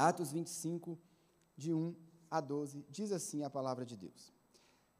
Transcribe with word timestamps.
Atos 0.00 0.32
25, 0.32 0.98
de 1.54 1.74
1 1.74 1.94
a 2.30 2.40
12, 2.40 2.86
diz 2.88 3.12
assim 3.12 3.42
a 3.42 3.50
palavra 3.50 3.84
de 3.84 3.98
Deus. 3.98 4.32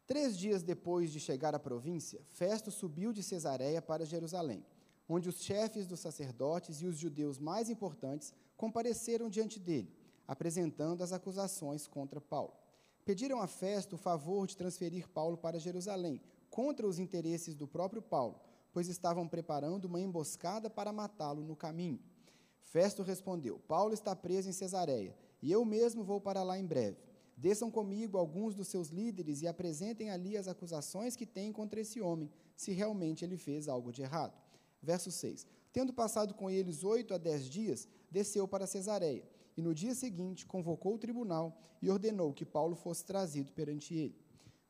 Três 0.07 0.37
dias 0.37 0.63
depois 0.63 1.11
de 1.11 1.19
chegar 1.19 1.55
à 1.55 1.59
província, 1.59 2.21
Festo 2.29 2.71
subiu 2.71 3.11
de 3.11 3.23
Cesareia 3.23 3.81
para 3.81 4.05
Jerusalém, 4.05 4.63
onde 5.09 5.27
os 5.27 5.43
chefes 5.43 5.87
dos 5.87 6.01
sacerdotes 6.01 6.83
e 6.83 6.87
os 6.87 6.99
judeus 6.99 7.39
mais 7.39 7.71
importantes 7.71 8.35
compareceram 8.59 9.31
diante 9.31 9.59
dele, 9.59 9.91
apresentando 10.29 11.03
as 11.03 11.13
acusações 11.13 11.87
contra 11.87 12.21
Paulo. 12.21 12.53
Pediram 13.03 13.41
a 13.41 13.47
Festo 13.47 13.95
o 13.95 13.99
favor 13.99 14.47
de 14.47 14.55
transferir 14.55 15.09
Paulo 15.09 15.39
para 15.39 15.59
Jerusalém, 15.59 16.21
contra 16.51 16.87
os 16.87 16.99
interesses 16.99 17.55
do 17.55 17.67
próprio 17.67 18.03
Paulo, 18.03 18.39
pois 18.71 18.87
estavam 18.87 19.27
preparando 19.27 19.87
uma 19.87 20.01
emboscada 20.01 20.69
para 20.69 20.93
matá-lo 20.93 21.43
no 21.43 21.57
caminho. 21.57 21.99
Festo 22.61 23.03
respondeu: 23.03 23.59
Paulo 23.67 23.93
está 23.93 24.15
preso 24.15 24.49
em 24.49 24.53
Cesareia, 24.53 25.17
e 25.43 25.51
eu 25.51 25.65
mesmo 25.65 26.05
vou 26.05 26.21
para 26.21 26.43
lá 26.43 26.59
em 26.59 26.67
breve. 26.67 26.99
Desçam 27.37 27.71
comigo 27.71 28.19
alguns 28.19 28.55
dos 28.55 28.69
seus 28.69 28.89
líderes 28.89 29.41
e 29.41 29.49
apresentem 29.49 30.11
ali 30.11 30.37
as 30.37 30.47
acusações 30.47 31.17
que 31.17 31.25
têm 31.25 31.51
contra 31.53 31.81
esse 31.81 32.01
homem, 32.01 32.31
se 32.55 32.73
realmente 32.73 33.25
ele 33.25 33.39
fez 33.39 33.67
algo 33.67 33.91
de 33.91 34.03
errado. 34.03 34.39
Verso 34.83 35.11
6. 35.11 35.47
Tendo 35.73 35.93
passado 35.93 36.35
com 36.35 36.51
eles 36.51 36.85
oito 36.85 37.15
a 37.15 37.19
dez 37.19 37.47
dias, 37.47 37.89
desceu 38.11 38.47
para 38.47 38.67
Cesareia, 38.67 39.27
e 39.57 39.63
no 39.63 39.75
dia 39.75 39.95
seguinte 39.95 40.47
convocou 40.47 40.95
o 40.95 40.99
tribunal 40.99 41.57
e 41.81 41.91
ordenou 41.91 42.33
que 42.33 42.45
Paulo 42.45 42.75
fosse 42.75 43.05
trazido 43.05 43.53
perante 43.53 43.95
ele. 43.95 44.19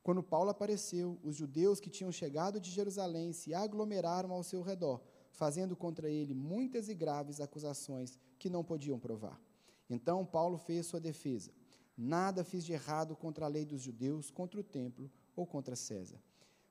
Quando 0.03 0.23
Paulo 0.23 0.51
apareceu, 0.51 1.19
os 1.23 1.37
judeus 1.37 1.81
que 1.81 1.91
tinham 1.91 2.13
chegado 2.13 2.61
de 2.61 2.71
Jerusalém 2.71 3.33
se 3.33 3.53
aglomeraram 3.53 4.31
ao 4.33 4.43
seu 4.43 4.63
redor, 4.63 5.01
fazendo 5.31 5.77
contra 5.77 6.11
ele 6.11 6.35
muitas 6.35 6.89
e 6.89 6.95
graves 6.95 7.41
acusações 7.41 8.19
que 8.39 8.51
não 8.51 8.65
podiam 8.65 8.99
provar. 8.99 9.41
Então 9.89 10.25
Paulo 10.25 10.59
fez 10.59 10.87
sua 10.87 11.01
defesa. 11.01 11.51
Nada 11.97 12.45
fiz 12.45 12.65
de 12.65 12.73
errado 12.73 13.17
contra 13.17 13.45
a 13.45 13.49
lei 13.49 13.65
dos 13.65 13.83
judeus, 13.83 14.31
contra 14.31 14.61
o 14.61 14.65
templo 14.65 15.11
ou 15.37 15.47
contra 15.47 15.77
César. 15.77 16.19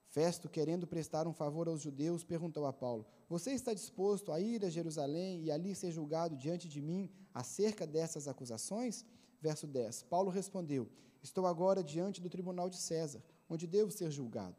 Festo, 0.08 0.50
querendo 0.50 0.88
prestar 0.88 1.28
um 1.28 1.34
favor 1.34 1.68
aos 1.68 1.82
judeus, 1.82 2.24
perguntou 2.24 2.66
a 2.66 2.74
Paulo: 2.74 3.06
Você 3.28 3.52
está 3.52 3.74
disposto 3.74 4.32
a 4.32 4.42
ir 4.42 4.66
a 4.66 4.70
Jerusalém 4.70 5.44
e 5.44 5.52
ali 5.52 5.76
ser 5.76 5.92
julgado 5.92 6.36
diante 6.36 6.68
de 6.68 6.82
mim 6.82 7.10
acerca 7.32 7.86
dessas 7.86 8.28
acusações? 8.28 9.06
Verso 9.40 9.68
10. 9.68 10.04
Paulo 10.04 10.32
respondeu: 10.32 10.90
Estou 11.22 11.46
agora 11.46 11.84
diante 11.84 12.22
do 12.22 12.30
tribunal 12.30 12.70
de 12.70 12.78
César, 12.78 13.24
onde 13.48 13.68
devo 13.68 13.92
ser 13.92 14.10
julgado. 14.10 14.56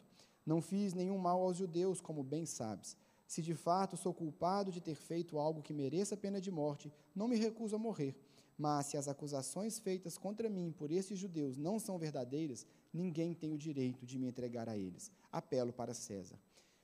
Não 0.46 0.62
fiz 0.62 0.94
nenhum 0.94 1.18
mal 1.18 1.42
aos 1.42 1.56
judeus, 1.56 2.00
como 2.00 2.22
bem 2.22 2.46
sabes. 2.46 2.96
Se 3.30 3.40
de 3.40 3.54
fato 3.54 3.96
sou 3.96 4.12
culpado 4.12 4.72
de 4.72 4.80
ter 4.80 4.96
feito 4.96 5.38
algo 5.38 5.62
que 5.62 5.72
mereça 5.72 6.16
pena 6.16 6.40
de 6.40 6.50
morte, 6.50 6.92
não 7.14 7.28
me 7.28 7.36
recuso 7.36 7.76
a 7.76 7.78
morrer. 7.78 8.16
Mas 8.58 8.86
se 8.86 8.96
as 8.96 9.06
acusações 9.06 9.78
feitas 9.78 10.18
contra 10.18 10.50
mim 10.50 10.74
por 10.76 10.90
esses 10.90 11.16
judeus 11.16 11.56
não 11.56 11.78
são 11.78 11.96
verdadeiras, 11.96 12.66
ninguém 12.92 13.32
tem 13.32 13.52
o 13.52 13.56
direito 13.56 14.04
de 14.04 14.18
me 14.18 14.26
entregar 14.26 14.68
a 14.68 14.76
eles. 14.76 15.12
Apelo 15.30 15.72
para 15.72 15.94
César. 15.94 16.40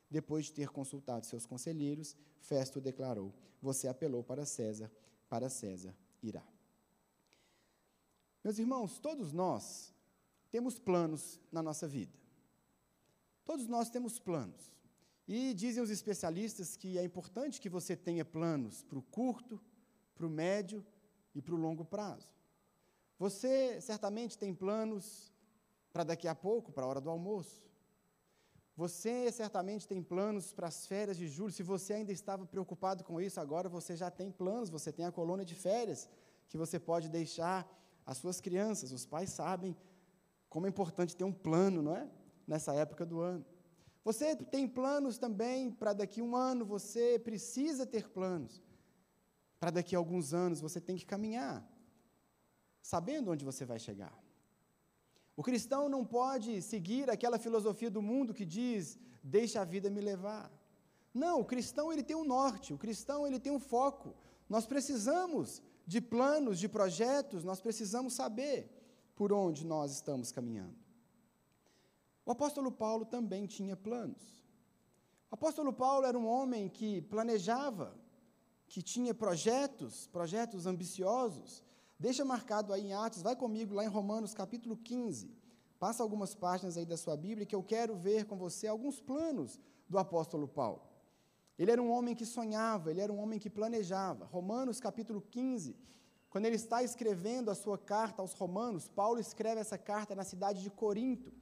Depois 0.08 0.44
de 0.44 0.52
ter 0.52 0.68
consultado 0.68 1.26
seus 1.26 1.44
conselheiros, 1.44 2.14
Festo 2.38 2.80
declarou: 2.80 3.34
Você 3.60 3.88
apelou 3.88 4.22
para 4.22 4.46
César, 4.46 4.88
para 5.28 5.50
César 5.50 5.96
irá. 6.22 6.46
Meus 8.44 8.60
irmãos, 8.60 9.00
todos 9.00 9.32
nós 9.32 9.92
temos 10.52 10.78
planos 10.78 11.40
na 11.50 11.60
nossa 11.60 11.88
vida. 11.88 12.16
Todos 13.44 13.66
nós 13.66 13.90
temos 13.90 14.20
planos. 14.20 14.76
E 15.26 15.52
dizem 15.54 15.82
os 15.82 15.90
especialistas 15.90 16.76
que 16.76 16.98
é 16.98 17.04
importante 17.04 17.60
que 17.60 17.68
você 17.68 17.96
tenha 17.96 18.24
planos 18.24 18.82
para 18.82 18.98
o 18.98 19.02
curto, 19.02 19.60
para 20.14 20.26
o 20.26 20.30
médio 20.30 20.84
e 21.34 21.42
para 21.42 21.54
o 21.54 21.58
longo 21.58 21.84
prazo. 21.84 22.28
Você 23.18 23.80
certamente 23.80 24.38
tem 24.38 24.54
planos 24.54 25.32
para 25.92 26.04
daqui 26.04 26.28
a 26.28 26.34
pouco, 26.34 26.70
para 26.70 26.84
a 26.84 26.86
hora 26.86 27.00
do 27.00 27.10
almoço. 27.10 27.62
Você 28.76 29.32
certamente 29.32 29.88
tem 29.88 30.02
planos 30.02 30.52
para 30.52 30.68
as 30.68 30.86
férias 30.86 31.16
de 31.16 31.26
julho. 31.26 31.50
Se 31.50 31.62
você 31.62 31.94
ainda 31.94 32.12
estava 32.12 32.44
preocupado 32.44 33.02
com 33.02 33.18
isso, 33.18 33.40
agora 33.40 33.68
você 33.68 33.96
já 33.96 34.10
tem 34.10 34.30
planos, 34.30 34.68
você 34.68 34.92
tem 34.92 35.06
a 35.06 35.12
colônia 35.12 35.46
de 35.46 35.54
férias 35.54 36.08
que 36.48 36.58
você 36.58 36.78
pode 36.78 37.08
deixar 37.08 37.66
às 38.04 38.18
suas 38.18 38.40
crianças. 38.40 38.92
Os 38.92 39.06
pais 39.06 39.30
sabem 39.30 39.74
como 40.50 40.66
é 40.66 40.68
importante 40.68 41.16
ter 41.16 41.24
um 41.24 41.32
plano, 41.32 41.80
não 41.80 41.96
é? 41.96 42.08
Nessa 42.46 42.74
época 42.74 43.06
do 43.06 43.20
ano. 43.20 43.44
Você 44.06 44.36
tem 44.36 44.68
planos 44.68 45.18
também 45.18 45.68
para 45.68 45.92
daqui 45.92 46.22
um 46.22 46.36
ano, 46.36 46.64
você 46.64 47.18
precisa 47.18 47.84
ter 47.84 48.08
planos 48.08 48.62
para 49.58 49.72
daqui 49.72 49.96
a 49.96 49.98
alguns 49.98 50.32
anos 50.32 50.60
você 50.60 50.80
tem 50.80 50.96
que 50.96 51.04
caminhar, 51.04 51.68
sabendo 52.80 53.32
onde 53.32 53.44
você 53.44 53.64
vai 53.64 53.80
chegar. 53.80 54.16
O 55.36 55.42
cristão 55.42 55.88
não 55.88 56.04
pode 56.04 56.62
seguir 56.62 57.10
aquela 57.10 57.36
filosofia 57.36 57.90
do 57.90 58.00
mundo 58.00 58.32
que 58.32 58.44
diz: 58.44 58.96
deixa 59.24 59.60
a 59.60 59.64
vida 59.64 59.90
me 59.90 60.00
levar. 60.00 60.52
Não, 61.12 61.40
o 61.40 61.44
cristão 61.44 61.92
ele 61.92 62.04
tem 62.04 62.14
um 62.14 62.24
norte, 62.24 62.72
o 62.72 62.78
cristão 62.78 63.26
ele 63.26 63.40
tem 63.40 63.50
um 63.50 63.58
foco. 63.58 64.14
Nós 64.48 64.68
precisamos 64.68 65.60
de 65.84 66.00
planos, 66.00 66.60
de 66.60 66.68
projetos, 66.68 67.42
nós 67.42 67.60
precisamos 67.60 68.12
saber 68.14 68.70
por 69.16 69.32
onde 69.32 69.66
nós 69.66 69.90
estamos 69.90 70.30
caminhando. 70.30 70.85
O 72.26 72.32
apóstolo 72.32 72.72
Paulo 72.72 73.06
também 73.06 73.46
tinha 73.46 73.76
planos. 73.76 74.20
O 75.30 75.34
apóstolo 75.36 75.72
Paulo 75.72 76.04
era 76.04 76.18
um 76.18 76.26
homem 76.26 76.68
que 76.68 77.00
planejava, 77.02 77.96
que 78.66 78.82
tinha 78.82 79.14
projetos, 79.14 80.08
projetos 80.08 80.66
ambiciosos. 80.66 81.62
Deixa 81.96 82.24
marcado 82.24 82.72
aí 82.72 82.82
em 82.88 82.92
Atos, 82.92 83.22
vai 83.22 83.36
comigo 83.36 83.74
lá 83.74 83.84
em 83.84 83.88
Romanos 83.88 84.34
capítulo 84.34 84.76
15. 84.76 85.30
Passa 85.78 86.02
algumas 86.02 86.34
páginas 86.34 86.76
aí 86.76 86.84
da 86.84 86.96
sua 86.96 87.16
Bíblia 87.16 87.46
que 87.46 87.54
eu 87.54 87.62
quero 87.62 87.94
ver 87.94 88.24
com 88.24 88.36
você 88.36 88.66
alguns 88.66 89.00
planos 89.00 89.60
do 89.88 89.96
apóstolo 89.96 90.48
Paulo. 90.48 90.82
Ele 91.56 91.70
era 91.70 91.80
um 91.80 91.92
homem 91.92 92.16
que 92.16 92.26
sonhava, 92.26 92.90
ele 92.90 93.00
era 93.00 93.12
um 93.12 93.20
homem 93.20 93.38
que 93.38 93.48
planejava. 93.48 94.24
Romanos 94.24 94.80
capítulo 94.80 95.22
15, 95.22 95.76
quando 96.28 96.46
ele 96.46 96.56
está 96.56 96.82
escrevendo 96.82 97.52
a 97.52 97.54
sua 97.54 97.78
carta 97.78 98.20
aos 98.20 98.32
Romanos, 98.32 98.88
Paulo 98.88 99.20
escreve 99.20 99.60
essa 99.60 99.78
carta 99.78 100.14
na 100.14 100.24
cidade 100.24 100.60
de 100.60 100.70
Corinto, 100.70 101.32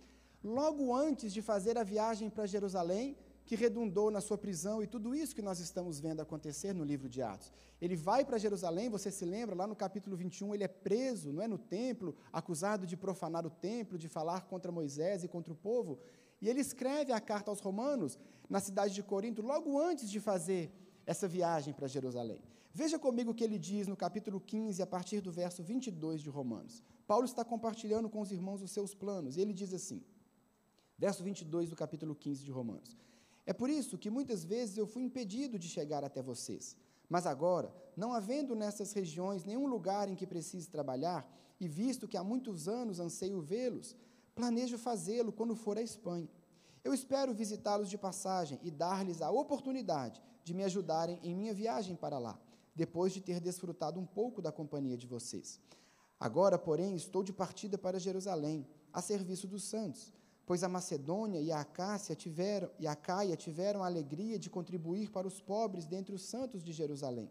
logo 0.44 0.94
antes 0.94 1.32
de 1.32 1.40
fazer 1.40 1.78
a 1.78 1.82
viagem 1.82 2.28
para 2.28 2.46
Jerusalém 2.46 3.16
que 3.46 3.56
redundou 3.56 4.10
na 4.10 4.20
sua 4.20 4.38
prisão 4.38 4.82
e 4.82 4.86
tudo 4.86 5.14
isso 5.14 5.34
que 5.34 5.42
nós 5.42 5.58
estamos 5.58 6.00
vendo 6.00 6.20
acontecer 6.20 6.72
no 6.72 6.84
livro 6.84 7.08
de 7.08 7.20
Atos. 7.20 7.52
Ele 7.80 7.96
vai 7.96 8.24
para 8.24 8.38
Jerusalém, 8.38 8.88
você 8.88 9.10
se 9.10 9.24
lembra, 9.24 9.54
lá 9.54 9.66
no 9.66 9.76
capítulo 9.76 10.16
21, 10.16 10.54
ele 10.54 10.64
é 10.64 10.68
preso, 10.68 11.32
não 11.32 11.42
é 11.42 11.48
no 11.48 11.58
templo, 11.58 12.14
acusado 12.32 12.86
de 12.86 12.96
profanar 12.96 13.46
o 13.46 13.50
templo, 13.50 13.98
de 13.98 14.08
falar 14.08 14.42
contra 14.42 14.72
Moisés 14.72 15.24
e 15.24 15.28
contra 15.28 15.52
o 15.52 15.56
povo. 15.56 15.98
E 16.40 16.48
ele 16.48 16.60
escreve 16.60 17.12
a 17.12 17.20
carta 17.20 17.50
aos 17.50 17.60
Romanos 17.60 18.18
na 18.48 18.60
cidade 18.60 18.94
de 18.94 19.02
Corinto, 19.02 19.42
logo 19.42 19.78
antes 19.78 20.10
de 20.10 20.20
fazer 20.20 20.72
essa 21.06 21.28
viagem 21.28 21.74
para 21.74 21.86
Jerusalém. 21.86 22.40
Veja 22.72 22.98
comigo 22.98 23.30
o 23.30 23.34
que 23.34 23.44
ele 23.44 23.58
diz 23.58 23.86
no 23.86 23.96
capítulo 23.96 24.40
15, 24.40 24.82
a 24.82 24.86
partir 24.86 25.20
do 25.20 25.30
verso 25.30 25.62
22 25.62 26.22
de 26.22 26.30
Romanos. 26.30 26.82
Paulo 27.06 27.24
está 27.24 27.44
compartilhando 27.44 28.08
com 28.08 28.20
os 28.20 28.32
irmãos 28.32 28.62
os 28.62 28.70
seus 28.70 28.94
planos, 28.94 29.36
e 29.36 29.40
ele 29.40 29.52
diz 29.52 29.72
assim, 29.72 30.02
verso 30.98 31.22
22 31.22 31.70
do 31.70 31.76
capítulo 31.76 32.14
15 32.14 32.44
de 32.44 32.50
Romanos: 32.50 32.96
é 33.46 33.52
por 33.52 33.68
isso 33.68 33.98
que 33.98 34.10
muitas 34.10 34.44
vezes 34.44 34.76
eu 34.76 34.86
fui 34.86 35.02
impedido 35.02 35.58
de 35.58 35.68
chegar 35.68 36.02
até 36.02 36.22
vocês. 36.22 36.76
Mas 37.08 37.26
agora, 37.26 37.72
não 37.96 38.12
havendo 38.12 38.54
nessas 38.54 38.92
regiões 38.92 39.44
nenhum 39.44 39.66
lugar 39.66 40.08
em 40.08 40.14
que 40.14 40.26
precise 40.26 40.68
trabalhar, 40.68 41.30
e 41.60 41.68
visto 41.68 42.08
que 42.08 42.16
há 42.16 42.24
muitos 42.24 42.66
anos 42.66 42.98
anseio 42.98 43.40
vê-los, 43.40 43.94
planejo 44.34 44.78
fazê-lo 44.78 45.30
quando 45.30 45.54
for 45.54 45.76
à 45.76 45.82
Espanha. 45.82 46.28
Eu 46.82 46.92
espero 46.92 47.34
visitá-los 47.34 47.88
de 47.88 47.96
passagem 47.96 48.58
e 48.62 48.70
dar-lhes 48.70 49.22
a 49.22 49.30
oportunidade 49.30 50.22
de 50.42 50.52
me 50.52 50.64
ajudarem 50.64 51.20
em 51.22 51.34
minha 51.34 51.54
viagem 51.54 51.94
para 51.94 52.18
lá, 52.18 52.38
depois 52.74 53.12
de 53.12 53.20
ter 53.20 53.40
desfrutado 53.40 54.00
um 54.00 54.06
pouco 54.06 54.42
da 54.42 54.50
companhia 54.50 54.96
de 54.96 55.06
vocês. 55.06 55.60
Agora, 56.18 56.58
porém, 56.58 56.96
estou 56.96 57.22
de 57.22 57.32
partida 57.32 57.78
para 57.78 57.98
Jerusalém, 57.98 58.66
a 58.92 59.00
serviço 59.00 59.46
dos 59.46 59.64
santos 59.64 60.12
pois 60.46 60.62
a 60.62 60.68
Macedônia 60.68 61.40
e 61.40 61.50
a 61.50 61.60
Acácia 61.60 62.14
tiveram 62.14 62.70
e 62.78 62.86
a 62.86 62.94
Caia 62.94 63.36
tiveram 63.36 63.82
a 63.82 63.86
alegria 63.86 64.38
de 64.38 64.50
contribuir 64.50 65.10
para 65.10 65.26
os 65.26 65.40
pobres 65.40 65.86
dentre 65.86 66.14
os 66.14 66.22
santos 66.22 66.62
de 66.62 66.72
Jerusalém. 66.72 67.30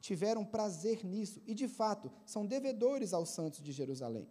Tiveram 0.00 0.44
prazer 0.44 1.04
nisso 1.04 1.40
e, 1.46 1.54
de 1.54 1.68
fato, 1.68 2.10
são 2.26 2.46
devedores 2.46 3.12
aos 3.12 3.30
santos 3.30 3.60
de 3.60 3.72
Jerusalém. 3.72 4.28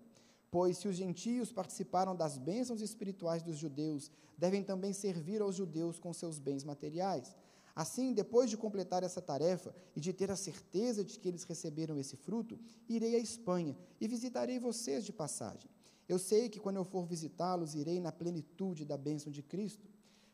Pois 0.50 0.78
se 0.78 0.88
os 0.88 0.95
gentios 0.95 1.51
participaram 1.51 2.13
das 2.16 2.38
bênçãos 2.38 2.81
espirituais 2.81 3.42
dos 3.42 3.57
judeus, 3.57 4.12
devem 4.38 4.63
também 4.63 4.92
servir 4.92 5.42
aos 5.42 5.56
judeus 5.56 5.98
com 5.98 6.13
seus 6.13 6.39
bens 6.39 6.63
materiais. 6.63 7.36
Assim, 7.74 8.13
depois 8.13 8.50
de 8.50 8.57
completar 8.57 9.01
essa 9.01 9.22
tarefa 9.22 9.74
e 9.95 10.01
de 10.01 10.12
ter 10.12 10.30
a 10.30 10.36
certeza 10.36 11.06
de 11.06 11.18
que 11.18 11.27
eles 11.27 11.44
receberam 11.44 11.98
esse 11.98 12.18
fruto, 12.18 12.60
irei 12.89 13.16
à 13.16 13.19
Espanha 13.19 13.77
e 14.00 14.07
visitarei 14.07 14.60
vocês 14.60 15.06
de 15.06 15.13
passagem. 15.13 15.69
Eu 16.07 16.19
sei 16.19 16.50
que 16.50 16.59
quando 16.59 16.77
eu 16.77 16.83
for 16.83 17.06
visitá-los, 17.06 17.75
irei 17.75 18.00
na 18.00 18.12
plenitude 18.12 18.86
da 18.86 18.98
bênção 18.98 19.31
de 19.31 19.42
Cristo. 19.42 19.88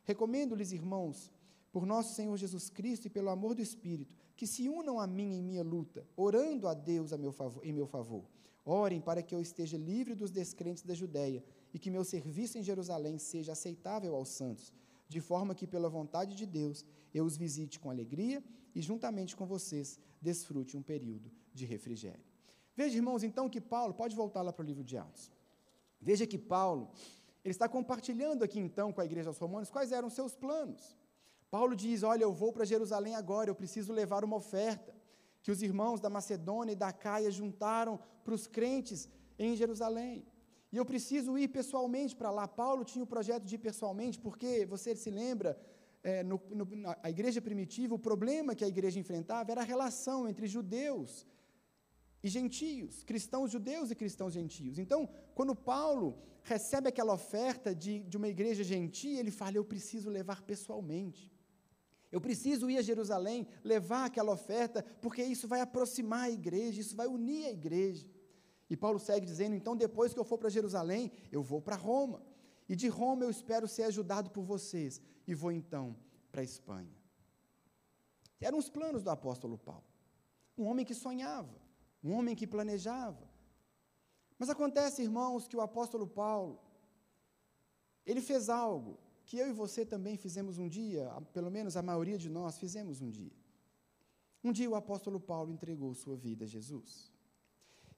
Recomendo-lhes, 0.03 0.71
irmãos, 0.71 1.31
por 1.71 1.85
nosso 1.85 2.15
Senhor 2.15 2.35
Jesus 2.37 2.69
Cristo 2.69 3.05
e 3.05 3.09
pelo 3.09 3.29
amor 3.29 3.53
do 3.53 3.61
Espírito, 3.61 4.15
que 4.35 4.47
se 4.47 4.67
unam 4.69 4.99
a 4.99 5.05
mim 5.05 5.37
em 5.37 5.43
minha 5.43 5.63
luta, 5.63 6.07
orando 6.15 6.67
a 6.67 6.73
Deus 6.73 7.13
a 7.13 7.17
meu 7.17 7.31
favor, 7.31 7.65
em 7.65 7.73
meu 7.73 7.85
favor. 7.85 8.25
Orem 8.65 8.99
para 8.99 9.21
que 9.21 9.33
eu 9.33 9.39
esteja 9.39 9.77
livre 9.77 10.15
dos 10.15 10.31
descrentes 10.31 10.83
da 10.83 10.93
Judéia 10.93 11.43
e 11.73 11.79
que 11.79 11.91
meu 11.91 12.03
serviço 12.03 12.57
em 12.57 12.63
Jerusalém 12.63 13.17
seja 13.17 13.53
aceitável 13.53 14.15
aos 14.15 14.29
santos, 14.29 14.73
de 15.07 15.21
forma 15.21 15.55
que, 15.55 15.65
pela 15.65 15.89
vontade 15.89 16.35
de 16.35 16.45
Deus, 16.45 16.85
eu 17.13 17.23
os 17.23 17.37
visite 17.37 17.79
com 17.79 17.89
alegria 17.89 18.43
e, 18.75 18.81
juntamente 18.81 19.35
com 19.35 19.45
vocês, 19.45 19.99
desfrute 20.21 20.75
um 20.75 20.81
período 20.81 21.31
de 21.53 21.65
refrigério. 21.65 22.25
Veja, 22.75 22.95
irmãos, 22.95 23.23
então, 23.23 23.49
que 23.49 23.61
Paulo, 23.61 23.93
pode 23.93 24.15
voltar 24.15 24.41
lá 24.41 24.51
para 24.51 24.63
o 24.63 24.65
livro 24.65 24.83
de 24.83 24.97
Atos. 24.97 25.31
Veja 25.99 26.27
que 26.27 26.37
Paulo, 26.37 26.91
ele 27.43 27.51
está 27.51 27.67
compartilhando 27.67 28.43
aqui, 28.43 28.59
então, 28.59 28.91
com 28.91 29.01
a 29.01 29.05
igreja 29.05 29.29
aos 29.29 29.37
romanos, 29.37 29.69
quais 29.69 29.91
eram 29.91 30.09
seus 30.09 30.35
planos. 30.35 30.97
Paulo 31.49 31.75
diz: 31.75 32.03
Olha, 32.03 32.23
eu 32.23 32.33
vou 32.33 32.51
para 32.51 32.65
Jerusalém 32.65 33.15
agora, 33.15 33.49
eu 33.49 33.55
preciso 33.55 33.93
levar 33.93 34.23
uma 34.23 34.35
oferta 34.35 34.93
que 35.41 35.51
os 35.51 35.61
irmãos 35.61 36.01
da 36.01 36.09
Macedônia 36.09 36.73
e 36.73 36.75
da 36.75 36.91
Caia 36.91 37.31
juntaram 37.31 37.99
para 38.23 38.33
os 38.33 38.47
crentes 38.47 39.07
em 39.39 39.55
Jerusalém. 39.55 40.25
E 40.71 40.75
eu 40.75 40.85
preciso 40.85 41.37
ir 41.37 41.47
pessoalmente 41.47 42.13
para 42.15 42.29
lá. 42.29 42.47
Paulo 42.47 42.83
tinha 42.83 43.03
o 43.03 43.07
projeto 43.07 43.43
de 43.43 43.55
ir 43.55 43.59
pessoalmente, 43.59 44.19
porque 44.19 44.65
você 44.65 44.93
se 44.95 45.09
lembra, 45.09 45.57
é, 46.03 46.23
no, 46.23 46.41
no, 46.49 46.65
na 46.75 47.09
igreja 47.09 47.41
primitiva, 47.41 47.95
o 47.95 47.99
problema 47.99 48.53
que 48.53 48.65
a 48.65 48.67
igreja 48.67 48.99
enfrentava 48.99 49.51
era 49.51 49.61
a 49.61 49.63
relação 49.63 50.27
entre 50.27 50.47
judeus 50.47 51.25
e 52.27 52.29
gentios, 52.29 53.03
cristãos 53.03 53.51
judeus 53.51 53.89
e 53.89 53.95
cristãos 53.95 54.33
gentios. 54.33 54.77
Então, 54.77 55.09
quando 55.33 55.55
Paulo 55.55 56.07
recebe 56.43 56.87
aquela 56.89 57.13
oferta 57.13 57.73
de, 57.73 58.03
de 58.03 58.17
uma 58.17 58.27
igreja 58.27 58.63
gentia, 58.63 59.19
ele 59.19 59.31
fala: 59.31 59.57
Eu 59.57 59.65
preciso 59.65 60.09
levar 60.09 60.41
pessoalmente. 60.43 61.31
Eu 62.11 62.21
preciso 62.21 62.69
ir 62.69 62.77
a 62.77 62.81
Jerusalém, 62.81 63.47
levar 63.63 64.05
aquela 64.05 64.31
oferta, 64.31 64.83
porque 65.01 65.21
isso 65.23 65.47
vai 65.47 65.59
aproximar 65.61 66.23
a 66.23 66.31
igreja, 66.31 66.79
isso 66.79 66.95
vai 66.95 67.07
unir 67.07 67.45
a 67.45 67.51
igreja. 67.51 68.07
E 68.69 68.77
Paulo 68.77 68.99
segue 68.99 69.25
dizendo: 69.25 69.55
então, 69.55 69.75
depois 69.75 70.13
que 70.13 70.19
eu 70.19 70.23
for 70.23 70.37
para 70.37 70.49
Jerusalém, 70.49 71.11
eu 71.31 71.41
vou 71.41 71.61
para 71.61 71.75
Roma. 71.75 72.21
E 72.69 72.75
de 72.75 72.87
Roma 72.87 73.23
eu 73.23 73.29
espero 73.29 73.67
ser 73.67 73.83
ajudado 73.83 74.29
por 74.29 74.43
vocês. 74.43 75.01
E 75.25 75.33
vou 75.33 75.51
então 75.51 75.95
para 76.31 76.41
a 76.41 76.43
Espanha. 76.43 76.97
Eram 78.39 78.57
os 78.57 78.69
planos 78.69 79.03
do 79.03 79.09
apóstolo 79.09 79.57
Paulo. 79.57 79.83
Um 80.57 80.65
homem 80.65 80.85
que 80.85 80.93
sonhava, 80.93 81.66
um 82.07 82.13
homem 82.17 82.35
que 82.35 82.47
planejava. 82.55 83.25
Mas 84.39 84.49
acontece, 84.49 85.01
irmãos, 85.01 85.47
que 85.47 85.57
o 85.57 85.61
apóstolo 85.61 86.07
Paulo, 86.07 86.59
ele 88.05 88.21
fez 88.21 88.47
algo 88.49 88.97
que 89.25 89.37
eu 89.37 89.47
e 89.49 89.53
você 89.53 89.85
também 89.85 90.15
fizemos 90.15 90.57
um 90.57 90.69
dia, 90.69 91.09
pelo 91.33 91.51
menos 91.51 91.75
a 91.75 91.81
maioria 91.81 92.17
de 92.17 92.29
nós 92.29 92.57
fizemos 92.57 93.01
um 93.01 93.09
dia. 93.09 93.35
Um 94.43 94.53
dia 94.53 94.69
o 94.69 94.75
apóstolo 94.75 95.19
Paulo 95.19 95.51
entregou 95.51 95.93
sua 95.93 96.15
vida 96.15 96.45
a 96.45 96.47
Jesus. 96.47 97.11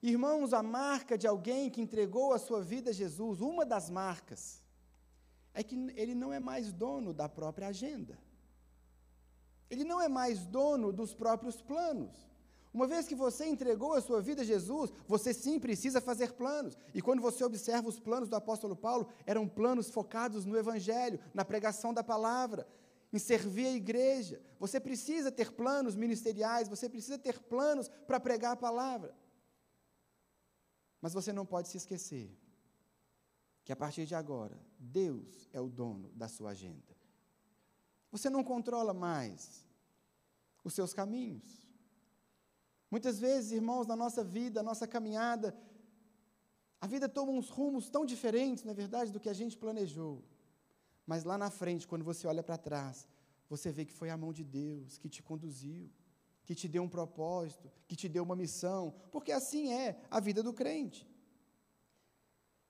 Irmãos, 0.02 0.52
a 0.52 0.62
marca 0.62 1.16
de 1.16 1.26
alguém 1.26 1.70
que 1.70 1.80
entregou 1.80 2.32
a 2.32 2.38
sua 2.38 2.62
vida 2.62 2.90
a 2.90 2.92
Jesus, 2.92 3.40
uma 3.40 3.64
das 3.64 3.88
marcas, 3.90 4.62
é 5.52 5.62
que 5.62 5.76
ele 5.94 6.14
não 6.14 6.32
é 6.32 6.40
mais 6.40 6.72
dono 6.72 7.12
da 7.12 7.28
própria 7.28 7.68
agenda. 7.68 8.18
Ele 9.68 9.84
não 9.84 10.00
é 10.00 10.08
mais 10.08 10.46
dono 10.46 10.92
dos 10.92 11.14
próprios 11.14 11.60
planos. 11.60 12.29
Uma 12.72 12.86
vez 12.86 13.06
que 13.06 13.16
você 13.16 13.46
entregou 13.46 13.94
a 13.94 14.00
sua 14.00 14.22
vida 14.22 14.42
a 14.42 14.44
Jesus, 14.44 14.92
você 15.08 15.34
sim 15.34 15.58
precisa 15.58 16.00
fazer 16.00 16.32
planos. 16.32 16.78
E 16.94 17.02
quando 17.02 17.20
você 17.20 17.42
observa 17.42 17.88
os 17.88 17.98
planos 17.98 18.28
do 18.28 18.36
apóstolo 18.36 18.76
Paulo, 18.76 19.08
eram 19.26 19.48
planos 19.48 19.90
focados 19.90 20.44
no 20.44 20.56
Evangelho, 20.56 21.18
na 21.34 21.44
pregação 21.44 21.92
da 21.92 22.04
palavra, 22.04 22.66
em 23.12 23.18
servir 23.18 23.66
a 23.66 23.72
igreja. 23.72 24.40
Você 24.60 24.78
precisa 24.78 25.32
ter 25.32 25.50
planos 25.50 25.96
ministeriais, 25.96 26.68
você 26.68 26.88
precisa 26.88 27.18
ter 27.18 27.40
planos 27.40 27.88
para 28.06 28.20
pregar 28.20 28.52
a 28.52 28.56
palavra. 28.56 29.16
Mas 31.00 31.12
você 31.12 31.32
não 31.32 31.44
pode 31.44 31.68
se 31.68 31.76
esquecer 31.76 32.30
que 33.64 33.72
a 33.72 33.76
partir 33.76 34.06
de 34.06 34.14
agora, 34.14 34.58
Deus 34.78 35.48
é 35.52 35.60
o 35.60 35.68
dono 35.68 36.10
da 36.10 36.28
sua 36.28 36.50
agenda. 36.50 36.96
Você 38.12 38.30
não 38.30 38.44
controla 38.44 38.94
mais 38.94 39.66
os 40.62 40.74
seus 40.74 40.92
caminhos. 40.92 41.69
Muitas 42.90 43.20
vezes, 43.20 43.52
irmãos, 43.52 43.86
na 43.86 43.94
nossa 43.94 44.24
vida, 44.24 44.62
na 44.62 44.70
nossa 44.70 44.86
caminhada, 44.86 45.54
a 46.80 46.86
vida 46.86 47.08
toma 47.08 47.30
uns 47.30 47.48
rumos 47.48 47.88
tão 47.88 48.04
diferentes, 48.04 48.64
na 48.64 48.72
é 48.72 48.74
verdade, 48.74 49.12
do 49.12 49.20
que 49.20 49.28
a 49.28 49.34
gente 49.34 49.56
planejou. 49.56 50.24
Mas 51.06 51.24
lá 51.24 51.36
na 51.36 51.50
frente, 51.50 51.86
quando 51.86 52.04
você 52.04 52.26
olha 52.26 52.42
para 52.42 52.56
trás, 52.56 53.06
você 53.48 53.70
vê 53.70 53.84
que 53.84 53.92
foi 53.92 54.10
a 54.10 54.16
mão 54.16 54.32
de 54.32 54.44
Deus 54.44 54.96
que 54.96 55.08
te 55.08 55.22
conduziu, 55.22 55.90
que 56.44 56.54
te 56.54 56.66
deu 56.66 56.82
um 56.82 56.88
propósito, 56.88 57.70
que 57.86 57.94
te 57.94 58.08
deu 58.08 58.22
uma 58.22 58.34
missão, 58.34 58.94
porque 59.12 59.30
assim 59.30 59.72
é 59.72 60.00
a 60.10 60.18
vida 60.18 60.42
do 60.42 60.52
crente. 60.52 61.08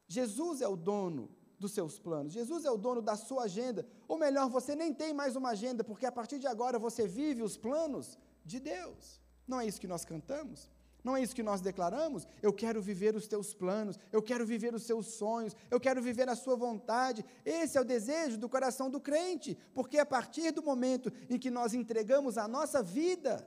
Jesus 0.08 0.60
é 0.60 0.68
o 0.68 0.76
dono 0.76 1.30
dos 1.58 1.72
seus 1.72 1.98
planos, 1.98 2.32
Jesus 2.32 2.64
é 2.64 2.70
o 2.70 2.76
dono 2.76 3.00
da 3.00 3.16
sua 3.16 3.44
agenda, 3.44 3.86
ou 4.08 4.18
melhor, 4.18 4.48
você 4.48 4.74
nem 4.74 4.92
tem 4.92 5.12
mais 5.12 5.36
uma 5.36 5.50
agenda, 5.50 5.84
porque 5.84 6.06
a 6.06 6.12
partir 6.12 6.38
de 6.38 6.46
agora 6.46 6.78
você 6.78 7.06
vive 7.06 7.42
os 7.42 7.56
planos 7.56 8.18
de 8.44 8.58
Deus. 8.58 9.20
Não 9.50 9.60
é 9.60 9.66
isso 9.66 9.80
que 9.80 9.88
nós 9.88 10.04
cantamos? 10.04 10.70
Não 11.02 11.16
é 11.16 11.22
isso 11.22 11.34
que 11.34 11.42
nós 11.42 11.60
declaramos? 11.60 12.24
Eu 12.40 12.52
quero 12.52 12.80
viver 12.80 13.16
os 13.16 13.26
teus 13.26 13.52
planos, 13.52 13.98
eu 14.12 14.22
quero 14.22 14.46
viver 14.46 14.72
os 14.72 14.84
seus 14.84 15.06
sonhos, 15.14 15.56
eu 15.68 15.80
quero 15.80 16.00
viver 16.00 16.28
a 16.28 16.36
sua 16.36 16.54
vontade. 16.54 17.24
Esse 17.44 17.76
é 17.76 17.80
o 17.80 17.84
desejo 17.84 18.38
do 18.38 18.48
coração 18.48 18.88
do 18.88 19.00
crente, 19.00 19.58
porque 19.74 19.98
a 19.98 20.06
partir 20.06 20.52
do 20.52 20.62
momento 20.62 21.12
em 21.28 21.36
que 21.36 21.50
nós 21.50 21.74
entregamos 21.74 22.38
a 22.38 22.46
nossa 22.46 22.80
vida, 22.80 23.44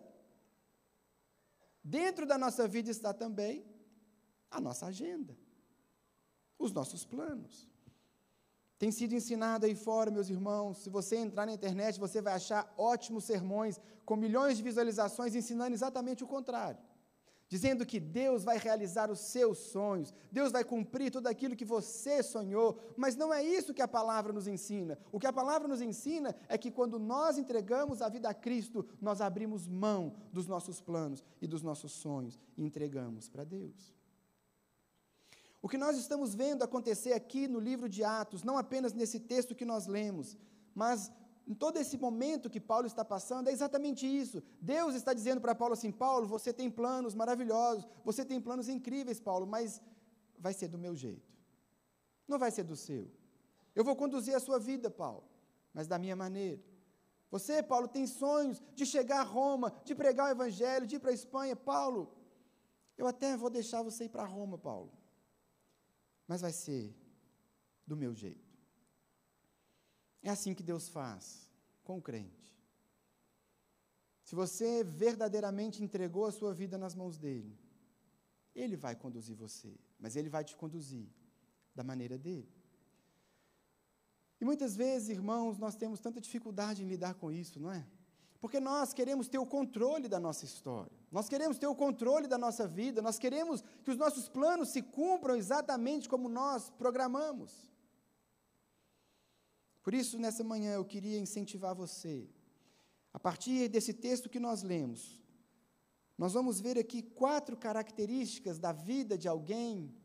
dentro 1.81 2.25
da 2.25 2.37
nossa 2.37 2.67
vida 2.67 2.91
está 2.91 3.13
também 3.13 3.65
a 4.51 4.59
nossa 4.59 4.87
agenda, 4.87 5.37
os 6.59 6.73
nossos 6.73 7.05
planos. 7.05 7.72
Tem 8.83 8.91
sido 8.91 9.15
ensinado 9.15 9.65
aí 9.65 9.75
fora, 9.75 10.11
meus 10.11 10.29
irmãos. 10.29 10.79
Se 10.79 10.89
você 10.89 11.15
entrar 11.15 11.45
na 11.45 11.53
internet, 11.53 11.97
você 11.97 12.21
vai 12.21 12.33
achar 12.33 12.61
ótimos 12.77 13.23
sermões 13.23 13.79
com 14.03 14.17
milhões 14.17 14.57
de 14.57 14.63
visualizações 14.63 15.33
ensinando 15.35 15.73
exatamente 15.73 16.21
o 16.21 16.27
contrário. 16.27 16.77
Dizendo 17.47 17.85
que 17.85 17.97
Deus 17.97 18.43
vai 18.43 18.57
realizar 18.57 19.09
os 19.09 19.21
seus 19.21 19.57
sonhos, 19.57 20.13
Deus 20.29 20.51
vai 20.51 20.65
cumprir 20.65 21.09
tudo 21.11 21.27
aquilo 21.27 21.55
que 21.55 21.63
você 21.63 22.21
sonhou, 22.21 22.77
mas 22.97 23.15
não 23.15 23.33
é 23.33 23.41
isso 23.41 23.73
que 23.73 23.81
a 23.81 23.87
palavra 23.87 24.33
nos 24.33 24.47
ensina. 24.47 24.99
O 25.13 25.17
que 25.17 25.27
a 25.27 25.31
palavra 25.31 25.65
nos 25.65 25.79
ensina 25.79 26.35
é 26.49 26.57
que 26.57 26.69
quando 26.69 26.99
nós 26.99 27.37
entregamos 27.37 28.01
a 28.01 28.09
vida 28.09 28.27
a 28.27 28.33
Cristo, 28.33 28.85
nós 28.99 29.21
abrimos 29.21 29.65
mão 29.65 30.13
dos 30.33 30.45
nossos 30.45 30.81
planos 30.81 31.23
e 31.41 31.47
dos 31.47 31.61
nossos 31.61 31.93
sonhos 31.93 32.37
e 32.57 32.65
entregamos 32.65 33.29
para 33.29 33.45
Deus. 33.45 33.92
O 35.63 35.69
que 35.69 35.77
nós 35.77 35.97
estamos 35.97 36.35
vendo 36.35 36.61
acontecer 36.61 37.13
aqui 37.13 37.47
no 37.47 37.57
livro 37.57 37.87
de 37.87 38.03
Atos, 38.03 38.43
não 38.43 38.57
apenas 38.57 38.91
nesse 38.91 39.17
texto 39.17 39.55
que 39.55 39.63
nós 39.63 39.87
lemos, 39.87 40.37
mas 40.75 41.09
em 41.47 41.53
todo 41.53 41.77
esse 41.77 41.97
momento 41.97 42.49
que 42.49 42.59
Paulo 42.59 42.85
está 42.85 43.05
passando, 43.05 43.47
é 43.47 43.53
exatamente 43.53 44.05
isso. 44.05 44.43
Deus 44.59 44.93
está 44.93 45.13
dizendo 45.13 45.39
para 45.39 45.55
Paulo 45.55 45.73
assim: 45.73 45.89
Paulo, 45.89 46.27
você 46.27 46.51
tem 46.51 46.69
planos 46.69 47.15
maravilhosos, 47.15 47.87
você 48.03 48.25
tem 48.25 48.41
planos 48.41 48.67
incríveis, 48.67 49.21
Paulo, 49.21 49.47
mas 49.47 49.81
vai 50.37 50.51
ser 50.51 50.67
do 50.67 50.77
meu 50.77 50.97
jeito, 50.97 51.31
não 52.27 52.37
vai 52.37 52.51
ser 52.51 52.63
do 52.63 52.75
seu. 52.75 53.09
Eu 53.73 53.85
vou 53.85 53.95
conduzir 53.95 54.35
a 54.35 54.41
sua 54.41 54.59
vida, 54.59 54.89
Paulo, 54.91 55.23
mas 55.73 55.87
da 55.87 55.97
minha 55.97 56.15
maneira. 56.15 56.61
Você, 57.31 57.63
Paulo, 57.63 57.87
tem 57.87 58.05
sonhos 58.05 58.61
de 58.75 58.85
chegar 58.85 59.21
a 59.21 59.23
Roma, 59.23 59.73
de 59.85 59.95
pregar 59.95 60.27
o 60.27 60.31
Evangelho, 60.31 60.85
de 60.85 60.97
ir 60.97 60.99
para 60.99 61.11
a 61.11 61.13
Espanha. 61.13 61.55
Paulo, 61.55 62.13
eu 62.97 63.07
até 63.07 63.37
vou 63.37 63.49
deixar 63.49 63.81
você 63.81 64.03
ir 64.03 64.09
para 64.09 64.25
Roma, 64.25 64.57
Paulo, 64.57 64.91
mas 66.27 66.41
vai 66.41 66.51
ser 66.51 66.95
do 67.85 67.95
meu 67.95 68.13
jeito. 68.13 68.53
É 70.21 70.29
assim 70.29 70.53
que 70.53 70.63
Deus 70.63 70.87
faz 70.87 71.51
com 71.83 71.97
o 71.97 72.01
crente. 72.01 72.53
Se 74.23 74.35
você 74.35 74.83
verdadeiramente 74.83 75.83
entregou 75.83 76.25
a 76.25 76.31
sua 76.31 76.53
vida 76.53 76.77
nas 76.77 76.95
mãos 76.95 77.17
dele, 77.17 77.57
ele 78.55 78.77
vai 78.77 78.95
conduzir 78.95 79.35
você, 79.35 79.77
mas 79.99 80.15
ele 80.15 80.29
vai 80.29 80.43
te 80.43 80.55
conduzir 80.55 81.07
da 81.75 81.83
maneira 81.83 82.17
dele. 82.17 82.51
E 84.39 84.45
muitas 84.45 84.75
vezes, 84.75 85.09
irmãos, 85.09 85.57
nós 85.57 85.75
temos 85.75 85.99
tanta 85.99 86.21
dificuldade 86.21 86.83
em 86.83 86.87
lidar 86.87 87.15
com 87.15 87.31
isso, 87.31 87.59
não 87.59 87.71
é? 87.71 87.85
Porque 88.43 88.59
nós 88.59 88.93
queremos 88.93 89.29
ter 89.29 89.37
o 89.37 89.45
controle 89.45 90.09
da 90.09 90.19
nossa 90.19 90.43
história, 90.43 90.91
nós 91.09 91.29
queremos 91.29 91.57
ter 91.57 91.65
o 91.65 91.73
controle 91.73 92.27
da 92.27 92.37
nossa 92.37 92.67
vida, 92.67 93.01
nós 93.01 93.17
queremos 93.17 93.63
que 93.85 93.89
os 93.89 93.95
nossos 93.95 94.27
planos 94.27 94.67
se 94.67 94.81
cumpram 94.81 95.37
exatamente 95.37 96.09
como 96.09 96.27
nós 96.27 96.69
programamos. 96.71 97.71
Por 99.81 99.93
isso, 99.93 100.19
nessa 100.19 100.43
manhã, 100.43 100.73
eu 100.73 100.83
queria 100.83 101.17
incentivar 101.17 101.73
você, 101.73 102.29
a 103.13 103.17
partir 103.17 103.69
desse 103.69 103.93
texto 103.93 104.29
que 104.29 104.41
nós 104.41 104.61
lemos, 104.61 105.23
nós 106.17 106.33
vamos 106.33 106.59
ver 106.59 106.77
aqui 106.77 107.01
quatro 107.01 107.55
características 107.55 108.59
da 108.59 108.73
vida 108.73 109.17
de 109.17 109.29
alguém 109.29 109.95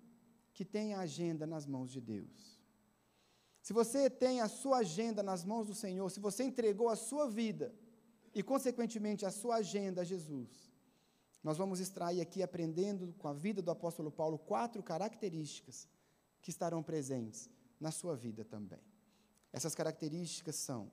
que 0.54 0.64
tem 0.64 0.94
a 0.94 1.00
agenda 1.00 1.44
nas 1.44 1.66
mãos 1.66 1.90
de 1.90 2.00
Deus. 2.00 2.56
Se 3.60 3.72
você 3.72 4.08
tem 4.08 4.40
a 4.40 4.46
sua 4.46 4.78
agenda 4.78 5.24
nas 5.24 5.44
mãos 5.44 5.66
do 5.66 5.74
Senhor, 5.74 6.08
se 6.08 6.20
você 6.20 6.44
entregou 6.44 6.88
a 6.88 6.94
sua 6.94 7.28
vida, 7.28 7.74
e, 8.34 8.42
consequentemente, 8.42 9.24
a 9.24 9.30
sua 9.30 9.56
agenda 9.56 10.02
a 10.02 10.04
Jesus, 10.04 10.48
nós 11.42 11.56
vamos 11.56 11.80
extrair 11.80 12.20
aqui, 12.20 12.42
aprendendo 12.42 13.14
com 13.18 13.28
a 13.28 13.32
vida 13.32 13.62
do 13.62 13.70
apóstolo 13.70 14.10
Paulo, 14.10 14.38
quatro 14.38 14.82
características 14.82 15.88
que 16.42 16.50
estarão 16.50 16.82
presentes 16.82 17.48
na 17.80 17.90
sua 17.90 18.16
vida 18.16 18.44
também. 18.44 18.80
Essas 19.52 19.74
características 19.74 20.56
são: 20.56 20.90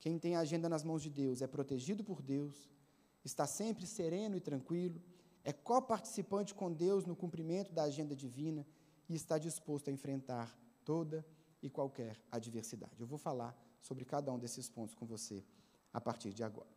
quem 0.00 0.18
tem 0.18 0.36
a 0.36 0.40
agenda 0.40 0.68
nas 0.68 0.82
mãos 0.82 1.02
de 1.02 1.10
Deus 1.10 1.42
é 1.42 1.46
protegido 1.46 2.02
por 2.02 2.22
Deus, 2.22 2.70
está 3.24 3.46
sempre 3.46 3.86
sereno 3.86 4.36
e 4.36 4.40
tranquilo, 4.40 5.00
é 5.44 5.52
coparticipante 5.52 6.54
com 6.54 6.72
Deus 6.72 7.04
no 7.04 7.14
cumprimento 7.14 7.72
da 7.72 7.84
agenda 7.84 8.14
divina 8.14 8.66
e 9.08 9.14
está 9.14 9.38
disposto 9.38 9.88
a 9.88 9.92
enfrentar 9.92 10.56
toda 10.84 11.24
e 11.62 11.70
qualquer 11.70 12.20
adversidade. 12.30 13.00
Eu 13.00 13.06
vou 13.06 13.18
falar 13.18 13.56
sobre 13.80 14.04
cada 14.04 14.32
um 14.32 14.38
desses 14.38 14.68
pontos 14.68 14.94
com 14.94 15.06
você 15.06 15.44
a 15.92 16.00
partir 16.00 16.32
de 16.32 16.42
agora. 16.42 16.70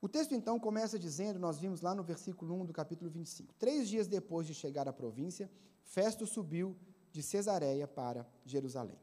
O 0.00 0.08
texto 0.08 0.34
então 0.34 0.60
começa 0.60 0.98
dizendo, 0.98 1.38
nós 1.38 1.58
vimos 1.58 1.80
lá 1.80 1.94
no 1.94 2.02
versículo 2.02 2.54
1 2.60 2.66
do 2.66 2.72
capítulo 2.72 3.10
25: 3.10 3.54
Três 3.54 3.88
dias 3.88 4.06
depois 4.06 4.46
de 4.46 4.54
chegar 4.54 4.86
à 4.86 4.92
província, 4.92 5.50
Festo 5.82 6.26
subiu 6.26 6.76
de 7.10 7.22
Cesareia 7.22 7.86
para 7.88 8.26
Jerusalém. 8.44 8.98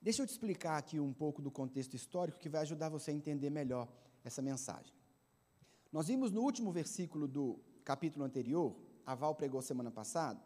Deixa 0.00 0.22
eu 0.22 0.26
te 0.26 0.30
explicar 0.30 0.76
aqui 0.76 1.00
um 1.00 1.12
pouco 1.12 1.42
do 1.42 1.50
contexto 1.50 1.94
histórico 1.94 2.38
que 2.38 2.48
vai 2.48 2.60
ajudar 2.62 2.88
você 2.88 3.10
a 3.10 3.14
entender 3.14 3.50
melhor 3.50 3.88
essa 4.22 4.42
mensagem. 4.42 4.92
Nós 5.90 6.08
vimos 6.08 6.30
no 6.30 6.42
último 6.42 6.70
versículo 6.70 7.26
do 7.26 7.58
capítulo 7.84 8.24
anterior, 8.24 8.76
a 9.04 9.14
Val 9.14 9.34
pregou 9.34 9.62
semana 9.62 9.90
passada, 9.90 10.40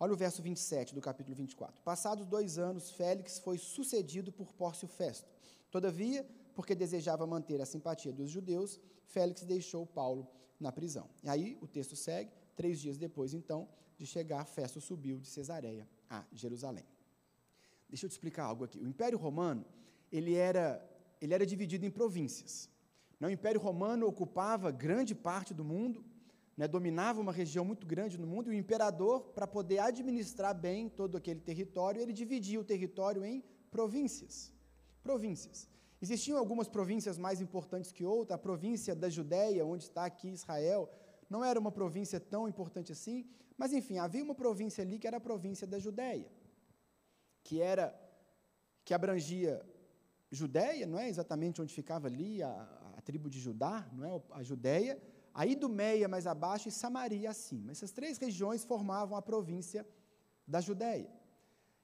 olha 0.00 0.14
o 0.14 0.16
verso 0.16 0.42
27 0.42 0.94
do 0.94 1.00
capítulo 1.00 1.36
24. 1.36 1.82
Passados 1.82 2.26
dois 2.26 2.56
anos, 2.58 2.90
Félix 2.90 3.38
foi 3.38 3.58
sucedido 3.58 4.32
por 4.32 4.52
Pórcio 4.54 4.88
Festo. 4.88 5.30
Todavia, 5.70 6.26
porque 6.54 6.74
desejava 6.74 7.26
manter 7.26 7.60
a 7.60 7.66
simpatia 7.66 8.10
dos 8.10 8.30
judeus, 8.30 8.80
Félix 9.04 9.42
deixou 9.42 9.86
Paulo 9.86 10.26
na 10.58 10.72
prisão. 10.72 11.08
E 11.22 11.28
aí 11.28 11.58
o 11.60 11.66
texto 11.66 11.94
segue, 11.94 12.30
três 12.56 12.80
dias 12.80 12.96
depois, 12.96 13.34
então, 13.34 13.68
de 13.98 14.06
chegar, 14.06 14.44
Festo 14.46 14.80
subiu 14.80 15.18
de 15.18 15.28
Cesareia 15.28 15.86
a 16.08 16.24
Jerusalém. 16.32 16.84
Deixa 17.88 18.06
eu 18.06 18.08
te 18.08 18.12
explicar 18.12 18.44
algo 18.44 18.64
aqui. 18.64 18.78
O 18.80 18.88
Império 18.88 19.18
Romano, 19.18 19.64
ele 20.10 20.34
era, 20.34 20.82
ele 21.20 21.34
era 21.34 21.44
dividido 21.44 21.84
em 21.84 21.90
províncias. 21.90 22.70
O 23.20 23.28
Império 23.28 23.60
Romano 23.60 24.06
ocupava 24.06 24.70
grande 24.70 25.14
parte 25.14 25.52
do 25.52 25.62
mundo, 25.62 26.02
né, 26.60 26.68
dominava 26.68 27.18
uma 27.22 27.32
região 27.32 27.64
muito 27.64 27.86
grande 27.86 28.18
no 28.18 28.26
mundo, 28.26 28.52
e 28.52 28.56
o 28.56 28.58
imperador, 28.64 29.14
para 29.36 29.46
poder 29.46 29.78
administrar 29.78 30.54
bem 30.54 30.90
todo 30.90 31.16
aquele 31.16 31.40
território, 31.40 32.02
ele 32.02 32.12
dividia 32.12 32.60
o 32.60 32.64
território 32.72 33.24
em 33.24 33.42
províncias. 33.70 34.52
Províncias. 35.02 35.66
Existiam 36.02 36.36
algumas 36.36 36.68
províncias 36.68 37.16
mais 37.16 37.40
importantes 37.40 37.92
que 37.92 38.04
outras. 38.04 38.34
A 38.34 38.38
província 38.38 38.94
da 38.94 39.08
Judéia, 39.08 39.64
onde 39.64 39.84
está 39.84 40.04
aqui 40.04 40.28
Israel, 40.28 40.82
não 41.30 41.42
era 41.42 41.58
uma 41.58 41.72
província 41.72 42.20
tão 42.20 42.46
importante 42.46 42.92
assim, 42.92 43.26
mas 43.56 43.72
enfim, 43.72 43.96
havia 43.96 44.22
uma 44.22 44.34
província 44.34 44.82
ali 44.84 44.98
que 44.98 45.06
era 45.06 45.16
a 45.16 45.26
província 45.30 45.66
da 45.66 45.78
Judéia, 45.78 46.30
que 47.42 47.62
era 47.62 47.98
que 48.84 48.92
abrangia 48.92 49.64
Judéia, 50.30 50.86
não 50.86 50.98
é 50.98 51.08
exatamente 51.08 51.62
onde 51.62 51.72
ficava 51.72 52.06
ali 52.06 52.42
a, 52.42 52.50
a 52.98 53.00
tribo 53.00 53.30
de 53.30 53.40
Judá, 53.40 53.88
não 53.94 54.04
é 54.04 54.22
a 54.32 54.42
Judéia, 54.42 55.00
a 55.40 55.46
Idumeia 55.46 56.06
mais 56.06 56.26
abaixo 56.26 56.68
e 56.68 56.70
Samaria 56.70 57.30
acima. 57.30 57.72
Essas 57.72 57.90
três 57.90 58.18
regiões 58.18 58.62
formavam 58.62 59.16
a 59.16 59.22
província 59.22 59.88
da 60.46 60.60
Judéia. 60.60 61.10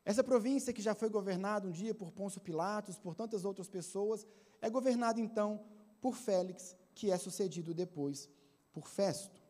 Essa 0.04 0.22
província, 0.22 0.74
que 0.74 0.82
já 0.82 0.94
foi 0.94 1.08
governada 1.08 1.66
um 1.66 1.70
dia 1.70 1.94
por 1.94 2.12
Pôncio 2.12 2.38
Pilatos, 2.38 2.98
por 2.98 3.14
tantas 3.14 3.46
outras 3.46 3.66
pessoas, 3.66 4.26
é 4.60 4.68
governada 4.68 5.18
então 5.22 5.64
por 6.02 6.14
Félix, 6.14 6.76
que 6.94 7.10
é 7.10 7.16
sucedido 7.16 7.72
depois 7.72 8.28
por 8.74 8.86
Festo. 8.86 9.40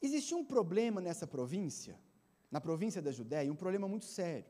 Existia 0.00 0.36
um 0.36 0.44
problema 0.44 1.00
nessa 1.00 1.26
província, 1.26 1.98
na 2.52 2.60
província 2.60 3.02
da 3.02 3.10
Judéia, 3.10 3.52
um 3.52 3.56
problema 3.56 3.88
muito 3.88 4.04
sério, 4.04 4.46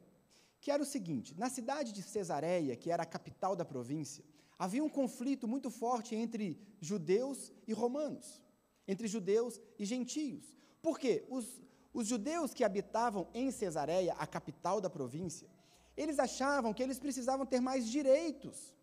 que 0.60 0.70
era 0.70 0.82
o 0.82 0.86
seguinte: 0.86 1.34
na 1.38 1.48
cidade 1.48 1.90
de 1.90 2.02
Cesareia, 2.02 2.76
que 2.76 2.90
era 2.90 3.04
a 3.04 3.06
capital 3.06 3.56
da 3.56 3.64
província, 3.64 4.22
havia 4.60 4.84
um 4.84 4.90
conflito 4.90 5.48
muito 5.48 5.70
forte 5.70 6.14
entre 6.14 6.60
judeus 6.82 7.50
e 7.66 7.72
romanos, 7.72 8.42
entre 8.86 9.08
judeus 9.08 9.58
e 9.78 9.86
gentios. 9.86 10.54
Por 10.82 10.98
quê? 10.98 11.24
Os, 11.30 11.62
os 11.94 12.06
judeus 12.06 12.52
que 12.52 12.62
habitavam 12.62 13.26
em 13.32 13.50
Cesareia, 13.50 14.12
a 14.18 14.26
capital 14.26 14.78
da 14.78 14.90
província, 14.90 15.48
eles 15.96 16.18
achavam 16.18 16.74
que 16.74 16.82
eles 16.82 16.98
precisavam 16.98 17.46
ter 17.46 17.58
mais 17.58 17.88
direitos 17.88 18.74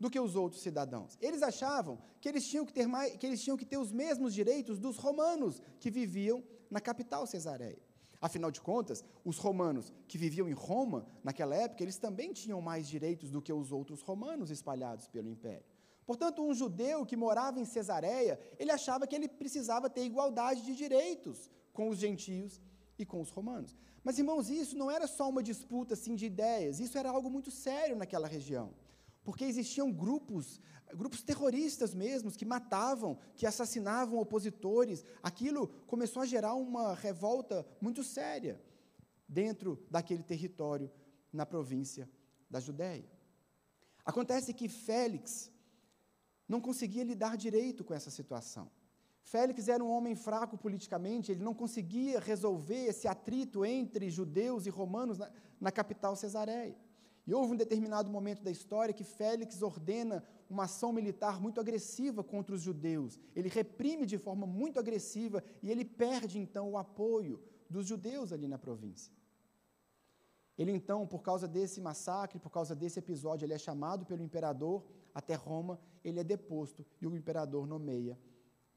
do 0.00 0.10
que 0.10 0.18
os 0.18 0.34
outros 0.36 0.62
cidadãos. 0.62 1.18
Eles 1.20 1.42
achavam 1.42 1.98
que 2.18 2.26
eles 2.26 2.46
tinham 2.46 2.64
que 2.64 2.72
ter 2.72 2.86
mais, 2.86 3.14
que 3.14 3.26
eles 3.26 3.42
tinham 3.42 3.58
que 3.58 3.66
ter 3.66 3.76
os 3.76 3.92
mesmos 3.92 4.32
direitos 4.32 4.78
dos 4.78 4.96
romanos 4.96 5.60
que 5.80 5.90
viviam 5.90 6.42
na 6.70 6.80
capital 6.80 7.26
Cesareia. 7.26 7.82
Afinal 8.24 8.50
de 8.50 8.58
contas, 8.58 9.04
os 9.22 9.36
romanos 9.36 9.92
que 10.08 10.16
viviam 10.16 10.48
em 10.48 10.54
Roma 10.54 11.06
naquela 11.22 11.54
época, 11.54 11.82
eles 11.82 11.98
também 11.98 12.32
tinham 12.32 12.58
mais 12.58 12.88
direitos 12.88 13.30
do 13.30 13.42
que 13.42 13.52
os 13.52 13.70
outros 13.70 14.00
romanos 14.00 14.50
espalhados 14.50 15.06
pelo 15.06 15.28
império. 15.28 15.66
Portanto, 16.06 16.42
um 16.42 16.54
judeu 16.54 17.04
que 17.04 17.18
morava 17.18 17.60
em 17.60 17.66
Cesareia, 17.66 18.40
ele 18.58 18.70
achava 18.70 19.06
que 19.06 19.14
ele 19.14 19.28
precisava 19.28 19.90
ter 19.90 20.04
igualdade 20.06 20.62
de 20.62 20.74
direitos 20.74 21.50
com 21.70 21.90
os 21.90 21.98
gentios 21.98 22.62
e 22.98 23.04
com 23.04 23.20
os 23.20 23.28
romanos. 23.28 23.76
Mas, 24.02 24.16
irmãos, 24.16 24.48
isso 24.48 24.74
não 24.74 24.90
era 24.90 25.06
só 25.06 25.28
uma 25.28 25.42
disputa 25.42 25.92
assim, 25.92 26.14
de 26.14 26.24
ideias, 26.24 26.80
isso 26.80 26.96
era 26.96 27.10
algo 27.10 27.28
muito 27.28 27.50
sério 27.50 27.94
naquela 27.94 28.26
região. 28.26 28.72
Porque 29.22 29.44
existiam 29.44 29.92
grupos, 29.92 30.58
grupos 30.94 31.22
terroristas 31.22 31.94
mesmos, 31.94 32.36
que 32.36 32.44
matavam, 32.44 33.18
que 33.34 33.46
assassinavam 33.46 34.18
opositores. 34.18 35.04
Aquilo 35.22 35.68
começou 35.86 36.22
a 36.22 36.26
gerar 36.26 36.54
uma 36.54 36.94
revolta 36.94 37.66
muito 37.80 38.02
séria 38.02 38.60
dentro 39.28 39.82
daquele 39.90 40.22
território 40.22 40.90
na 41.32 41.46
província 41.46 42.08
da 42.50 42.60
Judéia. 42.60 43.10
Acontece 44.04 44.52
que 44.52 44.68
Félix 44.68 45.50
não 46.48 46.60
conseguia 46.60 47.04
lidar 47.04 47.36
direito 47.36 47.82
com 47.82 47.94
essa 47.94 48.10
situação. 48.10 48.70
Félix 49.22 49.68
era 49.68 49.82
um 49.82 49.90
homem 49.90 50.14
fraco 50.14 50.58
politicamente, 50.58 51.32
ele 51.32 51.42
não 51.42 51.54
conseguia 51.54 52.20
resolver 52.20 52.84
esse 52.84 53.08
atrito 53.08 53.64
entre 53.64 54.10
judeus 54.10 54.66
e 54.66 54.70
romanos 54.70 55.16
na, 55.16 55.30
na 55.58 55.72
capital 55.72 56.14
Cesareia. 56.14 56.76
E 57.26 57.32
houve 57.32 57.54
um 57.54 57.56
determinado 57.56 58.10
momento 58.10 58.42
da 58.42 58.50
história 58.50 58.92
que 58.92 59.04
Félix 59.04 59.62
ordena 59.62 60.22
uma 60.48 60.64
ação 60.64 60.92
militar 60.92 61.40
muito 61.40 61.58
agressiva 61.58 62.22
contra 62.22 62.54
os 62.54 62.60
judeus. 62.60 63.18
Ele 63.34 63.48
reprime 63.48 64.04
de 64.04 64.18
forma 64.18 64.46
muito 64.46 64.78
agressiva 64.78 65.42
e 65.62 65.70
ele 65.70 65.84
perde 65.84 66.38
então 66.38 66.70
o 66.70 66.76
apoio 66.76 67.42
dos 67.68 67.86
judeus 67.86 68.32
ali 68.32 68.46
na 68.46 68.58
província. 68.58 69.12
Ele 70.56 70.70
então, 70.70 71.06
por 71.06 71.22
causa 71.22 71.48
desse 71.48 71.80
massacre, 71.80 72.38
por 72.38 72.50
causa 72.50 72.74
desse 72.76 72.98
episódio, 72.98 73.44
ele 73.44 73.54
é 73.54 73.58
chamado 73.58 74.06
pelo 74.06 74.22
imperador 74.22 74.84
até 75.12 75.34
Roma, 75.34 75.80
ele 76.04 76.20
é 76.20 76.24
deposto 76.24 76.84
e 77.00 77.06
o 77.06 77.16
imperador 77.16 77.66
nomeia 77.66 78.18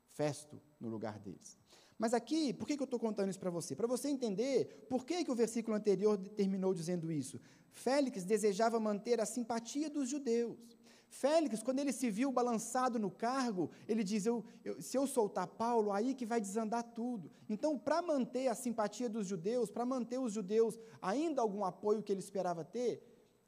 Festo 0.09 0.59
no 0.79 0.89
lugar 0.89 1.19
deles. 1.19 1.57
Mas 1.97 2.13
aqui, 2.13 2.53
por 2.53 2.67
que, 2.67 2.75
que 2.75 2.81
eu 2.81 2.85
estou 2.85 2.99
contando 2.99 3.29
isso 3.29 3.39
para 3.39 3.49
você? 3.49 3.75
Para 3.75 3.87
você 3.87 4.07
entender 4.09 4.87
por 4.89 5.05
que, 5.05 5.23
que 5.23 5.31
o 5.31 5.35
versículo 5.35 5.75
anterior 5.75 6.17
terminou 6.17 6.73
dizendo 6.73 7.11
isso. 7.11 7.39
Félix 7.77 8.25
desejava 8.25 8.79
manter 8.79 9.21
a 9.21 9.25
simpatia 9.25 9.89
dos 9.89 10.09
judeus. 10.09 10.77
Félix, 11.09 11.63
quando 11.63 11.79
ele 11.79 11.93
se 11.93 12.09
viu 12.09 12.31
balançado 12.31 12.99
no 12.99 13.09
cargo, 13.09 13.69
ele 13.87 14.03
diz: 14.03 14.25
eu, 14.25 14.43
eu, 14.65 14.81
se 14.81 14.97
eu 14.97 15.05
soltar 15.07 15.47
Paulo, 15.47 15.91
aí 15.91 16.13
que 16.13 16.25
vai 16.25 16.41
desandar 16.41 16.83
tudo. 16.83 17.31
Então, 17.47 17.77
para 17.77 18.01
manter 18.01 18.47
a 18.47 18.55
simpatia 18.55 19.07
dos 19.07 19.27
judeus, 19.27 19.69
para 19.69 19.85
manter 19.85 20.19
os 20.19 20.33
judeus 20.33 20.77
ainda 21.01 21.41
algum 21.41 21.63
apoio 21.63 22.03
que 22.03 22.11
ele 22.11 22.19
esperava 22.19 22.65
ter, 22.65 23.01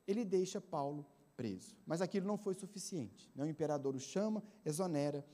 ele 0.07 0.23
deixa 0.23 0.61
Paulo 0.61 1.05
preso. 1.35 1.75
Mas 1.85 2.01
aquilo 2.01 2.27
não 2.27 2.37
foi 2.37 2.53
suficiente. 2.53 3.31
Né? 3.35 3.43
O 3.43 3.47
imperador 3.47 3.95
o 3.95 3.99
chama, 3.99 4.43
exonera 4.63 5.25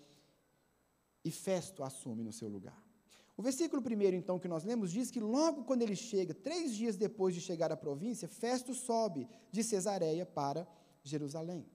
e 1.23 1.31
Festo 1.31 1.83
assume 1.83 2.23
no 2.23 2.31
seu 2.31 2.47
lugar. 2.47 2.84
O 3.37 3.41
versículo 3.41 3.81
primeiro, 3.81 4.15
então, 4.15 4.39
que 4.39 4.47
nós 4.47 4.63
lemos, 4.63 4.91
diz 4.91 5.11
que 5.11 5.19
logo 5.19 5.65
quando 5.65 5.81
ele 5.81 5.95
chega, 5.95 6.33
três 6.33 6.73
dias 6.73 6.95
depois 6.95 7.35
de 7.35 7.41
chegar 7.41 7.71
à 7.71 7.75
província, 7.75 8.29
Festo 8.29 8.73
sobe 8.73 9.27
de 9.51 9.61
Cesareia 9.61 10.25
para 10.25 10.65
Jerusalém. 11.03 11.65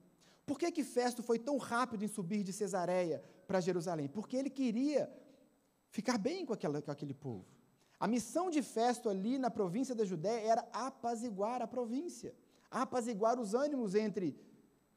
Por 0.43 0.57
que, 0.57 0.71
que 0.71 0.83
Festo 0.83 1.21
foi 1.21 1.37
tão 1.37 1.57
rápido 1.57 2.03
em 2.03 2.07
subir 2.07 2.43
de 2.43 2.51
Cesareia 2.51 3.23
para 3.47 3.61
Jerusalém? 3.61 4.07
Porque 4.07 4.35
ele 4.35 4.49
queria 4.49 5.11
ficar 5.91 6.17
bem 6.17 6.45
com, 6.45 6.53
aquela, 6.53 6.81
com 6.81 6.89
aquele 6.89 7.13
povo. 7.13 7.45
A 7.99 8.07
missão 8.07 8.49
de 8.49 8.63
Festo 8.63 9.07
ali 9.07 9.37
na 9.37 9.51
província 9.51 9.93
da 9.93 10.03
Judéia 10.03 10.47
era 10.53 10.67
apaziguar 10.73 11.61
a 11.61 11.67
província, 11.67 12.33
apaziguar 12.71 13.39
os 13.39 13.53
ânimos 13.53 13.93
entre 13.93 14.35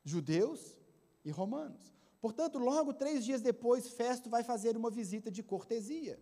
judeus 0.02 0.74
e 1.22 1.30
romanos. 1.30 1.92
Portanto, 2.22 2.58
logo 2.58 2.94
três 2.94 3.22
dias 3.22 3.42
depois, 3.42 3.86
Festo 3.90 4.30
vai 4.30 4.42
fazer 4.42 4.78
uma 4.78 4.90
visita 4.90 5.30
de 5.30 5.42
cortesia 5.42 6.18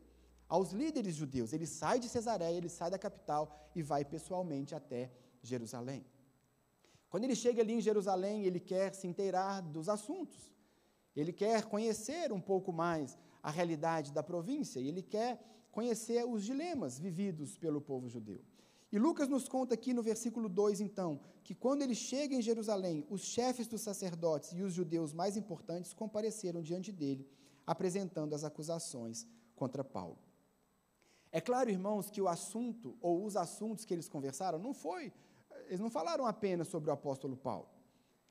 aos 0.54 0.70
líderes 0.70 1.14
judeus. 1.14 1.54
Ele 1.54 1.66
sai 1.66 1.98
de 1.98 2.10
Cesareia, 2.10 2.58
ele 2.58 2.68
sai 2.68 2.90
da 2.90 2.98
capital 2.98 3.42
e 3.74 3.82
vai 3.82 4.04
pessoalmente 4.04 4.74
até 4.74 5.10
Jerusalém. 5.42 6.04
Quando 7.08 7.24
ele 7.24 7.34
chega 7.34 7.62
ali 7.62 7.72
em 7.72 7.80
Jerusalém, 7.80 8.44
ele 8.44 8.60
quer 8.60 8.92
se 8.94 9.06
inteirar 9.06 9.62
dos 9.62 9.88
assuntos. 9.88 10.52
Ele 11.16 11.32
quer 11.32 11.64
conhecer 11.64 12.30
um 12.30 12.40
pouco 12.40 12.70
mais 12.70 13.16
a 13.42 13.50
realidade 13.50 14.12
da 14.12 14.22
província 14.22 14.78
e 14.78 14.88
ele 14.88 15.02
quer 15.02 15.42
conhecer 15.70 16.22
os 16.26 16.44
dilemas 16.44 16.98
vividos 16.98 17.56
pelo 17.56 17.80
povo 17.80 18.06
judeu. 18.10 18.42
E 18.92 18.98
Lucas 18.98 19.28
nos 19.30 19.48
conta 19.48 19.72
aqui 19.72 19.94
no 19.94 20.02
versículo 20.02 20.50
2, 20.50 20.82
então, 20.82 21.18
que 21.42 21.54
quando 21.54 21.80
ele 21.80 21.94
chega 21.94 22.34
em 22.34 22.42
Jerusalém, 22.42 23.06
os 23.08 23.22
chefes 23.22 23.66
dos 23.66 23.80
sacerdotes 23.80 24.52
e 24.52 24.60
os 24.60 24.74
judeus 24.74 25.14
mais 25.14 25.34
importantes 25.34 25.94
compareceram 25.94 26.60
diante 26.60 26.92
dele, 26.92 27.26
apresentando 27.66 28.34
as 28.34 28.44
acusações 28.44 29.26
contra 29.56 29.82
Paulo. 29.82 30.18
É 31.32 31.40
claro, 31.40 31.70
irmãos, 31.70 32.10
que 32.10 32.20
o 32.20 32.28
assunto, 32.28 32.94
ou 33.00 33.24
os 33.24 33.36
assuntos 33.36 33.86
que 33.86 33.94
eles 33.94 34.08
conversaram, 34.08 34.58
não 34.58 34.74
foi, 34.74 35.10
eles 35.66 35.80
não 35.80 35.90
falaram 35.90 36.26
apenas 36.26 36.68
sobre 36.68 36.90
o 36.90 36.92
apóstolo 36.92 37.36
Paulo. 37.36 37.68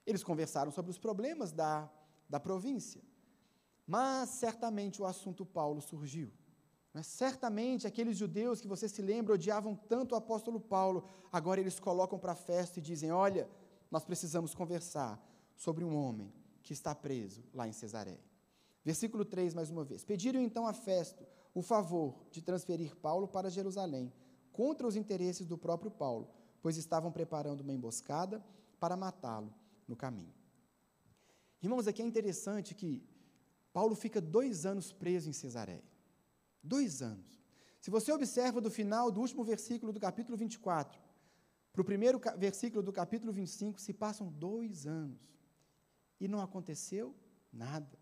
Eles 0.06 0.24
conversaram 0.24 0.72
sobre 0.72 0.92
os 0.92 1.00
problemas 1.00 1.52
da, 1.52 1.90
da 2.30 2.40
província. 2.40 3.02
Mas 3.88 4.30
certamente 4.30 5.02
o 5.02 5.06
assunto 5.06 5.44
Paulo 5.44 5.82
surgiu. 5.82 6.32
Mas 6.94 7.08
certamente 7.08 7.88
aqueles 7.88 8.18
judeus 8.18 8.62
que 8.62 8.68
você 8.68 8.88
se 8.88 9.02
lembra 9.02 9.34
odiavam 9.34 9.76
tanto 9.76 10.14
o 10.14 10.18
apóstolo 10.18 10.60
Paulo, 10.60 11.10
agora 11.32 11.60
eles 11.60 11.80
colocam 11.80 12.20
para 12.20 12.34
a 12.34 12.36
festa 12.36 12.80
e 12.80 12.82
dizem: 12.82 13.12
Olha, 13.12 13.50
nós 13.90 14.04
precisamos 14.04 14.54
conversar 14.54 15.20
sobre 15.56 15.84
um 15.84 15.96
homem 15.96 16.32
que 16.62 16.74
está 16.74 16.94
preso 16.94 17.44
lá 17.54 17.68
em 17.68 17.74
Cesareia. 17.74 18.20
Versículo 18.84 19.24
3, 19.24 19.54
mais 19.54 19.70
uma 19.70 19.84
vez. 19.84 20.04
Pediram 20.04 20.42
então 20.42 20.68
a 20.68 20.74
Festo 20.74 21.26
o 21.54 21.62
favor 21.62 22.16
de 22.32 22.42
transferir 22.42 22.96
Paulo 22.96 23.28
para 23.28 23.50
Jerusalém, 23.50 24.12
contra 24.52 24.88
os 24.88 24.96
interesses 24.96 25.48
do 25.48 25.58
próprio 25.58 25.92
Paulo, 25.92 26.30
pois 26.62 26.78
estavam 26.78 27.12
preparando 27.12 27.62
uma 27.62 27.74
emboscada 27.74 28.44
para 28.80 28.98
matá-lo 28.98 29.54
no 29.88 29.96
caminho. 29.96 30.34
Irmãos, 31.62 31.88
aqui 31.88 32.02
é 32.02 32.06
interessante 32.06 32.74
que 32.74 33.04
Paulo 33.72 33.96
fica 33.96 34.20
dois 34.20 34.66
anos 34.66 34.92
preso 34.92 35.30
em 35.30 35.34
Cesareia. 35.34 35.84
Dois 36.64 37.02
anos. 37.02 37.42
Se 37.80 37.90
você 37.90 38.12
observa 38.12 38.62
do 38.62 38.70
final 38.70 39.12
do 39.12 39.22
último 39.22 39.44
versículo 39.44 39.92
do 39.92 40.00
capítulo 40.00 40.38
24 40.38 41.00
para 41.72 41.82
o 41.82 41.86
primeiro 41.86 42.20
versículo 42.38 42.84
do 42.84 42.92
capítulo 42.92 43.32
25, 43.32 43.80
se 43.80 43.94
passam 43.94 44.32
dois 44.32 44.86
anos 44.86 45.20
e 46.20 46.28
não 46.28 46.42
aconteceu 46.42 47.16
nada. 47.52 48.01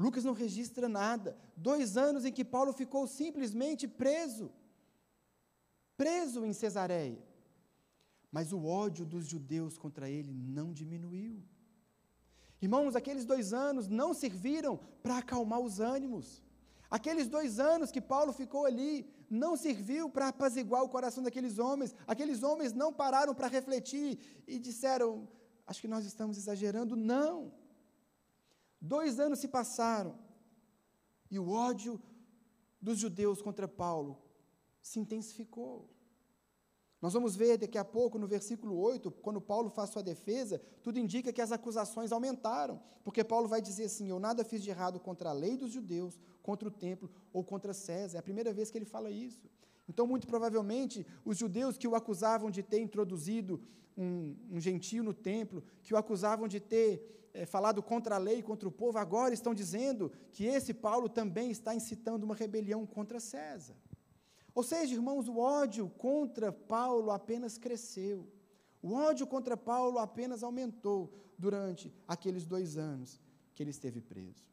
Lucas 0.00 0.24
não 0.24 0.32
registra 0.32 0.88
nada. 0.88 1.36
Dois 1.54 1.98
anos 1.98 2.24
em 2.24 2.32
que 2.32 2.42
Paulo 2.42 2.72
ficou 2.72 3.06
simplesmente 3.06 3.86
preso. 3.86 4.50
Preso 5.94 6.42
em 6.46 6.54
Cesareia. 6.54 7.22
Mas 8.32 8.50
o 8.50 8.64
ódio 8.64 9.04
dos 9.04 9.26
judeus 9.26 9.76
contra 9.76 10.08
ele 10.08 10.32
não 10.32 10.72
diminuiu. 10.72 11.42
Irmãos, 12.62 12.96
aqueles 12.96 13.26
dois 13.26 13.52
anos 13.52 13.88
não 13.88 14.14
serviram 14.14 14.80
para 15.02 15.18
acalmar 15.18 15.60
os 15.60 15.80
ânimos. 15.80 16.42
Aqueles 16.90 17.28
dois 17.28 17.60
anos 17.60 17.90
que 17.90 18.00
Paulo 18.00 18.32
ficou 18.32 18.64
ali 18.64 19.06
não 19.28 19.54
serviu 19.54 20.08
para 20.08 20.28
apaziguar 20.28 20.82
o 20.82 20.88
coração 20.88 21.22
daqueles 21.22 21.58
homens. 21.58 21.94
Aqueles 22.06 22.42
homens 22.42 22.72
não 22.72 22.90
pararam 22.90 23.34
para 23.34 23.48
refletir 23.48 24.18
e 24.46 24.58
disseram: 24.58 25.28
Acho 25.66 25.82
que 25.82 25.88
nós 25.88 26.06
estamos 26.06 26.38
exagerando. 26.38 26.96
Não. 26.96 27.59
Dois 28.80 29.20
anos 29.20 29.38
se 29.38 29.48
passaram 29.48 30.18
e 31.30 31.38
o 31.38 31.50
ódio 31.50 32.00
dos 32.80 32.98
judeus 32.98 33.42
contra 33.42 33.68
Paulo 33.68 34.18
se 34.82 34.98
intensificou. 34.98 35.88
Nós 37.00 37.14
vamos 37.14 37.34
ver 37.34 37.56
daqui 37.56 37.78
a 37.78 37.84
pouco, 37.84 38.18
no 38.18 38.26
versículo 38.26 38.78
8, 38.78 39.10
quando 39.10 39.40
Paulo 39.40 39.70
faz 39.70 39.90
sua 39.90 40.02
defesa, 40.02 40.60
tudo 40.82 40.98
indica 40.98 41.32
que 41.32 41.40
as 41.40 41.50
acusações 41.50 42.12
aumentaram, 42.12 42.80
porque 43.02 43.24
Paulo 43.24 43.48
vai 43.48 43.62
dizer 43.62 43.84
assim: 43.84 44.10
Eu 44.10 44.18
nada 44.18 44.44
fiz 44.44 44.62
de 44.62 44.68
errado 44.68 45.00
contra 45.00 45.30
a 45.30 45.32
lei 45.32 45.56
dos 45.56 45.72
judeus, 45.72 46.18
contra 46.42 46.68
o 46.68 46.70
templo 46.70 47.10
ou 47.32 47.42
contra 47.42 47.72
César. 47.72 48.18
É 48.18 48.20
a 48.20 48.22
primeira 48.22 48.52
vez 48.52 48.70
que 48.70 48.76
ele 48.76 48.84
fala 48.84 49.10
isso. 49.10 49.48
Então, 49.88 50.06
muito 50.06 50.26
provavelmente, 50.26 51.06
os 51.24 51.38
judeus 51.38 51.78
que 51.78 51.88
o 51.88 51.94
acusavam 51.94 52.50
de 52.50 52.62
ter 52.62 52.80
introduzido 52.80 53.60
um, 53.96 54.36
um 54.50 54.60
gentio 54.60 55.02
no 55.02 55.14
templo, 55.14 55.62
que 55.82 55.92
o 55.94 55.96
acusavam 55.96 56.46
de 56.46 56.60
ter 56.60 57.19
é, 57.32 57.46
falado 57.46 57.82
contra 57.82 58.16
a 58.16 58.18
lei, 58.18 58.42
contra 58.42 58.68
o 58.68 58.72
povo, 58.72 58.98
agora 58.98 59.32
estão 59.32 59.54
dizendo 59.54 60.12
que 60.32 60.44
esse 60.44 60.74
Paulo 60.74 61.08
também 61.08 61.50
está 61.50 61.74
incitando 61.74 62.24
uma 62.24 62.34
rebelião 62.34 62.86
contra 62.86 63.20
César. 63.20 63.76
Ou 64.54 64.62
seja, 64.62 64.94
irmãos, 64.94 65.28
o 65.28 65.38
ódio 65.38 65.88
contra 65.88 66.52
Paulo 66.52 67.10
apenas 67.10 67.56
cresceu. 67.56 68.28
O 68.82 68.92
ódio 68.94 69.26
contra 69.26 69.56
Paulo 69.56 69.98
apenas 69.98 70.42
aumentou 70.42 71.12
durante 71.38 71.92
aqueles 72.06 72.46
dois 72.46 72.76
anos 72.76 73.20
que 73.54 73.62
ele 73.62 73.70
esteve 73.70 74.00
preso. 74.00 74.44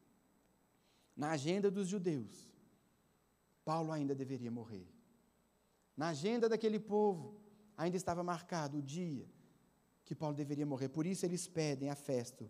Na 1.15 1.31
agenda 1.31 1.71
dos 1.71 1.87
judeus, 1.87 2.53
Paulo 3.65 3.91
ainda 3.91 4.13
deveria 4.13 4.51
morrer. 4.51 4.87
Na 5.95 6.09
agenda 6.09 6.47
daquele 6.47 6.79
povo, 6.79 7.41
ainda 7.75 7.97
estava 7.97 8.23
marcado 8.23 8.77
o 8.77 8.81
dia 8.81 9.27
que 10.05 10.13
Paulo 10.13 10.35
deveria 10.35 10.65
morrer. 10.65 10.89
Por 10.89 11.07
isso 11.07 11.25
eles 11.25 11.47
pedem 11.47 11.89
a 11.89 11.95
festa 11.95 12.49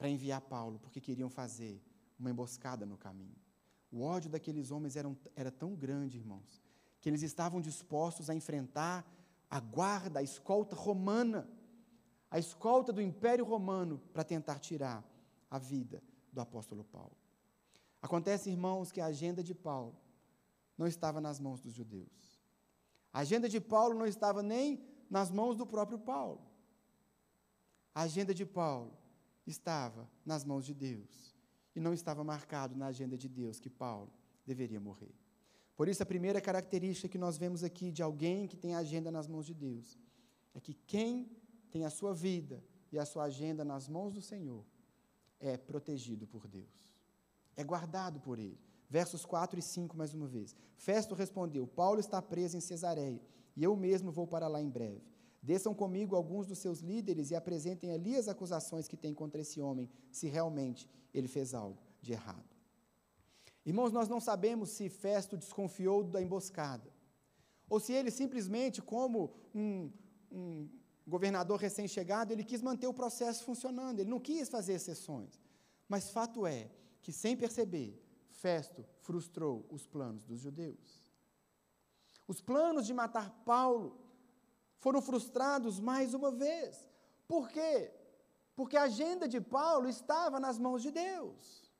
para 0.00 0.08
enviar 0.08 0.40
Paulo, 0.40 0.78
porque 0.78 0.98
queriam 0.98 1.28
fazer 1.28 1.78
uma 2.18 2.30
emboscada 2.30 2.86
no 2.86 2.96
caminho. 2.96 3.36
O 3.92 4.00
ódio 4.00 4.30
daqueles 4.30 4.70
homens 4.70 4.96
era, 4.96 5.14
era 5.36 5.50
tão 5.50 5.74
grande, 5.74 6.16
irmãos, 6.16 6.62
que 6.98 7.10
eles 7.10 7.20
estavam 7.20 7.60
dispostos 7.60 8.30
a 8.30 8.34
enfrentar 8.34 9.06
a 9.50 9.60
guarda, 9.60 10.20
a 10.20 10.22
escolta 10.22 10.74
romana, 10.74 11.46
a 12.30 12.38
escolta 12.38 12.94
do 12.94 13.02
Império 13.02 13.44
Romano, 13.44 14.00
para 14.10 14.24
tentar 14.24 14.58
tirar 14.58 15.04
a 15.50 15.58
vida 15.58 16.02
do 16.32 16.40
apóstolo 16.40 16.82
Paulo. 16.82 17.14
Acontece, 18.00 18.48
irmãos, 18.48 18.90
que 18.90 19.02
a 19.02 19.06
agenda 19.06 19.44
de 19.44 19.54
Paulo 19.54 19.94
não 20.78 20.86
estava 20.86 21.20
nas 21.20 21.38
mãos 21.38 21.60
dos 21.60 21.74
judeus. 21.74 22.40
A 23.12 23.18
agenda 23.18 23.50
de 23.50 23.60
Paulo 23.60 23.98
não 23.98 24.06
estava 24.06 24.42
nem 24.42 24.82
nas 25.10 25.30
mãos 25.30 25.56
do 25.56 25.66
próprio 25.66 25.98
Paulo. 25.98 26.40
A 27.94 28.02
agenda 28.02 28.32
de 28.32 28.46
Paulo 28.46 28.98
estava 29.50 30.08
nas 30.24 30.44
mãos 30.44 30.64
de 30.64 30.74
Deus 30.74 31.34
e 31.74 31.80
não 31.80 31.92
estava 31.92 32.22
marcado 32.24 32.76
na 32.76 32.86
agenda 32.86 33.16
de 33.16 33.28
Deus 33.28 33.60
que 33.60 33.70
Paulo 33.70 34.10
deveria 34.46 34.80
morrer. 34.80 35.14
Por 35.76 35.88
isso, 35.88 36.02
a 36.02 36.06
primeira 36.06 36.40
característica 36.40 37.08
que 37.08 37.16
nós 37.16 37.38
vemos 37.38 37.64
aqui 37.64 37.90
de 37.90 38.02
alguém 38.02 38.46
que 38.46 38.56
tem 38.56 38.74
a 38.74 38.78
agenda 38.78 39.10
nas 39.10 39.26
mãos 39.26 39.46
de 39.46 39.54
Deus 39.54 39.98
é 40.54 40.60
que 40.60 40.74
quem 40.74 41.30
tem 41.70 41.84
a 41.84 41.90
sua 41.90 42.12
vida 42.12 42.62
e 42.92 42.98
a 42.98 43.06
sua 43.06 43.24
agenda 43.24 43.64
nas 43.64 43.88
mãos 43.88 44.12
do 44.12 44.20
Senhor 44.20 44.64
é 45.38 45.56
protegido 45.56 46.26
por 46.26 46.46
Deus, 46.46 46.92
é 47.56 47.64
guardado 47.64 48.20
por 48.20 48.38
Ele. 48.38 48.58
Versos 48.90 49.24
4 49.24 49.58
e 49.58 49.62
5, 49.62 49.96
mais 49.96 50.12
uma 50.12 50.26
vez. 50.26 50.54
Festo 50.76 51.14
respondeu: 51.14 51.64
Paulo 51.64 52.00
está 52.00 52.20
preso 52.20 52.56
em 52.56 52.60
Cesareia, 52.60 53.22
e 53.56 53.62
eu 53.62 53.76
mesmo 53.76 54.10
vou 54.10 54.26
para 54.26 54.48
lá 54.48 54.60
em 54.60 54.68
breve. 54.68 55.00
Desçam 55.42 55.74
comigo 55.74 56.14
alguns 56.14 56.46
dos 56.46 56.58
seus 56.58 56.80
líderes 56.80 57.30
e 57.30 57.34
apresentem 57.34 57.92
ali 57.92 58.16
as 58.16 58.28
acusações 58.28 58.86
que 58.86 58.96
têm 58.96 59.14
contra 59.14 59.40
esse 59.40 59.60
homem, 59.60 59.88
se 60.10 60.28
realmente 60.28 60.88
ele 61.14 61.28
fez 61.28 61.54
algo 61.54 61.78
de 62.02 62.12
errado. 62.12 62.44
Irmãos, 63.64 63.92
nós 63.92 64.08
não 64.08 64.20
sabemos 64.20 64.70
se 64.70 64.88
Festo 64.88 65.36
desconfiou 65.36 66.04
da 66.04 66.20
emboscada, 66.20 66.90
ou 67.68 67.78
se 67.78 67.92
ele 67.92 68.10
simplesmente, 68.10 68.82
como 68.82 69.32
um, 69.54 69.90
um 70.30 70.68
governador 71.06 71.58
recém-chegado, 71.58 72.32
ele 72.32 72.44
quis 72.44 72.60
manter 72.60 72.86
o 72.86 72.94
processo 72.94 73.44
funcionando, 73.44 74.00
ele 74.00 74.10
não 74.10 74.20
quis 74.20 74.48
fazer 74.48 74.74
exceções. 74.74 75.40
Mas 75.88 76.10
fato 76.10 76.46
é 76.46 76.70
que, 77.00 77.12
sem 77.12 77.36
perceber, 77.36 78.00
Festo 78.28 78.84
frustrou 79.00 79.66
os 79.70 79.86
planos 79.86 80.24
dos 80.24 80.40
judeus. 80.40 81.12
Os 82.26 82.40
planos 82.40 82.86
de 82.86 82.94
matar 82.94 83.30
Paulo 83.44 83.98
foram 84.80 85.00
frustrados 85.00 85.78
mais 85.78 86.12
uma 86.14 86.30
vez. 86.30 86.88
Por 87.28 87.48
quê? 87.48 87.92
Porque 88.56 88.76
a 88.76 88.84
agenda 88.84 89.28
de 89.28 89.40
Paulo 89.40 89.88
estava 89.88 90.40
nas 90.40 90.58
mãos 90.58 90.82
de 90.82 90.90
Deus. 90.90 91.70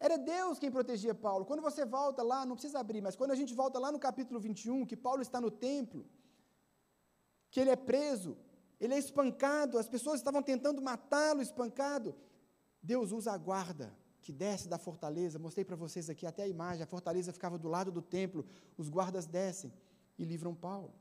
Era 0.00 0.18
Deus 0.18 0.58
quem 0.58 0.70
protegia 0.70 1.14
Paulo. 1.14 1.44
Quando 1.44 1.62
você 1.62 1.84
volta 1.84 2.22
lá, 2.22 2.44
não 2.44 2.56
precisa 2.56 2.80
abrir, 2.80 3.00
mas 3.00 3.14
quando 3.14 3.30
a 3.30 3.36
gente 3.36 3.54
volta 3.54 3.78
lá 3.78 3.92
no 3.92 4.00
capítulo 4.00 4.40
21, 4.40 4.84
que 4.84 4.96
Paulo 4.96 5.22
está 5.22 5.40
no 5.40 5.50
templo, 5.50 6.04
que 7.50 7.60
ele 7.60 7.70
é 7.70 7.76
preso, 7.76 8.36
ele 8.80 8.94
é 8.94 8.98
espancado, 8.98 9.78
as 9.78 9.88
pessoas 9.88 10.18
estavam 10.18 10.42
tentando 10.42 10.82
matá-lo 10.82 11.40
espancado. 11.40 12.16
Deus 12.82 13.12
usa 13.12 13.30
a 13.32 13.38
guarda 13.38 13.94
que 14.20 14.32
desce 14.32 14.66
da 14.68 14.78
fortaleza. 14.78 15.38
Mostrei 15.38 15.64
para 15.64 15.76
vocês 15.76 16.10
aqui 16.10 16.26
até 16.26 16.42
a 16.44 16.48
imagem, 16.48 16.82
a 16.82 16.86
fortaleza 16.86 17.32
ficava 17.32 17.56
do 17.58 17.68
lado 17.68 17.92
do 17.92 18.02
templo, 18.02 18.44
os 18.76 18.88
guardas 18.88 19.26
descem 19.26 19.72
e 20.18 20.24
livram 20.24 20.54
Paulo. 20.54 20.92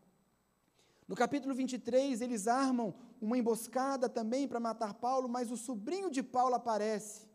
No 1.11 1.17
capítulo 1.17 1.53
23, 1.53 2.21
eles 2.21 2.47
armam 2.47 2.95
uma 3.19 3.37
emboscada 3.37 4.07
também 4.07 4.47
para 4.47 4.61
matar 4.61 4.93
Paulo, 4.93 5.27
mas 5.27 5.51
o 5.51 5.57
sobrinho 5.57 6.09
de 6.09 6.23
Paulo 6.23 6.55
aparece 6.55 7.27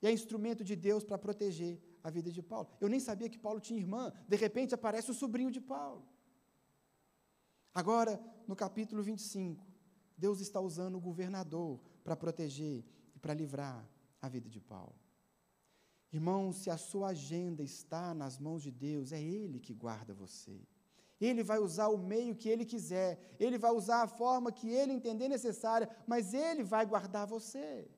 e 0.00 0.06
é 0.06 0.12
instrumento 0.12 0.62
de 0.62 0.76
Deus 0.76 1.02
para 1.02 1.18
proteger 1.18 1.80
a 2.00 2.10
vida 2.10 2.30
de 2.30 2.40
Paulo. 2.40 2.68
Eu 2.80 2.88
nem 2.88 3.00
sabia 3.00 3.28
que 3.28 3.36
Paulo 3.36 3.58
tinha 3.58 3.76
irmã, 3.76 4.12
de 4.28 4.36
repente 4.36 4.72
aparece 4.72 5.10
o 5.10 5.14
sobrinho 5.14 5.50
de 5.50 5.60
Paulo. 5.60 6.06
Agora, 7.74 8.20
no 8.46 8.54
capítulo 8.54 9.02
25, 9.02 9.66
Deus 10.16 10.38
está 10.38 10.60
usando 10.60 10.94
o 10.94 11.00
governador 11.00 11.80
para 12.04 12.14
proteger 12.14 12.84
e 13.16 13.18
para 13.18 13.34
livrar 13.34 13.84
a 14.22 14.28
vida 14.28 14.48
de 14.48 14.60
Paulo. 14.60 14.94
Irmão, 16.12 16.52
se 16.52 16.70
a 16.70 16.76
sua 16.76 17.08
agenda 17.08 17.64
está 17.64 18.14
nas 18.14 18.38
mãos 18.38 18.62
de 18.62 18.70
Deus, 18.70 19.10
é 19.10 19.20
Ele 19.20 19.58
que 19.58 19.74
guarda 19.74 20.14
você. 20.14 20.60
Ele 21.20 21.42
vai 21.42 21.58
usar 21.58 21.88
o 21.88 21.98
meio 21.98 22.34
que 22.34 22.48
Ele 22.48 22.64
quiser, 22.64 23.18
Ele 23.40 23.58
vai 23.58 23.72
usar 23.72 24.02
a 24.02 24.08
forma 24.08 24.52
que 24.52 24.70
Ele 24.70 24.92
entender 24.92 25.28
necessária, 25.28 25.88
mas 26.06 26.32
Ele 26.32 26.62
vai 26.62 26.86
guardar 26.86 27.26
você. 27.26 27.88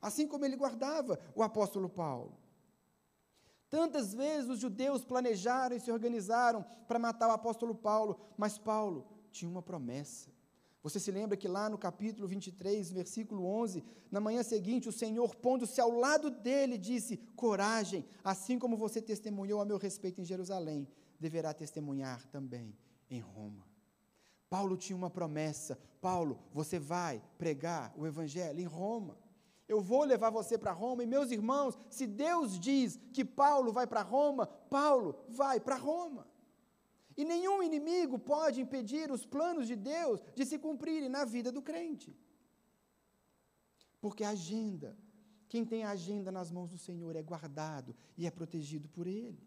Assim 0.00 0.26
como 0.26 0.44
Ele 0.44 0.56
guardava 0.56 1.18
o 1.34 1.42
apóstolo 1.42 1.88
Paulo. 1.88 2.36
Tantas 3.68 4.14
vezes 4.14 4.48
os 4.48 4.60
judeus 4.60 5.04
planejaram 5.04 5.76
e 5.76 5.80
se 5.80 5.90
organizaram 5.90 6.64
para 6.86 6.98
matar 6.98 7.28
o 7.28 7.32
apóstolo 7.32 7.74
Paulo, 7.74 8.20
mas 8.36 8.58
Paulo 8.58 9.06
tinha 9.32 9.50
uma 9.50 9.62
promessa. 9.62 10.30
Você 10.82 11.00
se 11.00 11.10
lembra 11.10 11.36
que 11.36 11.48
lá 11.48 11.68
no 11.68 11.76
capítulo 11.76 12.28
23, 12.28 12.92
versículo 12.92 13.44
11, 13.44 13.82
na 14.08 14.20
manhã 14.20 14.44
seguinte, 14.44 14.88
o 14.88 14.92
Senhor, 14.92 15.34
pondo-se 15.34 15.80
ao 15.80 15.90
lado 15.90 16.30
dele, 16.30 16.78
disse: 16.78 17.16
Coragem, 17.34 18.04
assim 18.22 18.56
como 18.56 18.76
você 18.76 19.02
testemunhou 19.02 19.60
a 19.60 19.64
meu 19.64 19.78
respeito 19.78 20.20
em 20.20 20.24
Jerusalém, 20.24 20.86
deverá 21.18 21.52
testemunhar 21.54 22.26
também 22.26 22.76
em 23.10 23.20
Roma. 23.20 23.66
Paulo 24.48 24.76
tinha 24.76 24.96
uma 24.96 25.10
promessa: 25.10 25.78
Paulo, 26.00 26.38
você 26.52 26.78
vai 26.78 27.22
pregar 27.38 27.92
o 27.96 28.06
evangelho 28.06 28.60
em 28.60 28.64
Roma. 28.64 29.18
Eu 29.68 29.80
vou 29.80 30.04
levar 30.04 30.30
você 30.30 30.56
para 30.56 30.70
Roma, 30.72 31.02
e 31.02 31.06
meus 31.06 31.32
irmãos, 31.32 31.76
se 31.90 32.06
Deus 32.06 32.58
diz 32.58 33.00
que 33.12 33.24
Paulo 33.24 33.72
vai 33.72 33.86
para 33.86 34.02
Roma, 34.02 34.46
Paulo 34.46 35.24
vai 35.28 35.58
para 35.58 35.74
Roma. 35.74 36.26
E 37.16 37.24
nenhum 37.24 37.62
inimigo 37.62 38.18
pode 38.18 38.60
impedir 38.60 39.10
os 39.10 39.24
planos 39.24 39.66
de 39.66 39.74
Deus 39.74 40.22
de 40.36 40.44
se 40.44 40.58
cumprirem 40.58 41.08
na 41.08 41.24
vida 41.24 41.50
do 41.50 41.62
crente. 41.62 42.14
Porque 44.00 44.22
a 44.22 44.30
agenda, 44.30 44.96
quem 45.48 45.64
tem 45.64 45.82
a 45.82 45.90
agenda 45.90 46.30
nas 46.30 46.50
mãos 46.50 46.70
do 46.70 46.78
Senhor 46.78 47.16
é 47.16 47.22
guardado 47.22 47.96
e 48.16 48.26
é 48.26 48.30
protegido 48.30 48.88
por 48.88 49.06
Ele. 49.06 49.42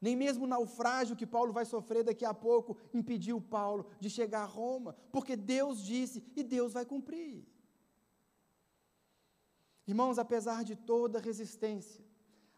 Nem 0.00 0.14
mesmo 0.14 0.44
o 0.44 0.48
naufrágio 0.48 1.16
que 1.16 1.26
Paulo 1.26 1.52
vai 1.52 1.64
sofrer 1.64 2.04
daqui 2.04 2.24
a 2.24 2.34
pouco 2.34 2.76
impediu 2.92 3.40
Paulo 3.40 3.86
de 3.98 4.10
chegar 4.10 4.42
a 4.42 4.46
Roma, 4.46 4.94
porque 5.10 5.36
Deus 5.36 5.82
disse 5.82 6.22
e 6.34 6.42
Deus 6.42 6.72
vai 6.72 6.84
cumprir. 6.84 7.46
Irmãos, 9.86 10.18
apesar 10.18 10.64
de 10.64 10.74
toda 10.74 11.20
resistência, 11.20 12.04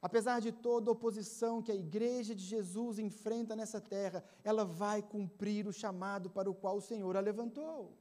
Apesar 0.00 0.40
de 0.40 0.52
toda 0.52 0.92
oposição 0.92 1.60
que 1.60 1.72
a 1.72 1.74
igreja 1.74 2.32
de 2.34 2.44
Jesus 2.44 3.00
enfrenta 3.00 3.56
nessa 3.56 3.80
terra, 3.80 4.22
ela 4.44 4.64
vai 4.64 5.02
cumprir 5.02 5.66
o 5.66 5.72
chamado 5.72 6.30
para 6.30 6.48
o 6.48 6.54
qual 6.54 6.76
o 6.76 6.80
Senhor 6.80 7.16
a 7.16 7.20
levantou. 7.20 7.96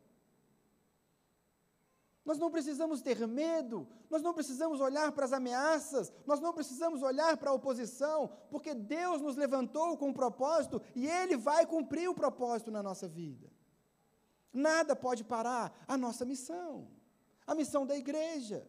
Nós 2.27 2.37
não 2.37 2.51
precisamos 2.51 3.01
ter 3.01 3.25
medo, 3.25 3.87
nós 4.09 4.21
não 4.21 4.33
precisamos 4.33 4.81
olhar 4.81 5.13
para 5.13 5.23
as 5.23 5.31
ameaças, 5.31 6.11
nós 6.25 6.41
não 6.41 6.53
precisamos 6.53 7.01
olhar 7.01 7.37
para 7.37 7.51
a 7.51 7.53
oposição, 7.53 8.29
porque 8.51 8.73
Deus 8.73 9.21
nos 9.21 9.37
levantou 9.37 9.95
com 9.95 10.09
um 10.09 10.13
propósito 10.13 10.81
e 10.93 11.07
Ele 11.07 11.37
vai 11.37 11.65
cumprir 11.65 12.09
o 12.09 12.13
propósito 12.13 12.69
na 12.69 12.83
nossa 12.83 13.07
vida. 13.07 13.49
Nada 14.51 14.93
pode 14.93 15.23
parar 15.23 15.73
a 15.87 15.95
nossa 15.95 16.25
missão, 16.25 16.89
a 17.45 17.55
missão 17.55 17.85
da 17.85 17.95
igreja. 17.95 18.67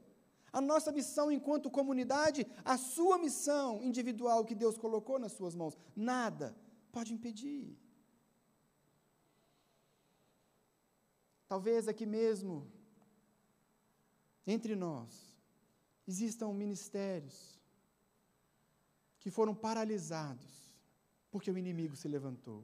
A 0.50 0.62
nossa 0.62 0.90
missão 0.90 1.30
enquanto 1.30 1.70
comunidade, 1.70 2.46
a 2.64 2.78
sua 2.78 3.18
missão 3.18 3.82
individual 3.82 4.46
que 4.46 4.54
Deus 4.54 4.78
colocou 4.78 5.18
nas 5.18 5.32
suas 5.32 5.54
mãos, 5.54 5.76
nada 5.94 6.56
pode 6.90 7.12
impedir. 7.12 7.76
Talvez 11.46 11.86
aqui 11.86 12.06
mesmo, 12.06 12.66
entre 14.54 14.74
nós, 14.74 15.10
existam 16.06 16.48
ministérios 16.64 17.38
que 19.20 19.30
foram 19.30 19.54
paralisados 19.54 20.58
porque 21.30 21.50
o 21.50 21.58
inimigo 21.58 21.94
se 21.94 22.08
levantou. 22.08 22.60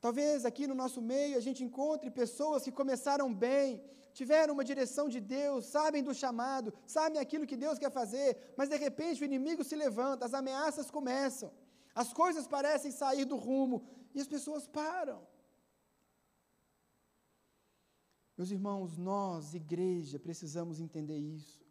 Talvez 0.00 0.44
aqui 0.44 0.66
no 0.66 0.74
nosso 0.74 1.00
meio 1.00 1.36
a 1.36 1.44
gente 1.46 1.62
encontre 1.62 2.10
pessoas 2.10 2.64
que 2.64 2.72
começaram 2.72 3.32
bem, 3.32 3.80
tiveram 4.12 4.54
uma 4.54 4.64
direção 4.64 5.08
de 5.08 5.20
Deus, 5.20 5.66
sabem 5.66 6.02
do 6.02 6.12
chamado, 6.12 6.74
sabem 6.84 7.20
aquilo 7.20 7.46
que 7.46 7.56
Deus 7.56 7.78
quer 7.78 7.92
fazer, 8.00 8.30
mas 8.56 8.68
de 8.68 8.76
repente 8.76 9.22
o 9.22 9.28
inimigo 9.30 9.62
se 9.62 9.76
levanta, 9.76 10.26
as 10.26 10.34
ameaças 10.34 10.90
começam, 10.90 11.52
as 11.94 12.12
coisas 12.12 12.48
parecem 12.48 12.90
sair 12.90 13.24
do 13.24 13.36
rumo 13.36 13.86
e 14.12 14.20
as 14.20 14.26
pessoas 14.26 14.66
param. 14.66 15.20
Meus 18.42 18.50
irmãos, 18.50 18.96
nós, 18.96 19.54
igreja, 19.54 20.18
precisamos 20.18 20.80
entender 20.80 21.16
isso. 21.16 21.64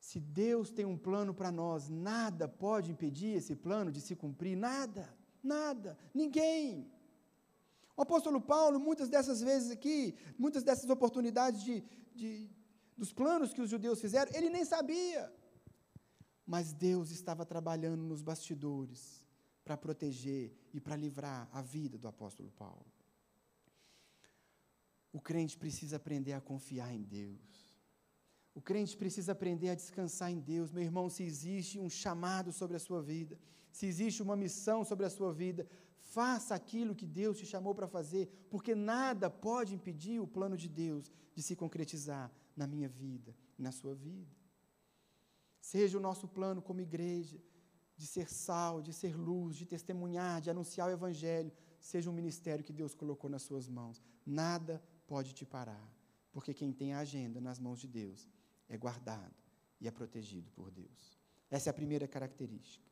Se 0.00 0.18
Deus 0.18 0.70
tem 0.70 0.86
um 0.86 0.96
plano 0.96 1.34
para 1.34 1.52
nós, 1.52 1.90
nada 1.90 2.48
pode 2.48 2.90
impedir 2.90 3.36
esse 3.36 3.54
plano 3.54 3.92
de 3.92 4.00
se 4.00 4.16
cumprir, 4.16 4.56
nada, 4.56 5.14
nada, 5.42 5.98
ninguém. 6.14 6.90
O 7.94 8.00
apóstolo 8.00 8.40
Paulo, 8.40 8.80
muitas 8.80 9.10
dessas 9.10 9.42
vezes 9.42 9.70
aqui, 9.70 10.14
muitas 10.38 10.62
dessas 10.62 10.88
oportunidades 10.88 11.62
de, 11.62 11.84
de, 12.14 12.50
dos 12.96 13.12
planos 13.12 13.52
que 13.52 13.60
os 13.60 13.68
judeus 13.68 14.00
fizeram, 14.00 14.32
ele 14.34 14.48
nem 14.48 14.64
sabia. 14.64 15.30
Mas 16.46 16.72
Deus 16.72 17.10
estava 17.10 17.44
trabalhando 17.44 18.02
nos 18.02 18.22
bastidores 18.22 19.22
para 19.62 19.76
proteger 19.76 20.56
e 20.72 20.80
para 20.80 20.96
livrar 20.96 21.50
a 21.52 21.60
vida 21.60 21.98
do 21.98 22.08
apóstolo 22.08 22.50
Paulo. 22.52 22.97
O 25.12 25.20
crente 25.20 25.56
precisa 25.56 25.96
aprender 25.96 26.32
a 26.32 26.40
confiar 26.40 26.94
em 26.94 27.02
Deus. 27.02 27.76
O 28.54 28.60
crente 28.60 28.96
precisa 28.96 29.32
aprender 29.32 29.70
a 29.70 29.74
descansar 29.74 30.30
em 30.30 30.40
Deus. 30.40 30.70
Meu 30.70 30.82
irmão, 30.82 31.08
se 31.08 31.22
existe 31.22 31.78
um 31.78 31.88
chamado 31.88 32.52
sobre 32.52 32.76
a 32.76 32.80
sua 32.80 33.00
vida, 33.02 33.38
se 33.70 33.86
existe 33.86 34.22
uma 34.22 34.36
missão 34.36 34.84
sobre 34.84 35.06
a 35.06 35.10
sua 35.10 35.32
vida, 35.32 35.66
Faça 36.08 36.54
aquilo 36.54 36.94
que 36.94 37.06
Deus 37.06 37.36
te 37.38 37.44
chamou 37.44 37.74
para 37.74 37.86
fazer, 37.86 38.28
porque 38.48 38.74
nada 38.74 39.28
pode 39.28 39.74
impedir 39.74 40.18
o 40.20 40.26
plano 40.26 40.56
de 40.56 40.66
Deus 40.66 41.12
de 41.34 41.42
se 41.42 41.54
concretizar 41.54 42.32
na 42.56 42.66
minha 42.66 42.88
vida 42.88 43.36
na 43.58 43.72
sua 43.72 43.94
vida. 43.94 44.34
Seja 45.60 45.98
o 45.98 46.00
nosso 46.00 46.26
plano 46.26 46.62
como 46.62 46.80
igreja, 46.80 47.38
de 47.94 48.06
ser 48.06 48.30
sal, 48.30 48.80
de 48.80 48.92
ser 48.92 49.14
luz, 49.16 49.56
de 49.56 49.66
testemunhar, 49.66 50.40
de 50.40 50.48
anunciar 50.48 50.88
o 50.88 50.92
Evangelho, 50.92 51.52
seja 51.78 52.08
um 52.08 52.12
ministério 52.12 52.64
que 52.64 52.72
Deus 52.72 52.94
colocou 52.94 53.28
nas 53.28 53.42
suas 53.42 53.68
mãos. 53.68 54.00
Nada 54.24 54.82
pode 55.12 55.32
te 55.32 55.44
parar, 55.44 55.86
porque 56.30 56.52
quem 56.54 56.70
tem 56.72 56.92
a 56.92 57.00
agenda 57.00 57.40
nas 57.40 57.58
mãos 57.58 57.80
de 57.80 57.88
Deus 57.88 58.28
é 58.68 58.76
guardado 58.76 59.34
e 59.80 59.88
é 59.88 59.90
protegido 59.90 60.48
por 60.52 60.70
Deus. 60.70 61.18
Essa 61.50 61.70
é 61.70 61.72
a 61.72 61.74
primeira 61.80 62.06
característica. 62.06 62.86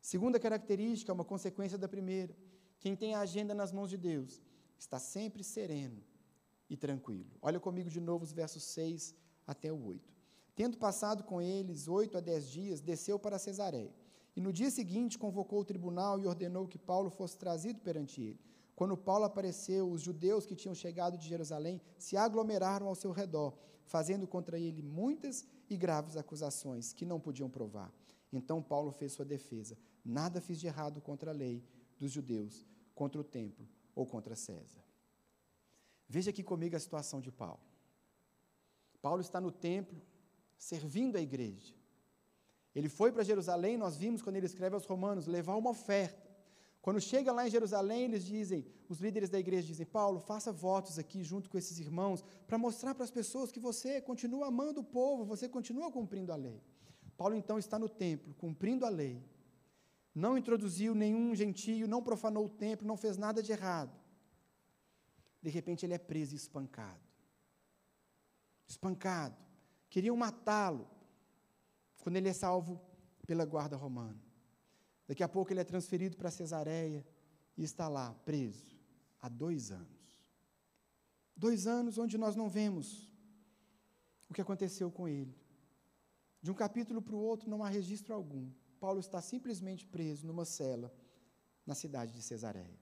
Segunda 0.00 0.38
característica, 0.38 1.12
uma 1.12 1.24
consequência 1.24 1.76
da 1.76 1.88
primeira, 1.88 2.34
quem 2.78 2.94
tem 2.94 3.14
a 3.14 3.20
agenda 3.20 3.52
nas 3.52 3.72
mãos 3.72 3.90
de 3.90 3.98
Deus 3.98 4.40
está 4.78 4.98
sempre 4.98 5.42
sereno 5.42 6.02
e 6.70 6.76
tranquilo. 6.76 7.30
Olha 7.42 7.58
comigo 7.58 7.90
de 7.90 8.00
novo 8.00 8.22
os 8.24 8.32
versos 8.32 8.62
6 8.62 9.14
até 9.46 9.72
o 9.72 9.84
8. 9.84 10.14
Tendo 10.54 10.78
passado 10.78 11.24
com 11.24 11.42
eles 11.42 11.86
oito 11.86 12.16
a 12.16 12.20
dez 12.20 12.48
dias, 12.48 12.80
desceu 12.80 13.18
para 13.18 13.38
Cesareia. 13.38 13.94
E 14.34 14.40
no 14.40 14.52
dia 14.52 14.70
seguinte 14.70 15.18
convocou 15.18 15.60
o 15.60 15.64
tribunal 15.64 16.18
e 16.20 16.26
ordenou 16.26 16.68
que 16.68 16.78
Paulo 16.78 17.10
fosse 17.10 17.36
trazido 17.36 17.80
perante 17.80 18.22
ele. 18.22 18.40
Quando 18.76 18.94
Paulo 18.94 19.24
apareceu, 19.24 19.90
os 19.90 20.02
judeus 20.02 20.44
que 20.44 20.54
tinham 20.54 20.74
chegado 20.74 21.16
de 21.16 21.26
Jerusalém 21.26 21.80
se 21.98 22.14
aglomeraram 22.14 22.86
ao 22.86 22.94
seu 22.94 23.10
redor, 23.10 23.54
fazendo 23.86 24.26
contra 24.26 24.58
ele 24.58 24.82
muitas 24.82 25.46
e 25.70 25.76
graves 25.78 26.16
acusações 26.16 26.92
que 26.92 27.06
não 27.06 27.18
podiam 27.18 27.48
provar. 27.48 27.90
Então 28.30 28.62
Paulo 28.62 28.92
fez 28.92 29.12
sua 29.12 29.24
defesa: 29.24 29.78
Nada 30.04 30.42
fiz 30.42 30.60
de 30.60 30.66
errado 30.66 31.00
contra 31.00 31.30
a 31.30 31.34
lei, 31.34 31.64
dos 31.98 32.12
judeus 32.12 32.66
contra 32.94 33.18
o 33.18 33.24
templo 33.24 33.66
ou 33.94 34.04
contra 34.04 34.36
César. 34.36 34.84
Veja 36.06 36.30
aqui 36.30 36.42
comigo 36.42 36.76
a 36.76 36.80
situação 36.80 37.20
de 37.20 37.32
Paulo. 37.32 37.60
Paulo 39.00 39.22
está 39.22 39.40
no 39.40 39.50
templo, 39.50 40.00
servindo 40.58 41.16
a 41.16 41.20
igreja. 41.20 41.74
Ele 42.74 42.90
foi 42.90 43.10
para 43.10 43.24
Jerusalém, 43.24 43.78
nós 43.78 43.96
vimos 43.96 44.20
quando 44.20 44.36
ele 44.36 44.46
escreve 44.46 44.74
aos 44.74 44.84
Romanos, 44.84 45.26
levar 45.26 45.56
uma 45.56 45.70
oferta. 45.70 46.25
Quando 46.86 47.00
chega 47.00 47.32
lá 47.32 47.44
em 47.44 47.50
Jerusalém, 47.50 48.04
eles 48.04 48.24
dizem, 48.24 48.64
os 48.88 49.00
líderes 49.00 49.28
da 49.28 49.40
igreja 49.40 49.66
dizem: 49.66 49.84
Paulo, 49.84 50.20
faça 50.20 50.52
votos 50.52 51.00
aqui 51.00 51.24
junto 51.24 51.50
com 51.50 51.58
esses 51.58 51.80
irmãos, 51.80 52.24
para 52.46 52.56
mostrar 52.56 52.94
para 52.94 53.02
as 53.02 53.10
pessoas 53.10 53.50
que 53.50 53.58
você 53.58 54.00
continua 54.00 54.46
amando 54.46 54.82
o 54.82 54.84
povo, 54.84 55.24
você 55.24 55.48
continua 55.48 55.90
cumprindo 55.90 56.32
a 56.32 56.36
lei. 56.36 56.62
Paulo 57.16 57.34
então 57.34 57.58
está 57.58 57.76
no 57.76 57.88
templo, 57.88 58.32
cumprindo 58.34 58.86
a 58.86 58.88
lei, 58.88 59.20
não 60.14 60.38
introduziu 60.38 60.94
nenhum 60.94 61.34
gentio, 61.34 61.88
não 61.88 62.00
profanou 62.04 62.46
o 62.46 62.48
templo, 62.48 62.86
não 62.86 62.96
fez 62.96 63.16
nada 63.16 63.42
de 63.42 63.50
errado. 63.50 63.90
De 65.42 65.50
repente 65.50 65.84
ele 65.84 65.94
é 65.94 65.98
preso 65.98 66.34
e 66.34 66.36
espancado. 66.36 67.00
Espancado. 68.68 69.36
Queriam 69.90 70.16
matá-lo. 70.16 70.86
Quando 72.00 72.14
ele 72.14 72.28
é 72.28 72.32
salvo 72.32 72.80
pela 73.26 73.44
guarda 73.44 73.76
romana. 73.76 74.25
Daqui 75.06 75.22
a 75.22 75.28
pouco 75.28 75.52
ele 75.52 75.60
é 75.60 75.64
transferido 75.64 76.16
para 76.16 76.30
Cesareia 76.30 77.06
e 77.56 77.62
está 77.62 77.88
lá, 77.88 78.12
preso, 78.24 78.76
há 79.20 79.28
dois 79.28 79.70
anos. 79.70 80.24
Dois 81.36 81.66
anos 81.66 81.98
onde 81.98 82.16
nós 82.16 82.34
não 82.34 82.48
vemos 82.48 83.12
o 84.28 84.34
que 84.34 84.40
aconteceu 84.40 84.90
com 84.90 85.06
ele. 85.06 85.34
De 86.42 86.50
um 86.50 86.54
capítulo 86.54 87.00
para 87.00 87.14
o 87.14 87.20
outro 87.20 87.48
não 87.48 87.62
há 87.62 87.68
registro 87.68 88.14
algum. 88.14 88.50
Paulo 88.80 89.00
está 89.00 89.20
simplesmente 89.20 89.86
preso 89.86 90.26
numa 90.26 90.44
cela 90.44 90.92
na 91.64 91.74
cidade 91.74 92.12
de 92.12 92.22
Cesareia. 92.22 92.78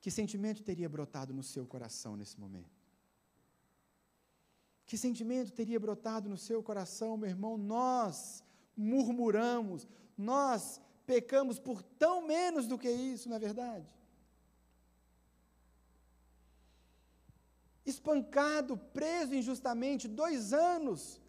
Que 0.00 0.10
sentimento 0.10 0.62
teria 0.62 0.88
brotado 0.88 1.32
no 1.32 1.42
seu 1.42 1.66
coração 1.66 2.16
nesse 2.16 2.38
momento? 2.40 2.80
Que 4.86 4.96
sentimento 4.96 5.52
teria 5.52 5.78
brotado 5.78 6.28
no 6.28 6.36
seu 6.36 6.62
coração, 6.62 7.16
meu 7.16 7.28
irmão? 7.28 7.56
Nós 7.56 8.42
murmuramos, 8.76 9.86
nós 10.20 10.80
pecamos 11.06 11.58
por 11.58 11.82
tão 12.04 12.16
menos 12.26 12.66
do 12.66 12.78
que 12.82 12.90
isso, 12.90 13.28
não 13.28 13.36
é 13.36 13.46
verdade? 13.48 13.88
Espancado, 17.92 18.76
preso 18.98 19.34
injustamente, 19.34 20.06
dois 20.22 20.52
anos, 20.52 21.20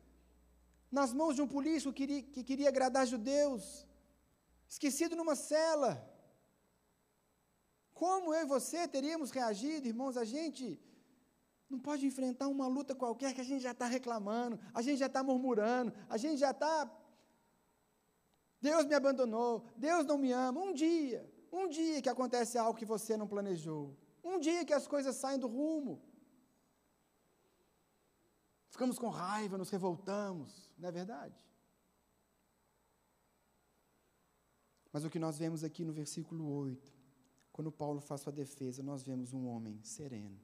nas 1.00 1.14
mãos 1.14 1.36
de 1.36 1.42
um 1.42 1.48
político 1.48 1.94
que 1.94 2.06
queria, 2.06 2.24
que 2.34 2.44
queria 2.44 2.70
agradar 2.70 3.08
judeus, 3.08 3.88
esquecido 4.68 5.16
numa 5.16 5.36
cela. 5.36 5.92
Como 7.94 8.34
eu 8.34 8.42
e 8.42 8.52
você 8.56 8.88
teríamos 8.88 9.32
reagido, 9.32 9.88
irmãos? 9.88 10.18
A 10.18 10.26
gente 10.26 10.66
não 11.70 11.80
pode 11.80 12.06
enfrentar 12.06 12.48
uma 12.50 12.68
luta 12.68 12.94
qualquer 12.94 13.34
que 13.34 13.42
a 13.42 13.50
gente 13.50 13.62
já 13.62 13.72
está 13.72 13.86
reclamando, 13.86 14.60
a 14.74 14.82
gente 14.82 15.00
já 15.00 15.06
está 15.06 15.24
murmurando, 15.24 15.94
a 16.10 16.18
gente 16.18 16.38
já 16.38 16.52
está. 16.52 16.92
Deus 18.62 18.86
me 18.86 18.93
abandonou, 18.93 19.65
Deus 19.76 20.06
não 20.06 20.17
me 20.17 20.32
ama. 20.32 20.60
Um 20.62 20.74
dia, 20.74 21.28
um 21.52 21.67
dia 21.67 22.02
que 22.02 22.10
acontece 22.10 22.58
algo 22.58 22.78
que 22.78 22.86
você 22.86 23.17
não 23.17 23.28
planejou, 23.28 23.97
um 24.24 24.39
dia 24.39 24.63
que 24.63 24.74
as 24.74 24.88
coisas 24.88 25.15
saem 25.15 25.39
do 25.39 25.47
rumo. 25.47 26.02
Ficamos 28.69 28.97
com 28.97 29.10
raiva, 29.10 29.58
nos 29.58 29.69
revoltamos, 29.69 30.71
não 30.78 30.89
é 30.89 30.91
verdade? 30.91 31.45
Mas 34.93 35.04
o 35.04 35.10
que 35.10 35.19
nós 35.19 35.38
vemos 35.38 35.63
aqui 35.63 35.84
no 35.84 35.93
versículo 35.93 36.47
8, 36.54 36.93
quando 37.52 37.71
Paulo 37.71 38.00
faz 38.00 38.21
sua 38.21 38.32
defesa, 38.32 38.84
nós 38.84 39.04
vemos 39.04 39.34
um 39.34 39.47
homem 39.47 39.82
sereno. 39.84 40.39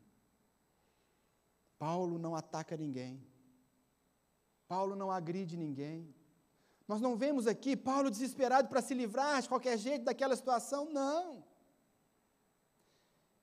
Paulo 1.78 2.18
não 2.18 2.36
ataca 2.36 2.76
ninguém. 2.76 3.26
Paulo 4.68 4.96
não 4.96 5.12
agride 5.12 5.56
ninguém. 5.56 6.14
Nós 6.88 7.02
não 7.02 7.18
vemos 7.18 7.48
aqui 7.48 7.76
Paulo 7.76 8.10
desesperado 8.10 8.70
para 8.70 8.82
se 8.82 8.94
livrar 8.94 9.42
de 9.42 9.50
qualquer 9.50 9.78
jeito 9.78 10.06
daquela 10.06 10.36
situação, 10.36 10.90
não. 10.92 11.44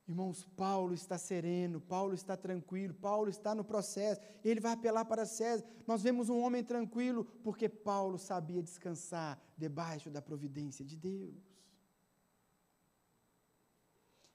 Irmãos, 0.06 0.44
Paulo 0.56 0.92
está 0.92 1.16
sereno, 1.16 1.80
Paulo 1.80 2.14
está 2.14 2.36
tranquilo, 2.36 2.92
Paulo 2.92 3.30
está 3.30 3.54
no 3.54 3.64
processo, 3.64 4.20
ele 4.44 4.60
vai 4.60 4.72
apelar 4.72 5.04
para 5.06 5.24
César. 5.24 5.64
Nós 5.86 6.02
vemos 6.02 6.28
um 6.28 6.40
homem 6.40 6.62
tranquilo 6.62 7.24
porque 7.42 7.68
Paulo 7.68 8.18
sabia 8.18 8.62
descansar 8.62 9.40
debaixo 9.56 10.10
da 10.10 10.20
providência 10.20 10.84
de 10.84 10.96
Deus. 10.96 11.54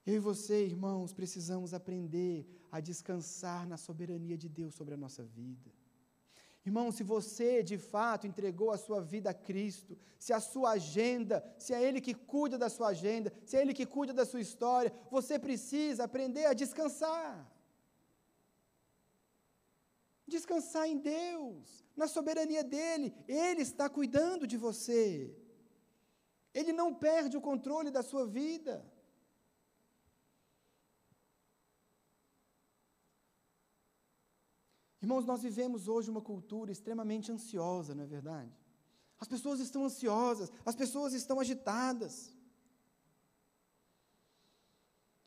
Eu 0.05 0.15
e 0.15 0.19
você, 0.19 0.65
irmãos, 0.65 1.13
precisamos 1.13 1.71
aprender 1.71 2.47
a 2.71 2.79
descansar 2.79 3.67
na 3.67 3.77
soberania 3.77 4.35
de 4.35 4.49
Deus 4.49 4.73
sobre 4.73 4.95
a 4.95 4.97
nossa 4.97 5.23
vida. 5.23 5.71
Irmão, 6.65 6.91
se 6.91 7.03
você 7.03 7.63
de 7.63 7.77
fato 7.77 8.27
entregou 8.27 8.71
a 8.71 8.77
sua 8.77 9.01
vida 9.01 9.29
a 9.29 9.33
Cristo, 9.33 9.97
se 10.17 10.33
a 10.33 10.39
sua 10.39 10.71
agenda, 10.71 11.43
se 11.57 11.73
é 11.73 11.81
Ele 11.81 12.01
que 12.01 12.13
cuida 12.13 12.57
da 12.57 12.69
sua 12.69 12.89
agenda, 12.89 13.31
se 13.45 13.55
é 13.55 13.61
Ele 13.61 13.73
que 13.73 13.85
cuida 13.85 14.13
da 14.13 14.25
sua 14.25 14.41
história, 14.41 14.93
você 15.09 15.39
precisa 15.39 16.03
aprender 16.03 16.45
a 16.45 16.53
descansar. 16.53 17.49
Descansar 20.27 20.87
em 20.87 20.97
Deus, 20.97 21.83
na 21.95 22.07
soberania 22.07 22.63
dEle, 22.63 23.13
Ele 23.27 23.61
está 23.61 23.89
cuidando 23.89 24.45
de 24.45 24.57
você. 24.57 25.33
Ele 26.53 26.73
não 26.73 26.93
perde 26.93 27.37
o 27.37 27.41
controle 27.41 27.89
da 27.89 28.03
sua 28.03 28.27
vida. 28.27 28.85
Irmãos, 35.09 35.25
nós 35.25 35.41
vivemos 35.41 35.87
hoje 35.87 36.11
uma 36.11 36.21
cultura 36.21 36.71
extremamente 36.71 37.31
ansiosa, 37.35 37.95
não 37.95 38.03
é 38.03 38.05
verdade? 38.05 38.51
As 39.19 39.27
pessoas 39.27 39.59
estão 39.59 39.83
ansiosas, 39.83 40.51
as 40.63 40.75
pessoas 40.81 41.13
estão 41.13 41.39
agitadas. 41.39 42.13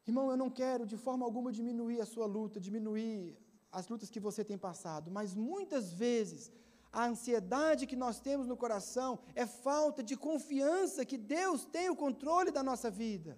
Irmão, 0.06 0.30
eu 0.30 0.36
não 0.36 0.48
quero 0.48 0.86
de 0.86 0.96
forma 0.96 1.24
alguma 1.26 1.50
diminuir 1.50 2.00
a 2.00 2.06
sua 2.06 2.26
luta, 2.26 2.60
diminuir 2.60 3.36
as 3.72 3.88
lutas 3.88 4.08
que 4.08 4.20
você 4.20 4.44
tem 4.44 4.56
passado, 4.56 5.10
mas 5.10 5.34
muitas 5.34 5.92
vezes 5.92 6.52
a 6.92 7.04
ansiedade 7.06 7.88
que 7.90 7.96
nós 8.04 8.20
temos 8.20 8.46
no 8.46 8.56
coração 8.64 9.18
é 9.34 9.46
falta 9.46 10.00
de 10.00 10.16
confiança 10.16 11.04
que 11.04 11.18
Deus 11.18 11.64
tem 11.64 11.90
o 11.90 11.96
controle 11.96 12.52
da 12.52 12.62
nossa 12.62 12.88
vida. 12.88 13.36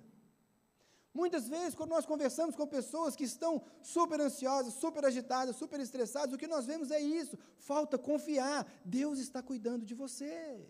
Muitas 1.15 1.49
vezes, 1.49 1.77
quando 1.77 1.91
nós 1.91 2.05
conversamos 2.05 2.57
com 2.57 2.67
pessoas 2.67 3.15
que 3.15 3.23
estão 3.23 3.63
super 3.81 4.21
ansiosas, 4.21 4.75
super 4.75 5.05
agitadas, 5.05 5.55
super 5.55 5.79
estressadas, 5.79 6.35
o 6.35 6.39
que 6.39 6.49
nós 6.49 6.67
vemos 6.67 6.91
é 6.91 7.01
isso: 7.01 7.39
falta 7.57 7.97
confiar. 7.97 8.67
Deus 8.85 9.21
está 9.21 9.41
cuidando 9.41 9.87
de 9.87 9.95
você. 9.95 10.67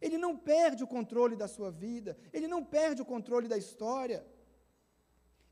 Ele 0.00 0.16
não 0.16 0.34
perde 0.36 0.82
o 0.82 0.86
controle 0.86 1.36
da 1.36 1.46
sua 1.46 1.70
vida, 1.70 2.16
ele 2.32 2.48
não 2.48 2.64
perde 2.64 3.02
o 3.02 3.04
controle 3.04 3.46
da 3.46 3.58
história. 3.58 4.26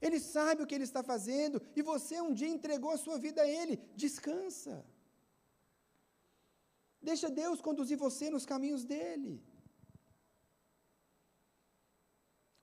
Ele 0.01 0.19
sabe 0.19 0.63
o 0.63 0.67
que 0.67 0.75
ele 0.75 0.85
está 0.85 1.03
fazendo 1.03 1.61
e 1.77 1.83
você 1.83 2.23
um 2.23 2.33
dia 2.33 2.49
entregou 2.49 2.91
a 2.91 2.97
sua 2.97 3.19
vida 3.19 3.43
a 3.43 3.47
ele. 3.47 3.77
Descansa. 3.95 4.83
Deixa 7.03 7.29
Deus 7.29 7.61
conduzir 7.61 7.99
você 7.99 8.31
nos 8.31 8.47
caminhos 8.47 8.83
dele. 8.83 9.45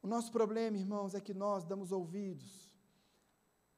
O 0.08 0.10
nosso 0.10 0.32
problema, 0.32 0.78
irmãos, 0.78 1.14
é 1.14 1.20
que 1.20 1.34
nós 1.34 1.66
damos 1.66 1.92
ouvidos 1.92 2.52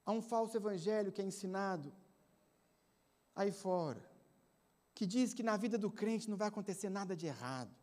a 0.05 0.11
um 0.11 0.21
falso 0.21 0.55
evangelho 0.55 1.11
que 1.11 1.23
é 1.23 1.25
ensinado 1.25 1.91
aí 3.35 3.51
fora, 3.51 4.01
que 4.93 5.07
diz 5.07 5.33
que 5.33 5.41
na 5.41 5.57
vida 5.57 5.75
do 5.75 5.89
crente 5.89 6.29
não 6.29 6.37
vai 6.37 6.49
acontecer 6.49 6.87
nada 6.87 7.15
de 7.15 7.25
errado. 7.25 7.73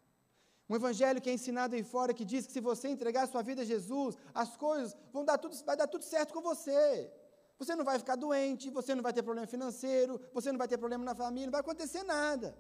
Um 0.71 0.77
evangelho 0.77 1.21
que 1.21 1.29
é 1.29 1.33
ensinado 1.33 1.75
aí 1.75 1.83
fora 1.83 2.15
que 2.15 2.25
diz 2.25 2.47
que 2.47 2.53
se 2.53 2.61
você 2.61 2.87
entregar 2.89 3.25
a 3.25 3.27
sua 3.33 3.43
vida 3.43 3.63
a 3.63 3.65
Jesus, 3.65 4.17
as 4.33 4.57
coisas 4.57 4.97
vão 5.13 5.25
dar 5.25 5.39
tudo, 5.39 5.57
vai 5.65 5.77
dar 5.77 5.89
tudo 5.89 6.05
certo 6.05 6.33
com 6.33 6.41
você. 6.41 7.13
Você 7.59 7.75
não 7.75 7.85
vai 7.85 7.99
ficar 7.99 8.15
doente, 8.15 8.71
você 8.71 8.95
não 8.95 9.03
vai 9.03 9.13
ter 9.13 9.25
problema 9.25 9.49
financeiro, 9.49 10.21
você 10.33 10.53
não 10.53 10.59
vai 10.63 10.69
ter 10.69 10.79
problema 10.79 11.05
na 11.05 11.17
família, 11.17 11.47
não 11.47 11.59
vai 11.59 11.63
acontecer 11.63 12.05
nada. 12.05 12.57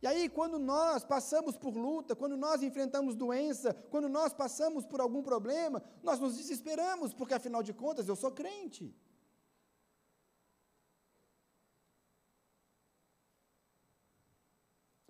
E 0.00 0.06
aí, 0.06 0.28
quando 0.28 0.58
nós 0.58 1.04
passamos 1.04 1.56
por 1.56 1.76
luta, 1.76 2.14
quando 2.14 2.36
nós 2.36 2.62
enfrentamos 2.62 3.16
doença, 3.16 3.74
quando 3.90 4.08
nós 4.08 4.32
passamos 4.32 4.86
por 4.86 5.00
algum 5.00 5.22
problema, 5.22 5.82
nós 6.02 6.20
nos 6.20 6.36
desesperamos, 6.36 7.12
porque 7.12 7.34
afinal 7.34 7.62
de 7.64 7.74
contas 7.74 8.06
eu 8.06 8.14
sou 8.14 8.30
crente. 8.30 8.94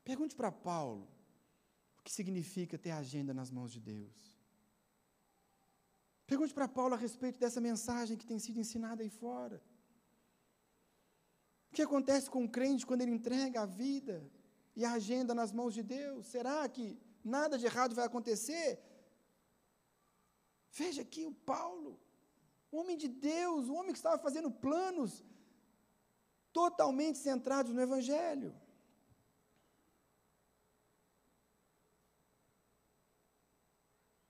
Pergunte 0.02 0.34
para 0.34 0.50
Paulo 0.50 1.06
o 1.98 2.02
que 2.02 2.10
significa 2.10 2.78
ter 2.78 2.92
a 2.92 2.98
agenda 2.98 3.34
nas 3.34 3.50
mãos 3.50 3.70
de 3.70 3.80
Deus. 3.80 4.34
Pergunte 6.26 6.54
para 6.54 6.66
Paulo 6.66 6.94
a 6.94 6.96
respeito 6.96 7.38
dessa 7.38 7.60
mensagem 7.60 8.16
que 8.16 8.24
tem 8.24 8.38
sido 8.38 8.58
ensinada 8.58 9.02
aí 9.02 9.10
fora. 9.10 9.62
O 11.70 11.74
que 11.74 11.82
acontece 11.82 12.30
com 12.30 12.42
o 12.44 12.48
crente 12.48 12.86
quando 12.86 13.02
ele 13.02 13.10
entrega 13.10 13.60
a 13.60 13.66
vida 13.66 14.16
e 14.78 14.84
a 14.84 14.92
agenda 14.98 15.32
nas 15.40 15.50
mãos 15.58 15.72
de 15.76 15.82
Deus? 15.82 16.26
Será 16.34 16.58
que 16.74 16.84
nada 17.36 17.58
de 17.60 17.66
errado 17.70 17.96
vai 17.98 18.06
acontecer? 18.06 18.68
Veja 20.80 21.02
aqui 21.06 21.22
o 21.30 21.34
Paulo, 21.52 21.90
o 22.70 22.76
homem 22.78 22.96
de 22.96 23.08
Deus, 23.08 23.68
o 23.68 23.74
homem 23.78 23.92
que 23.94 23.98
estava 24.02 24.22
fazendo 24.26 24.50
planos 24.66 25.12
totalmente 26.52 27.18
centrados 27.18 27.72
no 27.72 27.80
Evangelho. 27.88 28.50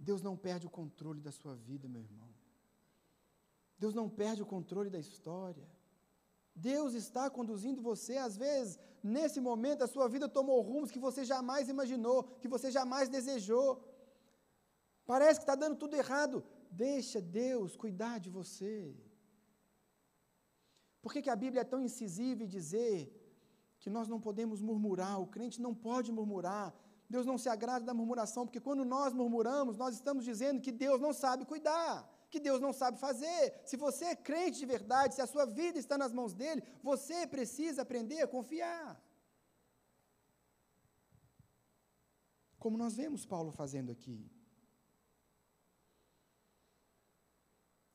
Deus 0.08 0.22
não 0.28 0.34
perde 0.34 0.66
o 0.66 0.70
controle 0.80 1.20
da 1.20 1.30
sua 1.40 1.54
vida, 1.68 1.86
meu 1.86 2.00
irmão. 2.08 2.30
Deus 3.78 3.92
não 4.00 4.08
perde 4.08 4.42
o 4.42 4.46
controle 4.46 4.88
da 4.88 4.98
história. 4.98 5.68
Deus 6.70 6.92
está 7.02 7.24
conduzindo 7.38 7.86
você, 7.90 8.14
às 8.28 8.36
vezes, 8.36 8.78
nesse 9.16 9.40
momento, 9.48 9.82
a 9.82 9.92
sua 9.94 10.06
vida 10.14 10.28
tomou 10.28 10.60
rumos 10.70 10.90
que 10.94 11.04
você 11.06 11.24
jamais 11.32 11.68
imaginou, 11.74 12.24
que 12.40 12.48
você 12.54 12.70
jamais 12.78 13.08
desejou. 13.16 13.68
Parece 15.06 15.38
que 15.40 15.44
está 15.44 15.54
dando 15.54 15.76
tudo 15.82 15.94
errado. 16.02 16.36
Deixa 16.70 17.20
Deus 17.20 17.76
cuidar 17.76 18.16
de 18.24 18.30
você. 18.38 18.76
Por 21.02 21.12
que, 21.12 21.22
que 21.22 21.30
a 21.30 21.40
Bíblia 21.44 21.62
é 21.62 21.72
tão 21.72 21.80
incisiva 21.88 22.42
em 22.42 22.52
dizer 22.58 22.96
que 23.80 23.88
nós 23.96 24.08
não 24.12 24.20
podemos 24.20 24.60
murmurar? 24.60 25.16
O 25.20 25.30
crente 25.34 25.62
não 25.66 25.74
pode 25.88 26.10
murmurar. 26.18 26.74
Deus 27.08 27.24
não 27.24 27.38
se 27.38 27.48
agrada 27.48 27.84
da 27.86 27.94
murmuração, 27.94 28.44
porque 28.44 28.60
quando 28.60 28.84
nós 28.84 29.14
murmuramos, 29.14 29.78
nós 29.82 29.94
estamos 29.94 30.24
dizendo 30.24 30.60
que 30.60 30.70
Deus 30.70 31.00
não 31.00 31.12
sabe 31.12 31.46
cuidar, 31.52 32.06
que 32.30 32.40
Deus 32.40 32.60
não 32.60 32.72
sabe 32.72 32.98
fazer. 32.98 33.42
Se 33.64 33.76
você 33.76 34.06
é 34.06 34.16
crente 34.16 34.58
de 34.58 34.66
verdade, 34.66 35.14
se 35.14 35.22
a 35.22 35.26
sua 35.26 35.46
vida 35.46 35.78
está 35.78 35.96
nas 35.96 36.12
mãos 36.12 36.34
dele, 36.34 36.62
você 36.82 37.26
precisa 37.26 37.82
aprender 37.82 38.20
a 38.22 38.28
confiar. 38.28 39.02
Como 42.58 42.76
nós 42.76 42.96
vemos 42.96 43.24
Paulo 43.24 43.52
fazendo 43.52 43.92
aqui. 43.92 44.30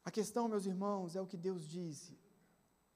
A 0.05 0.11
questão, 0.11 0.47
meus 0.47 0.65
irmãos, 0.65 1.15
é 1.15 1.21
o 1.21 1.27
que 1.27 1.37
Deus 1.37 1.67
disse 1.67 2.17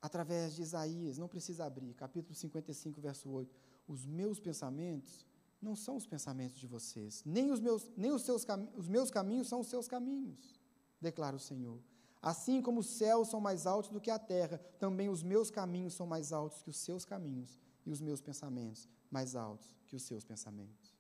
através 0.02 0.54
de 0.56 0.62
Isaías, 0.62 1.18
não 1.18 1.28
precisa 1.28 1.66
abrir, 1.66 1.94
capítulo 1.94 2.36
55, 2.36 3.02
verso 3.02 3.30
8. 3.30 3.56
Os 3.88 4.06
meus 4.06 4.40
pensamentos 4.40 5.26
não 5.62 5.76
são 5.76 5.96
os 5.96 6.06
pensamentos 6.06 6.60
de 6.60 6.68
vocês, 6.68 7.24
nem 7.26 7.52
os 7.52 7.60
meus, 7.60 7.90
nem 7.98 8.12
os 8.12 8.22
seus 8.22 8.46
os 8.76 8.88
meus 8.88 9.10
caminhos 9.10 9.48
são 9.48 9.60
os 9.62 9.68
seus 9.68 9.88
caminhos, 9.88 10.57
declara 11.00 11.36
o 11.36 11.40
Senhor. 11.40 11.82
Assim 12.22 12.62
como 12.62 12.80
os 12.80 12.88
céus 12.88 13.30
são 13.30 13.40
mais 13.40 13.66
altos 13.66 13.92
do 13.92 14.02
que 14.02 14.10
a 14.10 14.20
terra, 14.20 14.58
também 14.80 15.10
os 15.10 15.24
meus 15.24 15.50
caminhos 15.50 15.94
são 15.94 16.08
mais 16.08 16.34
altos 16.34 16.62
que 16.62 16.70
os 16.70 16.78
seus 16.78 17.06
caminhos, 17.06 17.60
e 17.86 17.92
os 17.92 18.02
meus 18.02 18.20
pensamentos 18.20 18.90
mais 19.10 19.36
altos 19.36 19.74
que 19.86 19.96
os 19.96 20.04
seus 20.04 20.26
pensamentos. 20.26 20.94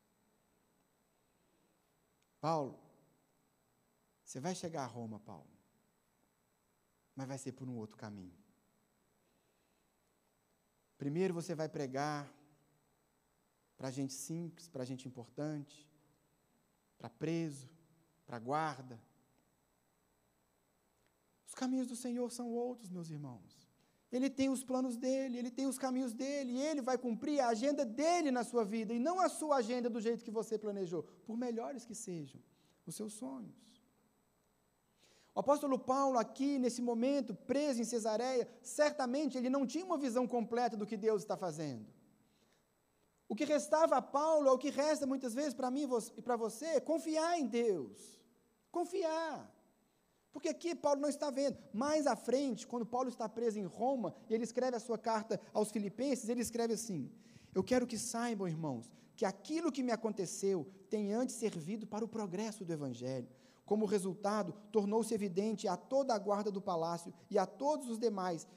Paulo, 2.39 2.79
você 4.23 4.39
vai 4.39 4.55
chegar 4.55 4.83
a 4.83 4.87
Roma, 4.87 5.19
Paulo, 5.19 5.49
mas 7.15 7.27
vai 7.27 7.37
ser 7.37 7.51
por 7.51 7.67
um 7.67 7.75
outro 7.75 7.97
caminho. 7.97 8.37
Primeiro 10.97 11.33
você 11.33 11.53
vai 11.53 11.67
pregar 11.67 12.31
para 13.77 13.91
gente 13.91 14.13
simples, 14.13 14.67
para 14.67 14.85
gente 14.85 15.07
importante, 15.07 15.87
para 16.97 17.09
preso, 17.09 17.69
para 18.25 18.39
guarda. 18.39 18.99
Os 21.57 21.59
caminhos 21.59 21.87
do 21.87 21.95
Senhor 21.95 22.31
são 22.31 22.47
outros, 22.53 22.87
meus 22.87 23.09
irmãos. 23.09 23.51
Ele 24.11 24.29
tem 24.29 24.47
os 24.47 24.63
planos 24.63 24.95
dele, 24.95 25.39
ele 25.39 25.49
tem 25.49 25.65
os 25.65 25.79
caminhos 25.79 26.13
dele, 26.13 26.51
e 26.51 26.61
ele 26.61 26.83
vai 26.83 26.99
cumprir 26.99 27.39
a 27.39 27.47
agenda 27.47 27.83
dele 27.83 28.29
na 28.29 28.43
sua 28.43 28.63
vida, 28.63 28.93
e 28.93 28.99
não 28.99 29.19
a 29.19 29.27
sua 29.27 29.55
agenda 29.55 29.89
do 29.89 29.99
jeito 29.99 30.23
que 30.23 30.29
você 30.29 30.55
planejou, 30.55 31.01
por 31.25 31.35
melhores 31.35 31.83
que 31.83 31.95
sejam 31.95 32.39
os 32.85 32.93
seus 32.93 33.13
sonhos. 33.13 33.55
O 35.33 35.39
apóstolo 35.39 35.79
Paulo, 35.79 36.19
aqui 36.19 36.59
nesse 36.59 36.79
momento, 36.79 37.33
preso 37.33 37.81
em 37.81 37.85
Cesareia, 37.85 38.47
certamente 38.61 39.35
ele 39.35 39.49
não 39.49 39.65
tinha 39.65 39.83
uma 39.83 39.97
visão 39.97 40.27
completa 40.27 40.77
do 40.77 40.85
que 40.85 40.95
Deus 40.95 41.23
está 41.23 41.35
fazendo. 41.35 41.87
O 43.27 43.35
que 43.35 43.45
restava 43.45 43.97
a 43.97 44.01
Paulo, 44.19 44.47
é 44.47 44.51
o 44.51 44.59
que 44.59 44.69
resta 44.69 45.07
muitas 45.07 45.33
vezes 45.33 45.55
para 45.55 45.71
mim 45.71 45.89
e 46.15 46.21
para 46.21 46.35
você, 46.35 46.65
é 46.65 46.79
confiar 46.79 47.39
em 47.39 47.47
Deus. 47.47 48.21
Confiar. 48.69 49.56
Porque 50.37 50.49
aqui 50.49 50.75
Paulo 50.75 51.01
não 51.01 51.09
está 51.09 51.31
vendo. 51.31 51.57
Mais 51.73 52.05
à 52.05 52.15
frente, 52.15 52.67
quando 52.67 52.85
Paulo 52.85 53.09
está 53.09 53.27
preso 53.27 53.57
em 53.57 53.65
Roma, 53.65 54.13
e 54.29 54.35
ele 54.35 54.43
escreve 54.43 54.77
a 54.77 54.79
sua 54.79 54.95
carta 54.95 55.41
aos 55.51 55.71
Filipenses, 55.71 56.29
ele 56.29 56.41
escreve 56.41 56.75
assim: 56.75 57.09
Eu 57.55 57.63
quero 57.63 57.87
que 57.87 57.97
saibam, 57.97 58.47
irmãos, 58.47 58.91
que 59.15 59.25
aquilo 59.25 59.71
que 59.71 59.81
me 59.81 59.91
aconteceu 59.91 60.67
tem 60.91 61.11
antes 61.11 61.33
servido 61.33 61.87
para 61.87 62.05
o 62.05 62.07
progresso 62.07 62.63
do 62.63 62.71
Evangelho 62.71 63.27
como 63.65 63.87
resultado, 63.87 64.53
tornou-se 64.71 65.11
evidente 65.11 65.67
a 65.67 65.75
toda 65.75 66.13
a 66.13 66.19
guarda 66.19 66.51
do 66.51 66.61
palácio 66.61 67.11
e 67.31 67.39
a 67.39 67.47
todos 67.47 67.89
os 67.89 67.97
demais 67.97 68.47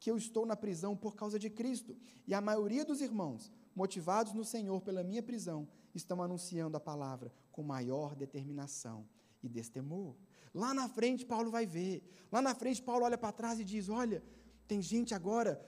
que 0.00 0.10
eu 0.10 0.16
estou 0.18 0.44
na 0.44 0.56
prisão 0.56 0.96
por 0.96 1.14
causa 1.14 1.38
de 1.38 1.48
Cristo. 1.48 1.96
E 2.26 2.34
a 2.34 2.40
maioria 2.40 2.84
dos 2.84 3.00
irmãos, 3.00 3.52
motivados 3.76 4.32
no 4.32 4.44
Senhor 4.44 4.80
pela 4.80 5.04
minha 5.04 5.22
prisão, 5.22 5.68
estão 5.94 6.20
anunciando 6.20 6.76
a 6.76 6.80
palavra 6.80 7.32
com 7.52 7.62
maior 7.62 8.16
determinação 8.16 9.06
e 9.40 9.48
destemor. 9.48 10.16
Lá 10.54 10.72
na 10.74 10.88
frente, 10.88 11.24
Paulo 11.24 11.50
vai 11.50 11.66
ver. 11.66 12.02
Lá 12.30 12.40
na 12.40 12.54
frente, 12.54 12.82
Paulo 12.82 13.04
olha 13.04 13.18
para 13.18 13.32
trás 13.32 13.58
e 13.60 13.64
diz: 13.64 13.88
Olha, 13.88 14.22
tem 14.66 14.80
gente 14.82 15.14
agora, 15.14 15.60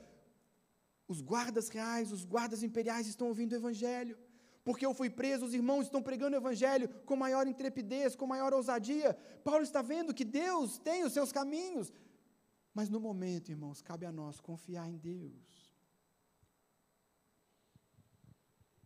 os 1.08 1.20
guardas 1.20 1.68
reais, 1.68 2.12
os 2.12 2.24
guardas 2.24 2.62
imperiais 2.62 3.06
estão 3.06 3.28
ouvindo 3.28 3.52
o 3.52 3.56
evangelho 3.56 4.16
porque 4.62 4.84
eu 4.84 4.94
fui 4.94 5.08
preso, 5.08 5.46
os 5.46 5.54
irmãos 5.54 5.84
estão 5.84 6.02
pregando 6.02 6.36
o 6.36 6.40
Evangelho 6.40 6.88
com 7.04 7.16
maior 7.16 7.46
intrepidez, 7.46 8.14
com 8.14 8.26
maior 8.26 8.52
ousadia. 8.52 9.14
Paulo 9.42 9.62
está 9.62 9.80
vendo 9.80 10.14
que 10.14 10.24
Deus 10.24 10.78
tem 10.78 11.02
os 11.04 11.12
seus 11.12 11.32
caminhos. 11.32 11.92
Mas 12.74 12.88
no 12.88 13.00
momento, 13.00 13.50
irmãos, 13.50 13.80
cabe 13.82 14.06
a 14.06 14.12
nós 14.12 14.38
confiar 14.38 14.88
em 14.88 14.96
Deus. 14.96 15.74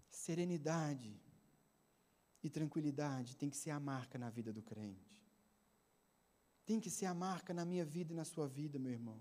Serenidade 0.09 1.20
e 2.42 2.48
tranquilidade 2.48 3.37
tem 3.37 3.50
que 3.50 3.57
ser 3.57 3.70
a 3.70 3.80
marca 3.80 4.16
na 4.16 4.30
vida 4.30 4.52
do 4.52 4.62
crente. 4.62 5.13
Tem 6.66 6.81
que 6.81 6.90
ser 6.90 7.07
a 7.07 7.14
marca 7.14 7.53
na 7.53 7.64
minha 7.64 7.85
vida 7.85 8.12
e 8.12 8.16
na 8.16 8.24
sua 8.24 8.46
vida, 8.46 8.79
meu 8.79 8.92
irmão. 8.92 9.20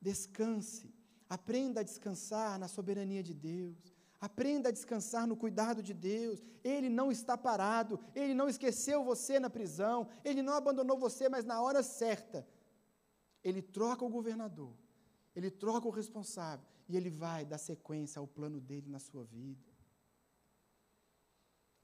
Descanse, 0.00 0.94
aprenda 1.28 1.80
a 1.80 1.82
descansar 1.82 2.58
na 2.58 2.68
soberania 2.68 3.22
de 3.22 3.34
Deus. 3.34 3.92
Aprenda 4.20 4.68
a 4.68 4.72
descansar 4.72 5.26
no 5.26 5.36
cuidado 5.36 5.82
de 5.82 5.92
Deus. 5.92 6.42
Ele 6.62 6.88
não 6.88 7.10
está 7.10 7.36
parado, 7.36 8.00
ele 8.14 8.32
não 8.32 8.48
esqueceu 8.48 9.04
você 9.04 9.38
na 9.38 9.50
prisão, 9.50 10.08
ele 10.24 10.40
não 10.40 10.54
abandonou 10.54 10.96
você, 10.96 11.28
mas 11.28 11.44
na 11.44 11.60
hora 11.60 11.82
certa, 11.82 12.46
ele 13.42 13.60
troca 13.60 14.04
o 14.04 14.08
governador, 14.08 14.72
ele 15.36 15.50
troca 15.50 15.86
o 15.86 15.90
responsável 15.90 16.66
e 16.88 16.96
ele 16.96 17.10
vai 17.10 17.44
dar 17.44 17.58
sequência 17.58 18.18
ao 18.18 18.26
plano 18.26 18.60
dele 18.60 18.88
na 18.88 18.98
sua 18.98 19.24
vida. 19.24 19.72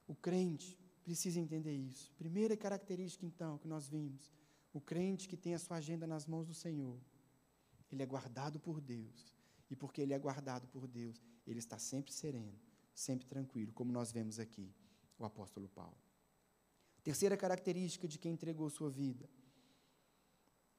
O 0.07 0.15
crente 0.15 0.79
precisa 1.03 1.41
entender 1.41 1.77
isso. 1.77 2.13
Primeira 2.17 2.57
característica, 2.57 3.25
então, 3.25 3.59
que 3.59 3.69
nós 3.69 3.89
vimos: 3.89 4.33
o 4.73 4.81
crente 4.81 5.29
que 5.29 5.37
tem 5.37 5.55
a 5.55 5.59
sua 5.59 5.79
agenda 5.79 6.07
nas 6.07 6.27
mãos 6.27 6.47
do 6.47 6.55
Senhor, 6.55 7.01
ele 7.91 8.03
é 8.03 8.07
guardado 8.07 8.59
por 8.61 8.81
Deus. 8.81 9.35
E 9.71 9.77
porque 9.77 10.01
ele 10.01 10.13
é 10.13 10.19
guardado 10.19 10.67
por 10.67 10.89
Deus, 10.89 11.23
ele 11.47 11.61
está 11.61 11.79
sempre 11.79 12.13
sereno, 12.13 12.59
sempre 12.93 13.25
tranquilo, 13.27 13.73
como 13.73 13.93
nós 13.93 14.11
vemos 14.11 14.41
aqui 14.41 14.75
o 15.17 15.25
apóstolo 15.25 15.69
Paulo. 15.69 15.97
Terceira 17.05 17.37
característica 17.37 18.09
de 18.09 18.19
quem 18.19 18.33
entregou 18.33 18.69
sua 18.69 18.91
vida 18.91 19.31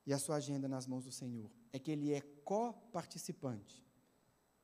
e 0.05 0.13
a 0.13 0.19
sua 0.19 0.35
agenda 0.35 0.67
nas 0.67 0.85
mãos 0.85 1.05
do 1.05 1.11
Senhor 1.11 1.49
é 1.71 1.79
que 1.79 1.91
ele 1.91 2.11
é 2.11 2.21
coparticipante 2.43 3.85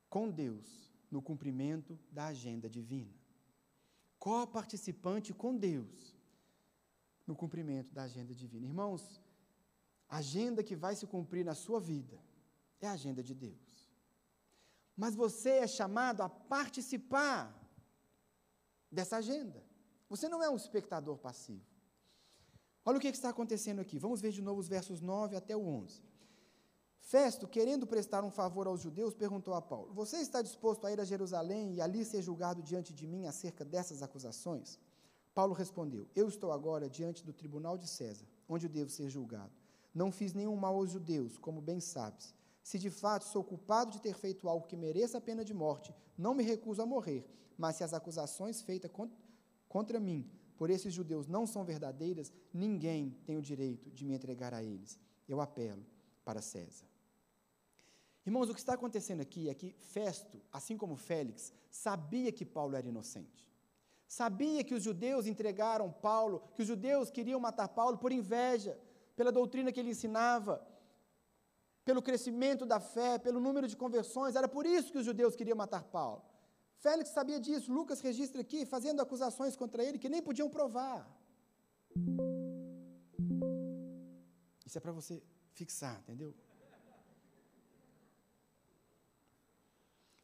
com 0.09 0.29
Deus 0.29 0.93
no 1.09 1.21
cumprimento 1.21 1.97
da 2.11 2.27
agenda 2.27 2.69
divina. 2.69 3.13
Coparticipante 4.27 5.29
com 5.41 5.51
Deus 5.69 5.93
no 7.27 7.35
cumprimento 7.41 7.93
da 7.97 8.03
agenda 8.03 8.33
divina. 8.41 8.65
Irmãos, 8.71 9.03
a 10.09 10.17
agenda 10.17 10.61
que 10.67 10.75
vai 10.75 10.95
se 10.95 11.05
cumprir 11.13 11.43
na 11.49 11.55
sua 11.55 11.79
vida 11.79 12.17
é 12.81 12.87
a 12.87 12.93
agenda 12.97 13.23
de 13.29 13.35
Deus 13.45 13.67
mas 14.97 15.13
você 15.15 15.51
é 15.51 15.67
chamado 15.67 16.21
a 16.21 16.27
participar 16.27 17.55
dessa 18.91 19.17
agenda. 19.17 19.63
Você 20.09 20.27
não 20.27 20.41
é 20.41 20.49
um 20.49 20.55
espectador 20.55 21.17
passivo. 21.19 21.63
Olha 22.83 22.97
o 22.97 22.99
que 22.99 23.07
está 23.09 23.29
acontecendo 23.29 23.79
aqui. 23.79 23.99
Vamos 23.99 24.19
ver 24.19 24.31
de 24.31 24.41
novo 24.41 24.59
os 24.59 24.67
versos 24.67 24.99
9 24.99 25.35
até 25.35 25.55
o 25.55 25.63
11. 25.63 26.01
Festo, 27.07 27.47
querendo 27.47 27.87
prestar 27.87 28.21
um 28.25 28.29
favor 28.29 28.67
aos 28.67 28.81
judeus, 28.81 29.13
perguntou 29.13 29.53
a 29.53 29.61
Paulo: 29.61 29.93
Você 29.93 30.17
está 30.17 30.41
disposto 30.41 30.85
a 30.85 30.91
ir 30.91 30.99
a 30.99 31.05
Jerusalém 31.05 31.73
e 31.73 31.79
ali 31.79 32.03
ser 32.03 32.21
julgado 32.21 32.61
diante 32.61 32.93
de 32.93 33.07
mim 33.07 33.25
acerca 33.25 33.63
dessas 33.63 34.03
acusações? 34.03 34.77
Paulo 35.33 35.53
respondeu: 35.53 36.05
Eu 36.13 36.27
estou 36.27 36.51
agora 36.51 36.89
diante 36.89 37.23
do 37.23 37.31
tribunal 37.31 37.77
de 37.77 37.87
César, 37.87 38.25
onde 38.49 38.65
eu 38.65 38.69
devo 38.69 38.89
ser 38.89 39.07
julgado. 39.07 39.53
Não 39.95 40.11
fiz 40.11 40.33
nenhum 40.33 40.57
mal 40.57 40.75
aos 40.75 40.89
judeus, 40.89 41.37
como 41.37 41.61
bem 41.61 41.79
sabes. 41.79 42.35
Se 42.61 42.77
de 42.77 42.89
fato 42.89 43.23
sou 43.23 43.41
culpado 43.41 43.89
de 43.89 44.01
ter 44.01 44.13
feito 44.13 44.49
algo 44.49 44.67
que 44.67 44.75
mereça 44.75 45.17
a 45.17 45.21
pena 45.21 45.45
de 45.45 45.53
morte, 45.53 45.95
não 46.17 46.33
me 46.33 46.43
recuso 46.43 46.81
a 46.81 46.85
morrer. 46.85 47.25
Mas 47.57 47.77
se 47.77 47.85
as 47.85 47.93
acusações 47.93 48.61
feitas 48.61 48.91
contra 49.69 49.97
mim 49.97 50.29
por 50.57 50.69
esses 50.69 50.93
judeus 50.93 51.25
não 51.25 51.47
são 51.47 51.63
verdadeiras, 51.63 52.33
ninguém 52.53 53.15
tem 53.25 53.37
o 53.37 53.41
direito 53.41 53.89
de 53.91 54.03
me 54.03 54.13
entregar 54.13 54.53
a 54.53 54.61
eles. 54.61 54.99
Eu 55.25 55.39
apelo 55.39 55.85
para 56.25 56.41
César. 56.41 56.96
Irmãos, 58.27 58.49
o 58.49 58.53
que 58.53 58.59
está 58.59 58.73
acontecendo 58.73 59.21
aqui 59.21 59.49
é 59.49 59.53
que 59.53 59.73
Festo, 59.79 60.37
assim 60.51 60.75
como 60.75 60.97
Félix, 60.97 61.53
sabia 61.71 62.29
que 62.29 62.45
Paulo 62.45 62.75
era 62.75 62.85
inocente. 62.85 63.41
Sabia 64.05 64.65
que 64.65 64.75
os 64.77 64.83
judeus 64.83 65.25
entregaram 65.25 65.89
Paulo, 65.89 66.37
que 66.53 66.61
os 66.61 66.67
judeus 66.67 67.09
queriam 67.09 67.39
matar 67.39 67.69
Paulo 67.69 67.97
por 67.97 68.11
inveja, 68.11 68.77
pela 69.15 69.31
doutrina 69.31 69.71
que 69.71 69.79
ele 69.79 69.91
ensinava, 69.91 70.55
pelo 71.85 72.01
crescimento 72.01 72.65
da 72.65 72.81
fé, 72.81 73.17
pelo 73.17 73.39
número 73.39 73.65
de 73.65 73.77
conversões. 73.77 74.35
Era 74.35 74.49
por 74.49 74.65
isso 74.65 74.91
que 74.91 74.97
os 74.97 75.05
judeus 75.05 75.33
queriam 75.33 75.55
matar 75.55 75.83
Paulo. 75.83 76.21
Félix 76.79 77.11
sabia 77.11 77.39
disso. 77.39 77.71
Lucas 77.71 78.01
registra 78.01 78.41
aqui, 78.41 78.65
fazendo 78.65 79.01
acusações 79.01 79.55
contra 79.55 79.81
ele 79.85 79.97
que 79.97 80.09
nem 80.09 80.21
podiam 80.21 80.49
provar. 80.49 80.99
Isso 84.65 84.77
é 84.77 84.81
para 84.81 84.91
você 84.91 85.23
fixar, 85.53 85.97
entendeu? 86.01 86.35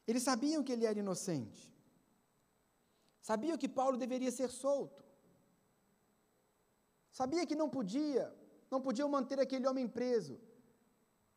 Eles 0.08 0.24
sabiam 0.24 0.64
que 0.64 0.72
ele 0.72 0.86
era 0.86 1.00
inocente. 1.00 1.74
Sabia 3.22 3.58
que 3.58 3.70
Paulo 3.70 3.98
deveria 3.98 4.32
ser 4.32 4.50
solto. 4.50 5.04
Sabia 7.12 7.46
que 7.46 7.56
não 7.56 7.70
podia, 7.70 8.34
não 8.70 8.82
podiam 8.82 9.08
manter 9.08 9.40
aquele 9.40 9.68
homem 9.68 9.88
preso. 9.88 10.40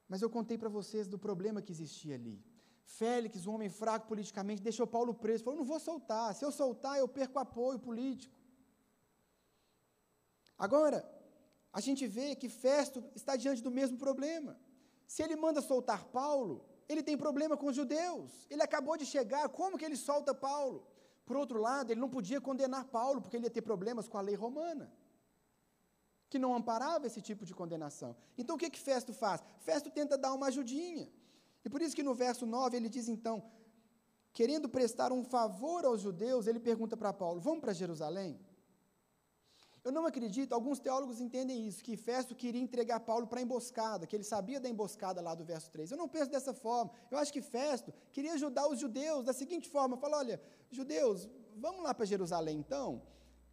Mas 0.08 0.22
eu 0.22 0.30
contei 0.30 0.56
para 0.58 0.68
vocês 0.68 1.06
do 1.06 1.18
problema 1.18 1.62
que 1.62 1.72
existia 1.72 2.14
ali. 2.14 2.42
Félix, 2.84 3.46
um 3.46 3.54
homem 3.54 3.68
fraco 3.68 4.06
politicamente, 4.06 4.62
deixou 4.62 4.86
Paulo 4.86 5.12
preso. 5.12 5.44
Falou: 5.44 5.58
não 5.58 5.64
vou 5.64 5.78
soltar. 5.78 6.34
Se 6.34 6.44
eu 6.44 6.52
soltar, 6.52 6.98
eu 6.98 7.08
perco 7.08 7.38
apoio 7.38 7.78
político. 7.78 8.36
Agora, 10.56 11.04
a 11.72 11.80
gente 11.80 12.06
vê 12.06 12.34
que 12.34 12.48
Festo 12.48 13.04
está 13.14 13.36
diante 13.36 13.62
do 13.62 13.70
mesmo 13.70 13.98
problema. 13.98 14.58
Se 15.06 15.22
ele 15.22 15.36
manda 15.36 15.60
soltar 15.60 16.04
Paulo, 16.06 16.64
ele 16.88 17.02
tem 17.02 17.16
problema 17.16 17.56
com 17.56 17.66
os 17.66 17.76
judeus. 17.76 18.46
Ele 18.48 18.62
acabou 18.62 18.96
de 18.96 19.04
chegar, 19.04 19.48
como 19.48 19.78
que 19.78 19.84
ele 19.84 19.96
solta 19.96 20.34
Paulo? 20.34 20.86
Por 21.24 21.36
outro 21.36 21.60
lado, 21.60 21.90
ele 21.90 22.00
não 22.00 22.08
podia 22.08 22.40
condenar 22.40 22.84
Paulo, 22.84 23.20
porque 23.20 23.36
ele 23.36 23.46
ia 23.46 23.50
ter 23.50 23.62
problemas 23.62 24.08
com 24.08 24.16
a 24.16 24.20
lei 24.20 24.36
romana, 24.36 24.92
que 26.30 26.38
não 26.38 26.54
amparava 26.54 27.06
esse 27.06 27.20
tipo 27.20 27.44
de 27.44 27.52
condenação. 27.52 28.16
Então, 28.38 28.54
o 28.54 28.58
que, 28.58 28.70
que 28.70 28.78
Festo 28.78 29.12
faz? 29.12 29.42
Festo 29.58 29.90
tenta 29.90 30.16
dar 30.16 30.32
uma 30.32 30.46
ajudinha. 30.46 31.10
E 31.64 31.68
por 31.68 31.82
isso 31.82 31.96
que 31.96 32.02
no 32.02 32.14
verso 32.14 32.46
9 32.46 32.76
ele 32.76 32.88
diz 32.88 33.08
então, 33.08 33.42
querendo 34.32 34.68
prestar 34.68 35.12
um 35.12 35.24
favor 35.24 35.84
aos 35.84 36.00
judeus, 36.00 36.46
ele 36.46 36.60
pergunta 36.60 36.96
para 36.96 37.12
Paulo: 37.12 37.40
Vamos 37.40 37.60
para 37.60 37.72
Jerusalém? 37.72 38.38
Eu 39.86 39.92
não 39.92 40.04
acredito, 40.04 40.52
alguns 40.52 40.80
teólogos 40.80 41.20
entendem 41.20 41.64
isso, 41.68 41.80
que 41.86 41.96
Festo 41.96 42.34
queria 42.34 42.60
entregar 42.60 42.98
Paulo 42.98 43.24
para 43.28 43.38
a 43.38 43.42
emboscada, 43.42 44.04
que 44.04 44.16
ele 44.16 44.24
sabia 44.24 44.58
da 44.58 44.68
emboscada 44.68 45.20
lá 45.20 45.32
do 45.32 45.44
verso 45.44 45.70
3. 45.70 45.92
Eu 45.92 45.96
não 45.96 46.08
penso 46.08 46.28
dessa 46.28 46.52
forma. 46.52 46.90
Eu 47.08 47.18
acho 47.18 47.32
que 47.32 47.40
Festo 47.40 47.94
queria 48.10 48.32
ajudar 48.32 48.66
os 48.66 48.80
judeus 48.80 49.24
da 49.24 49.32
seguinte 49.32 49.68
forma: 49.68 49.96
fala, 49.96 50.16
olha, 50.16 50.40
judeus, 50.72 51.28
vamos 51.56 51.84
lá 51.84 51.94
para 51.94 52.04
Jerusalém 52.04 52.58
então. 52.58 53.00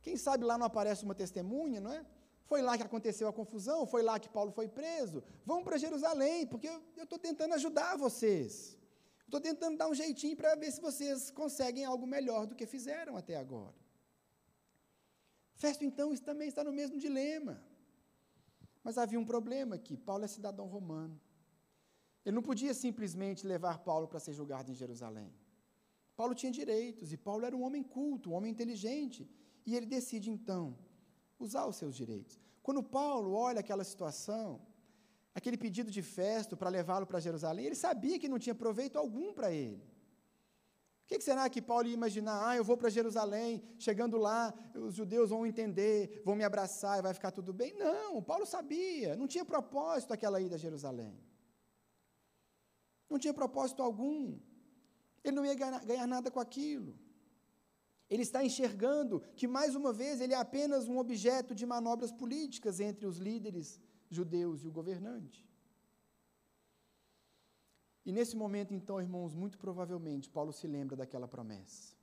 Quem 0.01 0.17
sabe 0.17 0.43
lá 0.43 0.57
não 0.57 0.65
aparece 0.65 1.05
uma 1.05 1.13
testemunha, 1.13 1.79
não 1.79 1.93
é? 1.93 2.03
Foi 2.45 2.63
lá 2.63 2.75
que 2.79 2.83
aconteceu 2.83 3.27
a 3.27 3.33
confusão, 3.41 3.85
foi 3.85 4.01
lá 4.01 4.17
que 4.19 4.27
Paulo 4.27 4.51
foi 4.51 4.67
preso. 4.67 5.23
Vão 5.45 5.63
para 5.63 5.77
Jerusalém, 5.77 6.47
porque 6.47 6.67
eu 6.97 7.03
estou 7.03 7.19
tentando 7.19 7.53
ajudar 7.53 7.95
vocês. 7.95 8.75
Estou 9.23 9.39
tentando 9.39 9.77
dar 9.77 9.87
um 9.87 9.93
jeitinho 9.93 10.35
para 10.35 10.55
ver 10.55 10.71
se 10.71 10.81
vocês 10.81 11.29
conseguem 11.29 11.85
algo 11.85 12.07
melhor 12.07 12.47
do 12.47 12.55
que 12.55 12.65
fizeram 12.65 13.15
até 13.15 13.35
agora. 13.35 13.82
Festo, 15.63 15.85
então, 15.89 16.13
também 16.29 16.49
está 16.49 16.61
no 16.61 16.73
mesmo 16.79 16.97
dilema. 17.05 17.53
Mas 18.85 18.97
havia 18.97 19.19
um 19.23 19.27
problema 19.33 19.75
aqui: 19.75 19.95
Paulo 20.09 20.25
é 20.25 20.27
cidadão 20.27 20.65
romano. 20.75 21.15
Ele 22.25 22.35
não 22.37 22.45
podia 22.49 22.73
simplesmente 22.73 23.47
levar 23.53 23.77
Paulo 23.89 24.05
para 24.09 24.19
ser 24.25 24.33
julgado 24.39 24.69
em 24.71 24.75
Jerusalém. 24.81 25.31
Paulo 26.17 26.35
tinha 26.35 26.51
direitos 26.51 27.13
e 27.13 27.17
Paulo 27.27 27.45
era 27.45 27.55
um 27.55 27.63
homem 27.67 27.81
culto, 27.81 28.31
um 28.31 28.33
homem 28.33 28.51
inteligente. 28.51 29.21
E 29.65 29.73
ele 29.75 29.85
decide, 29.85 30.29
então, 30.29 30.77
usar 31.39 31.65
os 31.65 31.77
seus 31.77 31.95
direitos. 31.95 32.37
Quando 32.61 32.83
Paulo 32.83 33.31
olha 33.33 33.61
aquela 33.61 33.85
situação, 33.85 34.47
aquele 35.33 35.57
pedido 35.65 35.89
de 35.89 36.01
festa 36.01 36.57
para 36.57 36.69
levá-lo 36.77 37.07
para 37.07 37.25
Jerusalém, 37.27 37.67
ele 37.67 37.75
sabia 37.87 38.19
que 38.19 38.27
não 38.33 38.37
tinha 38.37 38.55
proveito 38.63 38.97
algum 38.97 39.33
para 39.33 39.49
ele. 39.53 39.81
O 41.13 41.15
que, 41.15 41.23
será 41.23 41.47
que 41.47 41.61
Paulo 41.61 41.87
ia 41.87 41.93
imaginar? 41.93 42.49
Ah, 42.49 42.55
eu 42.57 42.63
vou 42.63 42.75
para 42.75 42.89
Jerusalém, 42.89 43.61
chegando 43.77 44.17
lá, 44.17 44.51
os 44.73 44.95
judeus 44.95 45.29
vão 45.29 45.45
entender, 45.45 46.23
vão 46.25 46.35
me 46.35 46.43
abraçar 46.43 46.97
e 46.97 47.03
vai 47.03 47.13
ficar 47.13 47.29
tudo 47.29 47.53
bem. 47.53 47.71
Não, 47.75 48.19
Paulo 48.23 48.47
sabia, 48.47 49.15
não 49.15 49.27
tinha 49.27 49.45
propósito 49.45 50.11
aquela 50.11 50.41
ida 50.41 50.55
a 50.55 50.57
Jerusalém. 50.57 51.15
Não 53.07 53.19
tinha 53.19 53.33
propósito 53.33 53.83
algum. 53.83 54.39
Ele 55.23 55.35
não 55.35 55.45
ia 55.45 55.53
ganhar, 55.53 55.85
ganhar 55.85 56.07
nada 56.07 56.31
com 56.31 56.39
aquilo. 56.39 56.97
Ele 58.09 58.23
está 58.23 58.43
enxergando 58.43 59.21
que, 59.35 59.47
mais 59.47 59.75
uma 59.75 59.93
vez, 59.93 60.19
ele 60.19 60.33
é 60.33 60.37
apenas 60.37 60.87
um 60.87 60.97
objeto 60.97 61.53
de 61.53 61.63
manobras 61.63 62.11
políticas 62.11 62.79
entre 62.79 63.05
os 63.05 63.17
líderes 63.17 63.79
judeus 64.09 64.63
e 64.63 64.67
o 64.67 64.71
governante. 64.71 65.47
E 68.05 68.11
nesse 68.11 68.35
momento, 68.35 68.73
então, 68.73 68.99
irmãos, 68.99 69.33
muito 69.33 69.57
provavelmente, 69.57 70.29
Paulo 70.29 70.51
se 70.51 70.67
lembra 70.67 70.95
daquela 70.95 71.27
promessa. 71.27 71.95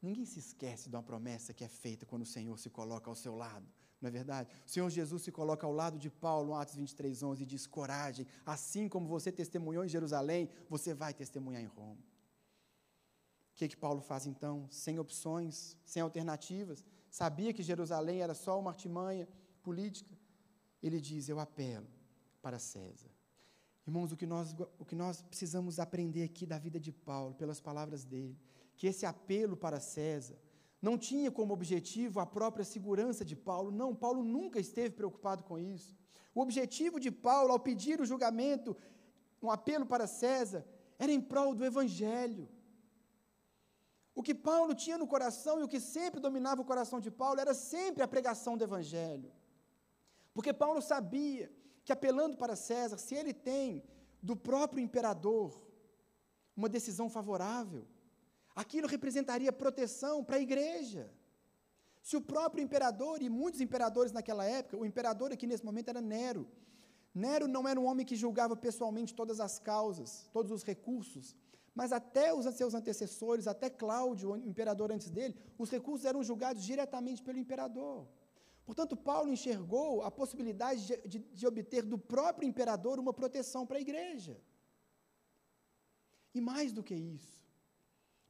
Ninguém 0.00 0.24
se 0.24 0.38
esquece 0.38 0.88
de 0.88 0.94
uma 0.94 1.02
promessa 1.02 1.52
que 1.52 1.64
é 1.64 1.68
feita 1.68 2.06
quando 2.06 2.22
o 2.22 2.26
Senhor 2.26 2.56
se 2.58 2.70
coloca 2.70 3.10
ao 3.10 3.16
seu 3.16 3.34
lado, 3.34 3.66
não 4.00 4.08
é 4.08 4.10
verdade? 4.10 4.50
O 4.64 4.68
Senhor 4.68 4.88
Jesus 4.90 5.22
se 5.22 5.32
coloca 5.32 5.66
ao 5.66 5.72
lado 5.72 5.98
de 5.98 6.10
Paulo, 6.10 6.48
no 6.48 6.54
Atos 6.54 6.76
23, 6.76 7.22
11, 7.22 7.42
e 7.42 7.46
diz: 7.46 7.66
coragem, 7.66 8.26
assim 8.44 8.88
como 8.88 9.08
você 9.08 9.32
testemunhou 9.32 9.84
em 9.84 9.88
Jerusalém, 9.88 10.48
você 10.68 10.92
vai 10.92 11.14
testemunhar 11.14 11.62
em 11.62 11.66
Roma. 11.66 12.00
O 13.52 13.54
que, 13.56 13.68
que 13.68 13.76
Paulo 13.76 14.02
faz 14.02 14.26
então? 14.26 14.68
Sem 14.70 14.98
opções, 14.98 15.76
sem 15.84 16.02
alternativas. 16.02 16.84
Sabia 17.10 17.54
que 17.54 17.62
Jerusalém 17.62 18.20
era 18.20 18.34
só 18.34 18.60
uma 18.60 18.70
artimanha 18.70 19.26
política. 19.62 20.14
Ele 20.82 21.00
diz: 21.00 21.28
Eu 21.28 21.40
apelo 21.40 21.88
para 22.42 22.58
César. 22.58 23.15
Irmãos, 23.86 24.10
o 24.10 24.16
que, 24.16 24.26
nós, 24.26 24.54
o 24.78 24.84
que 24.84 24.96
nós 24.96 25.22
precisamos 25.22 25.78
aprender 25.78 26.24
aqui 26.24 26.44
da 26.44 26.58
vida 26.58 26.80
de 26.80 26.90
Paulo, 26.90 27.34
pelas 27.34 27.60
palavras 27.60 28.04
dele, 28.04 28.36
que 28.76 28.86
esse 28.86 29.06
apelo 29.06 29.56
para 29.56 29.78
César 29.78 30.36
não 30.82 30.98
tinha 30.98 31.30
como 31.30 31.54
objetivo 31.54 32.18
a 32.20 32.26
própria 32.26 32.64
segurança 32.64 33.24
de 33.24 33.36
Paulo. 33.36 33.70
Não, 33.70 33.94
Paulo 33.94 34.22
nunca 34.24 34.58
esteve 34.58 34.90
preocupado 34.90 35.44
com 35.44 35.58
isso. 35.58 35.96
O 36.34 36.40
objetivo 36.40 36.98
de 36.98 37.10
Paulo, 37.10 37.52
ao 37.52 37.60
pedir 37.60 38.00
o 38.00 38.04
julgamento, 38.04 38.76
um 39.40 39.50
apelo 39.50 39.86
para 39.86 40.06
César, 40.06 40.66
era 40.98 41.12
em 41.12 41.20
prol 41.20 41.54
do 41.54 41.64
Evangelho. 41.64 42.48
O 44.14 44.22
que 44.22 44.34
Paulo 44.34 44.74
tinha 44.74 44.98
no 44.98 45.06
coração 45.06 45.60
e 45.60 45.62
o 45.62 45.68
que 45.68 45.78
sempre 45.78 46.20
dominava 46.20 46.60
o 46.60 46.64
coração 46.64 46.98
de 47.00 47.10
Paulo 47.10 47.40
era 47.40 47.54
sempre 47.54 48.02
a 48.02 48.08
pregação 48.08 48.56
do 48.56 48.64
Evangelho. 48.64 49.30
Porque 50.34 50.52
Paulo 50.52 50.82
sabia 50.82 51.50
que, 51.86 51.92
apelando 51.92 52.36
para 52.36 52.56
César, 52.56 52.98
se 52.98 53.14
ele 53.14 53.32
tem 53.32 53.66
do 54.20 54.34
próprio 54.34 54.82
imperador 54.86 55.48
uma 56.56 56.68
decisão 56.68 57.08
favorável, 57.08 57.86
aquilo 58.62 58.88
representaria 58.88 59.52
proteção 59.52 60.24
para 60.24 60.36
a 60.36 60.40
igreja. 60.40 61.04
Se 62.02 62.16
o 62.16 62.20
próprio 62.32 62.62
imperador, 62.66 63.22
e 63.22 63.28
muitos 63.28 63.60
imperadores 63.60 64.12
naquela 64.16 64.44
época, 64.44 64.76
o 64.76 64.84
imperador 64.84 65.30
aqui 65.32 65.46
nesse 65.46 65.64
momento 65.64 65.90
era 65.92 66.00
Nero. 66.00 66.44
Nero 67.14 67.46
não 67.46 67.68
era 67.68 67.78
um 67.80 67.86
homem 67.86 68.04
que 68.04 68.16
julgava 68.16 68.56
pessoalmente 68.56 69.14
todas 69.14 69.38
as 69.38 69.54
causas, 69.60 70.28
todos 70.32 70.50
os 70.50 70.64
recursos, 70.64 71.36
mas 71.72 71.92
até 71.92 72.34
os 72.34 72.46
seus 72.60 72.74
antecessores, 72.74 73.46
até 73.46 73.70
Cláudio, 73.70 74.32
o 74.32 74.36
imperador 74.36 74.90
antes 74.90 75.08
dele, 75.08 75.36
os 75.56 75.70
recursos 75.70 76.04
eram 76.04 76.24
julgados 76.24 76.64
diretamente 76.64 77.22
pelo 77.22 77.38
imperador. 77.38 78.08
Portanto, 78.66 78.96
Paulo 78.96 79.32
enxergou 79.32 80.02
a 80.02 80.10
possibilidade 80.10 80.84
de, 80.84 81.08
de, 81.08 81.18
de 81.20 81.46
obter 81.46 81.84
do 81.84 81.96
próprio 81.96 82.48
imperador 82.48 82.98
uma 82.98 83.14
proteção 83.14 83.64
para 83.64 83.78
a 83.78 83.80
igreja. 83.80 84.42
E 86.34 86.40
mais 86.40 86.72
do 86.72 86.82
que 86.82 86.94
isso, 86.94 87.46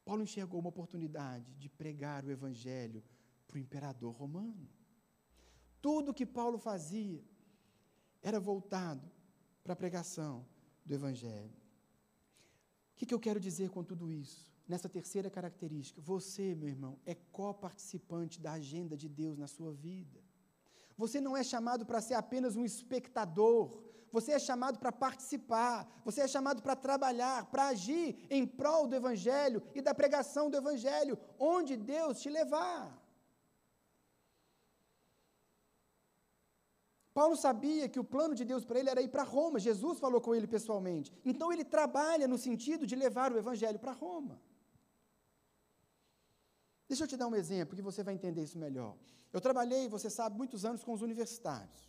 Paulo 0.04 0.22
enxergou 0.22 0.60
uma 0.60 0.68
oportunidade 0.68 1.54
de 1.54 1.70
pregar 1.70 2.22
o 2.24 2.30
evangelho 2.30 3.02
para 3.48 3.56
o 3.56 3.58
imperador 3.58 4.14
romano. 4.14 4.68
Tudo 5.80 6.12
que 6.12 6.26
Paulo 6.26 6.58
fazia 6.58 7.24
era 8.22 8.38
voltado 8.38 9.10
para 9.64 9.72
a 9.72 9.76
pregação 9.76 10.46
do 10.84 10.92
evangelho. 10.92 11.56
O 12.92 12.96
que, 12.96 13.06
que 13.06 13.14
eu 13.14 13.20
quero 13.20 13.40
dizer 13.40 13.70
com 13.70 13.82
tudo 13.82 14.10
isso? 14.10 14.54
Nessa 14.68 14.88
terceira 14.88 15.30
característica, 15.30 16.00
você, 16.00 16.54
meu 16.54 16.68
irmão, 16.68 16.98
é 17.06 17.14
coparticipante 17.14 18.40
da 18.40 18.52
agenda 18.52 18.96
de 18.96 19.08
Deus 19.08 19.38
na 19.38 19.46
sua 19.46 19.72
vida. 19.72 20.25
Você 20.96 21.20
não 21.20 21.36
é 21.36 21.42
chamado 21.42 21.84
para 21.84 22.00
ser 22.00 22.14
apenas 22.14 22.56
um 22.56 22.64
espectador, 22.64 23.64
você 24.16 24.32
é 24.32 24.38
chamado 24.38 24.78
para 24.78 24.92
participar, 25.06 25.86
você 26.04 26.22
é 26.22 26.28
chamado 26.28 26.62
para 26.62 26.74
trabalhar, 26.74 27.46
para 27.52 27.68
agir 27.68 28.26
em 28.30 28.46
prol 28.46 28.86
do 28.86 28.96
Evangelho 29.00 29.62
e 29.74 29.82
da 29.82 29.94
pregação 29.94 30.48
do 30.48 30.56
Evangelho, 30.56 31.18
onde 31.38 31.76
Deus 31.76 32.20
te 32.22 32.30
levar. 32.30 32.80
Paulo 37.18 37.34
sabia 37.34 37.88
que 37.88 38.00
o 38.02 38.08
plano 38.14 38.34
de 38.34 38.44
Deus 38.44 38.62
para 38.64 38.78
ele 38.78 38.90
era 38.90 39.00
ir 39.00 39.08
para 39.08 39.22
Roma. 39.22 39.58
Jesus 39.58 39.98
falou 39.98 40.20
com 40.20 40.34
ele 40.34 40.46
pessoalmente. 40.46 41.10
Então 41.24 41.50
ele 41.50 41.64
trabalha 41.64 42.28
no 42.28 42.36
sentido 42.36 42.86
de 42.86 42.94
levar 42.94 43.32
o 43.32 43.38
evangelho 43.38 43.78
para 43.78 43.92
Roma. 43.92 44.38
Deixa 46.86 47.04
eu 47.04 47.08
te 47.08 47.16
dar 47.16 47.26
um 47.26 47.34
exemplo 47.34 47.74
que 47.74 47.80
você 47.88 48.02
vai 48.02 48.12
entender 48.12 48.42
isso 48.42 48.58
melhor. 48.58 48.94
Eu 49.36 49.40
trabalhei, 49.46 49.86
você 49.86 50.08
sabe, 50.08 50.34
muitos 50.34 50.64
anos 50.64 50.82
com 50.82 50.94
os 50.94 51.02
universitários, 51.02 51.80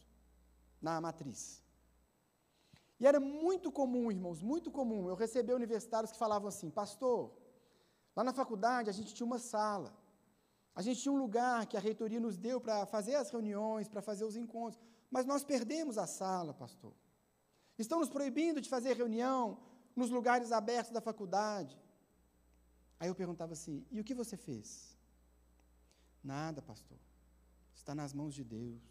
na 0.81 0.99
matriz. 0.99 1.63
E 2.99 3.07
era 3.07 3.21
muito 3.21 3.71
comum, 3.71 4.11
irmãos, 4.11 4.41
muito 4.41 4.69
comum, 4.69 5.07
eu 5.07 5.15
receber 5.15 5.53
universitários 5.53 6.11
que 6.11 6.17
falavam 6.17 6.49
assim: 6.49 6.69
Pastor, 6.69 7.21
lá 8.13 8.21
na 8.29 8.33
faculdade 8.33 8.89
a 8.89 8.95
gente 8.97 9.13
tinha 9.13 9.25
uma 9.25 9.39
sala, 9.39 9.95
a 10.75 10.81
gente 10.81 11.01
tinha 11.01 11.13
um 11.13 11.21
lugar 11.25 11.65
que 11.67 11.77
a 11.77 11.79
reitoria 11.79 12.19
nos 12.19 12.37
deu 12.37 12.59
para 12.59 12.85
fazer 12.85 13.15
as 13.15 13.29
reuniões, 13.29 13.87
para 13.87 14.01
fazer 14.01 14.25
os 14.25 14.35
encontros. 14.35 14.83
Mas 15.09 15.25
nós 15.25 15.41
perdemos 15.45 15.97
a 15.97 16.05
sala, 16.05 16.53
pastor. 16.53 16.93
Estão 17.79 18.01
nos 18.01 18.09
proibindo 18.09 18.59
de 18.59 18.67
fazer 18.75 18.91
reunião 18.97 19.57
nos 19.95 20.09
lugares 20.09 20.51
abertos 20.51 20.91
da 20.91 20.99
faculdade. 20.99 21.79
Aí 22.99 23.07
eu 23.07 23.15
perguntava 23.15 23.53
assim: 23.53 23.85
e 23.89 24.01
o 24.01 24.03
que 24.03 24.13
você 24.13 24.35
fez? 24.35 24.97
Nada, 26.21 26.61
pastor. 26.61 27.06
Está 27.87 27.95
nas 27.95 28.11
mãos 28.11 28.35
de 28.35 28.43
Deus. 28.43 28.81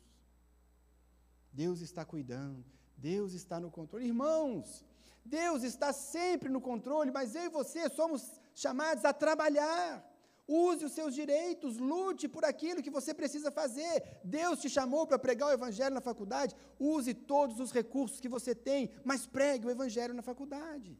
Deus 1.53 1.83
está 1.83 2.03
cuidando. 2.03 2.65
Deus 2.97 3.35
está 3.35 3.61
no 3.61 3.71
controle. 3.71 4.07
Irmãos, 4.07 4.83
Deus 5.23 5.63
está 5.63 5.93
sempre 5.93 6.49
no 6.49 6.63
controle, 6.63 7.11
mas 7.11 7.35
eu 7.35 7.43
e 7.43 7.51
você 7.51 7.91
somos 7.91 8.23
chamados 8.55 9.05
a 9.05 9.13
trabalhar. 9.13 10.03
Use 10.49 10.83
os 10.87 10.93
seus 10.93 11.15
direitos, 11.15 11.77
lute 11.77 12.27
por 12.27 12.43
aquilo 12.47 12.83
que 12.83 12.89
você 12.89 13.13
precisa 13.13 13.51
fazer. 13.53 14.03
Deus 14.25 14.61
te 14.63 14.71
chamou 14.71 15.07
para 15.07 15.19
pregar 15.19 15.51
o 15.51 15.53
Evangelho 15.53 15.95
na 15.95 16.01
faculdade, 16.01 16.57
use 16.81 17.13
todos 17.13 17.61
os 17.61 17.73
recursos 17.73 18.19
que 18.19 18.31
você 18.31 18.55
tem, 18.55 18.91
mas 19.05 19.27
pregue 19.27 19.67
o 19.67 19.71
Evangelho 19.71 20.15
na 20.15 20.23
faculdade. 20.23 20.99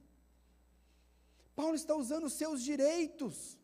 Paulo 1.55 1.75
está 1.75 1.95
usando 1.95 2.25
os 2.25 2.35
seus 2.35 2.63
direitos. 2.63 3.57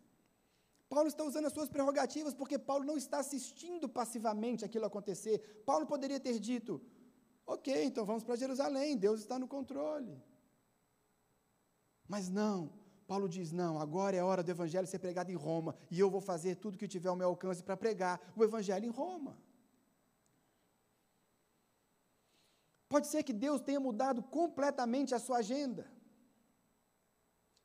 Paulo 0.92 1.08
está 1.08 1.24
usando 1.24 1.46
as 1.46 1.54
suas 1.54 1.70
prerrogativas, 1.74 2.34
porque 2.34 2.58
Paulo 2.58 2.84
não 2.84 2.98
está 3.02 3.18
assistindo 3.24 3.88
passivamente 3.88 4.62
aquilo 4.62 4.84
acontecer. 4.84 5.36
Paulo 5.64 5.86
poderia 5.92 6.20
ter 6.26 6.38
dito: 6.38 6.72
ok, 7.46 7.68
então 7.84 8.04
vamos 8.04 8.22
para 8.22 8.36
Jerusalém, 8.42 8.98
Deus 9.06 9.20
está 9.20 9.38
no 9.38 9.48
controle. 9.48 10.14
Mas 12.06 12.28
não, 12.28 12.58
Paulo 13.06 13.26
diz: 13.36 13.52
não, 13.52 13.72
agora 13.84 14.16
é 14.16 14.22
hora 14.22 14.42
do 14.42 14.50
evangelho 14.50 14.86
ser 14.86 14.98
pregado 14.98 15.30
em 15.32 15.40
Roma, 15.46 15.74
e 15.90 15.98
eu 15.98 16.10
vou 16.10 16.20
fazer 16.20 16.56
tudo 16.56 16.76
que 16.76 16.86
tiver 16.86 17.08
ao 17.08 17.16
meu 17.16 17.28
alcance 17.28 17.62
para 17.62 17.82
pregar 17.84 18.20
o 18.36 18.44
evangelho 18.44 18.84
em 18.84 18.94
Roma. 19.00 19.34
Pode 22.92 23.06
ser 23.06 23.22
que 23.22 23.32
Deus 23.32 23.62
tenha 23.62 23.80
mudado 23.80 24.22
completamente 24.24 25.14
a 25.14 25.18
sua 25.18 25.38
agenda. 25.38 25.90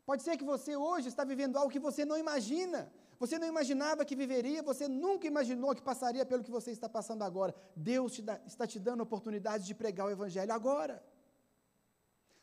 Pode 0.06 0.24
ser 0.24 0.38
que 0.38 0.46
você 0.46 0.78
hoje 0.78 1.10
está 1.10 1.26
vivendo 1.26 1.58
algo 1.58 1.74
que 1.76 1.86
você 1.90 2.06
não 2.06 2.18
imagina. 2.18 2.90
Você 3.20 3.40
não 3.40 3.48
imaginava 3.48 4.06
que 4.06 4.16
viveria, 4.16 4.62
você 4.62 4.88
nunca 4.88 5.26
imaginou 5.26 5.74
que 5.76 5.82
passaria 5.82 6.26
pelo 6.26 6.44
que 6.44 6.52
você 6.52 6.72
está 6.72 6.88
passando 6.88 7.24
agora. 7.24 7.54
Deus 7.76 8.14
te 8.14 8.22
dá, 8.22 8.40
está 8.46 8.68
te 8.68 8.80
dando 8.80 9.02
a 9.02 9.04
oportunidade 9.04 9.66
de 9.66 9.74
pregar 9.74 10.06
o 10.08 10.12
Evangelho 10.12 10.54
agora. 10.54 11.04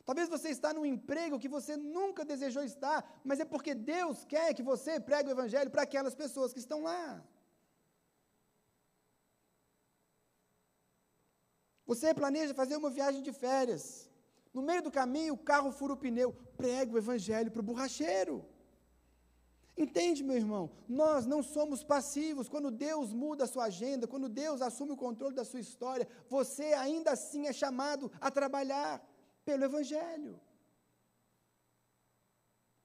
Talvez 0.05 0.29
você 0.29 0.49
está 0.51 0.73
num 0.77 0.85
emprego 0.85 1.39
que 1.43 1.49
você 1.49 1.77
nunca 1.77 2.25
desejou 2.25 2.63
estar, 2.63 2.99
mas 3.25 3.41
é 3.41 3.45
porque 3.45 3.75
Deus 3.75 4.25
quer 4.33 4.53
que 4.53 4.63
você 4.63 5.01
pregue 5.01 5.31
o 5.31 5.33
evangelho 5.33 5.71
para 5.71 5.83
aquelas 5.83 6.15
pessoas 6.15 6.53
que 6.53 6.59
estão 6.59 6.83
lá. 6.83 7.25
Você 11.87 12.13
planeja 12.13 12.53
fazer 12.55 12.77
uma 12.77 12.91
viagem 12.91 13.23
de 13.23 13.33
férias. 13.33 14.11
No 14.53 14.63
meio 14.63 14.83
do 14.83 14.91
caminho, 14.91 15.35
o 15.35 15.39
carro 15.39 15.73
fura 15.73 15.95
o 15.95 15.97
pneu. 15.97 16.33
Pregue 16.57 16.95
o 16.95 16.99
evangelho 16.99 17.51
para 17.51 17.61
o 17.61 17.69
borracheiro. 17.71 18.45
Entende, 19.77 20.23
meu 20.23 20.37
irmão? 20.37 20.71
Nós 20.89 21.27
não 21.27 21.43
somos 21.43 21.83
passivos. 21.83 22.49
Quando 22.49 22.71
Deus 22.71 23.13
muda 23.13 23.45
a 23.45 23.47
sua 23.47 23.65
agenda, 23.65 24.07
quando 24.07 24.29
Deus 24.29 24.63
assume 24.63 24.93
o 24.93 24.97
controle 24.97 25.35
da 25.35 25.45
sua 25.45 25.61
história, 25.61 26.07
você 26.29 26.67
ainda 26.75 27.13
assim 27.13 27.47
é 27.47 27.53
chamado 27.53 28.11
a 28.21 28.31
trabalhar 28.31 29.05
pelo 29.45 29.65
Evangelho. 29.65 30.41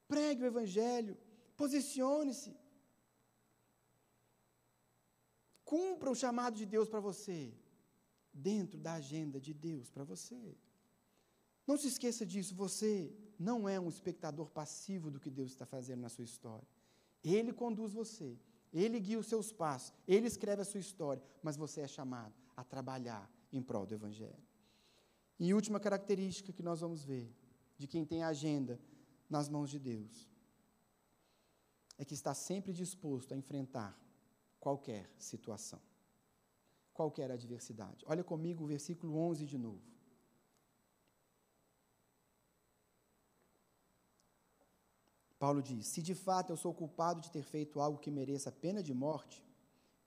Pregue 0.08 0.44
o 0.44 0.48
Evangelho, 0.48 1.16
posicione-se. 1.56 2.58
Cumpra 5.64 6.10
o 6.10 6.16
chamado 6.16 6.56
de 6.56 6.66
Deus 6.66 6.90
para 6.90 7.00
você, 7.00 7.54
dentro 8.34 8.80
da 8.80 8.94
agenda 8.94 9.40
de 9.40 9.54
Deus 9.54 9.92
para 9.92 10.04
você. 10.04 10.58
Não 11.68 11.78
se 11.78 11.88
esqueça 11.88 12.26
disso, 12.26 12.56
você 12.56 13.16
não 13.38 13.70
é 13.70 13.80
um 13.80 13.90
espectador 13.90 14.50
passivo 14.50 15.12
do 15.12 15.20
que 15.20 15.30
Deus 15.30 15.52
está 15.52 15.68
fazendo 15.68 16.02
na 16.02 16.10
sua 16.10 16.24
história. 16.24 16.79
Ele 17.24 17.52
conduz 17.52 17.94
você, 17.94 18.38
ele 18.72 19.00
guia 19.00 19.20
os 19.20 19.28
seus 19.28 19.52
passos, 19.52 19.94
ele 20.08 20.28
escreve 20.28 20.62
a 20.62 20.66
sua 20.66 20.80
história, 20.80 21.24
mas 21.42 21.58
você 21.58 21.82
é 21.82 21.88
chamado 21.88 22.34
a 22.56 22.64
trabalhar 22.64 23.30
em 23.52 23.62
prol 23.62 23.86
do 23.86 23.94
Evangelho. 23.94 24.44
E 25.40 25.54
última 25.54 25.80
característica 25.80 26.52
que 26.52 26.62
nós 26.62 26.82
vamos 26.82 27.04
ver 27.04 27.34
de 27.78 27.88
quem 27.88 28.06
tem 28.06 28.24
a 28.24 28.28
agenda 28.28 28.80
nas 29.30 29.48
mãos 29.48 29.70
de 29.70 29.80
Deus 29.80 30.30
é 31.98 32.06
que 32.06 32.14
está 32.14 32.34
sempre 32.34 32.74
disposto 32.74 33.34
a 33.34 33.38
enfrentar 33.38 33.98
qualquer 34.60 35.10
situação, 35.18 35.82
qualquer 36.94 37.32
adversidade. 37.32 38.06
Olha 38.08 38.24
comigo 38.24 38.64
o 38.64 38.68
versículo 38.68 39.18
11 39.18 39.46
de 39.46 39.58
novo. 39.58 39.82
Paulo 45.40 45.64
diz: 45.64 45.88
Se 45.88 46.02
de 46.02 46.14
fato 46.14 46.52
eu 46.52 46.58
sou 46.58 46.74
culpado 46.74 47.22
de 47.22 47.32
ter 47.32 47.44
feito 47.44 47.80
algo 47.80 47.98
que 47.98 48.12
mereça 48.12 48.52
pena 48.52 48.84
de 48.84 48.94
morte, 48.94 49.44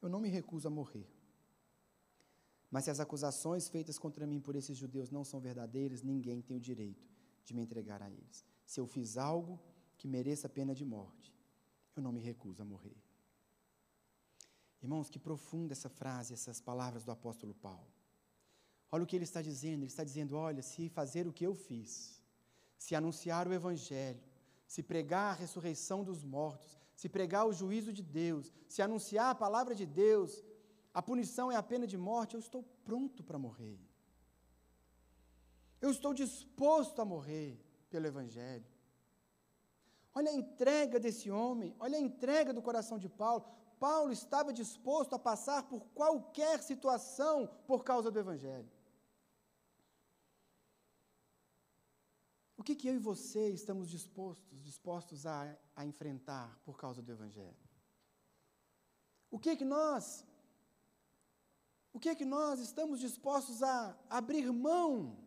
eu 0.02 0.08
não 0.08 0.20
me 0.20 0.28
recuso 0.28 0.68
a 0.68 0.70
morrer. 0.70 1.08
Mas 2.70 2.84
se 2.84 2.90
as 2.90 3.00
acusações 3.00 3.68
feitas 3.68 3.98
contra 3.98 4.26
mim 4.26 4.40
por 4.40 4.54
esses 4.54 4.76
judeus 4.76 5.10
não 5.10 5.24
são 5.24 5.40
verdadeiras, 5.40 6.02
ninguém 6.02 6.40
tem 6.40 6.56
o 6.56 6.60
direito 6.60 7.08
de 7.44 7.54
me 7.54 7.62
entregar 7.62 8.02
a 8.02 8.10
eles. 8.10 8.44
Se 8.66 8.78
eu 8.78 8.86
fiz 8.86 9.16
algo 9.16 9.58
que 9.96 10.06
mereça 10.06 10.48
pena 10.48 10.74
de 10.74 10.84
morte, 10.84 11.34
eu 11.96 12.02
não 12.02 12.12
me 12.12 12.20
recuso 12.20 12.62
a 12.62 12.64
morrer. 12.64 12.96
Irmãos, 14.82 15.08
que 15.08 15.18
profunda 15.18 15.72
essa 15.72 15.88
frase, 15.88 16.34
essas 16.34 16.60
palavras 16.60 17.04
do 17.04 17.12
apóstolo 17.12 17.54
Paulo. 17.54 17.92
Olha 18.90 19.04
o 19.04 19.06
que 19.06 19.16
ele 19.16 19.24
está 19.24 19.40
dizendo: 19.40 19.80
ele 19.80 19.86
está 19.86 20.04
dizendo, 20.04 20.36
olha, 20.36 20.62
se 20.62 20.88
fazer 20.88 21.26
o 21.26 21.32
que 21.32 21.46
eu 21.46 21.54
fiz, 21.54 22.20
se 22.76 22.94
anunciar 22.94 23.46
o 23.46 23.52
Evangelho, 23.52 24.20
se 24.72 24.82
pregar 24.82 25.32
a 25.32 25.38
ressurreição 25.42 26.02
dos 26.02 26.24
mortos, 26.24 26.78
se 26.96 27.06
pregar 27.06 27.44
o 27.46 27.52
juízo 27.52 27.92
de 27.92 28.02
Deus, 28.02 28.50
se 28.66 28.80
anunciar 28.80 29.28
a 29.30 29.34
palavra 29.34 29.74
de 29.74 29.84
Deus, 29.84 30.42
a 30.94 31.02
punição 31.02 31.52
é 31.52 31.56
a 31.56 31.62
pena 31.62 31.86
de 31.86 31.98
morte, 31.98 32.36
eu 32.36 32.40
estou 32.40 32.62
pronto 32.82 33.22
para 33.22 33.38
morrer. 33.38 33.78
Eu 35.78 35.90
estou 35.90 36.14
disposto 36.14 37.02
a 37.02 37.04
morrer 37.04 37.62
pelo 37.90 38.06
Evangelho. 38.06 38.64
Olha 40.14 40.30
a 40.30 40.34
entrega 40.42 40.98
desse 40.98 41.30
homem, 41.30 41.76
olha 41.78 41.98
a 41.98 42.06
entrega 42.08 42.54
do 42.54 42.62
coração 42.62 42.98
de 42.98 43.10
Paulo. 43.10 43.44
Paulo 43.78 44.10
estava 44.10 44.54
disposto 44.54 45.14
a 45.14 45.18
passar 45.18 45.64
por 45.64 45.82
qualquer 45.94 46.62
situação 46.62 47.46
por 47.66 47.84
causa 47.84 48.10
do 48.10 48.18
Evangelho. 48.18 48.70
O 52.62 52.64
que, 52.64 52.76
que 52.76 52.86
eu 52.86 52.94
e 52.94 52.98
você 52.98 53.48
estamos 53.48 53.90
dispostos, 53.90 54.62
dispostos 54.62 55.26
a, 55.26 55.58
a 55.74 55.84
enfrentar 55.84 56.56
por 56.64 56.78
causa 56.78 57.02
do 57.02 57.10
Evangelho? 57.10 57.66
O 59.28 59.36
que, 59.36 59.56
que 59.56 59.64
nós 59.64 60.24
o 61.92 61.98
que 61.98 62.14
que 62.14 62.24
nós 62.24 62.60
estamos 62.60 63.00
dispostos 63.00 63.64
a 63.64 63.98
abrir 64.08 64.52
mão 64.52 65.18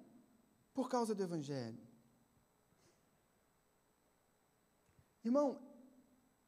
por 0.73 0.88
causa 0.88 1.13
do 1.13 1.21
Evangelho? 1.21 1.86
Irmão, 5.21 5.61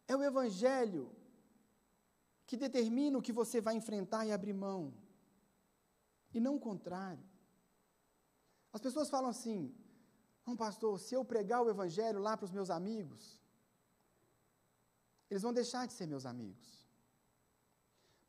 é 0.07 0.15
o 0.15 0.23
Evangelho 0.23 1.13
que 2.45 2.55
determina 2.55 3.17
o 3.17 3.21
que 3.21 3.33
você 3.33 3.59
vai 3.59 3.75
enfrentar 3.75 4.25
e 4.25 4.31
abrir 4.31 4.53
mão, 4.53 4.93
e 6.33 6.39
não 6.39 6.55
o 6.55 6.61
contrário. 6.61 7.25
As 8.71 8.79
pessoas 8.79 9.09
falam 9.09 9.29
assim: 9.29 9.75
não, 10.47 10.55
pastor, 10.55 10.97
se 10.97 11.13
eu 11.13 11.23
pregar 11.25 11.61
o 11.61 11.69
Evangelho 11.69 12.19
lá 12.19 12.37
para 12.37 12.45
os 12.45 12.55
meus 12.57 12.69
amigos, 12.69 13.37
eles 15.29 15.43
vão 15.43 15.51
deixar 15.51 15.85
de 15.85 15.91
ser 15.91 16.07
meus 16.07 16.25
amigos. 16.25 16.69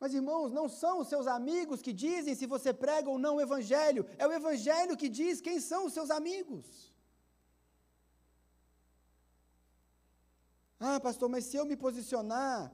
Mas, 0.01 0.13
irmãos, 0.13 0.51
não 0.51 0.67
são 0.67 0.99
os 0.99 1.07
seus 1.07 1.27
amigos 1.27 1.81
que 1.81 1.93
dizem 1.93 2.35
se 2.35 2.45
você 2.45 2.73
prega 2.73 3.09
ou 3.09 3.17
não 3.17 3.35
o 3.37 3.41
Evangelho, 3.41 4.05
é 4.17 4.27
o 4.27 4.33
Evangelho 4.33 4.97
que 4.97 5.07
diz 5.07 5.39
quem 5.39 5.61
são 5.61 5.85
os 5.85 5.93
seus 5.93 6.11
amigos. 6.11 6.93
Ah, 10.77 10.99
pastor, 10.99 11.29
mas 11.29 11.45
se 11.45 11.55
eu 11.55 11.65
me 11.65 11.77
posicionar 11.77 12.69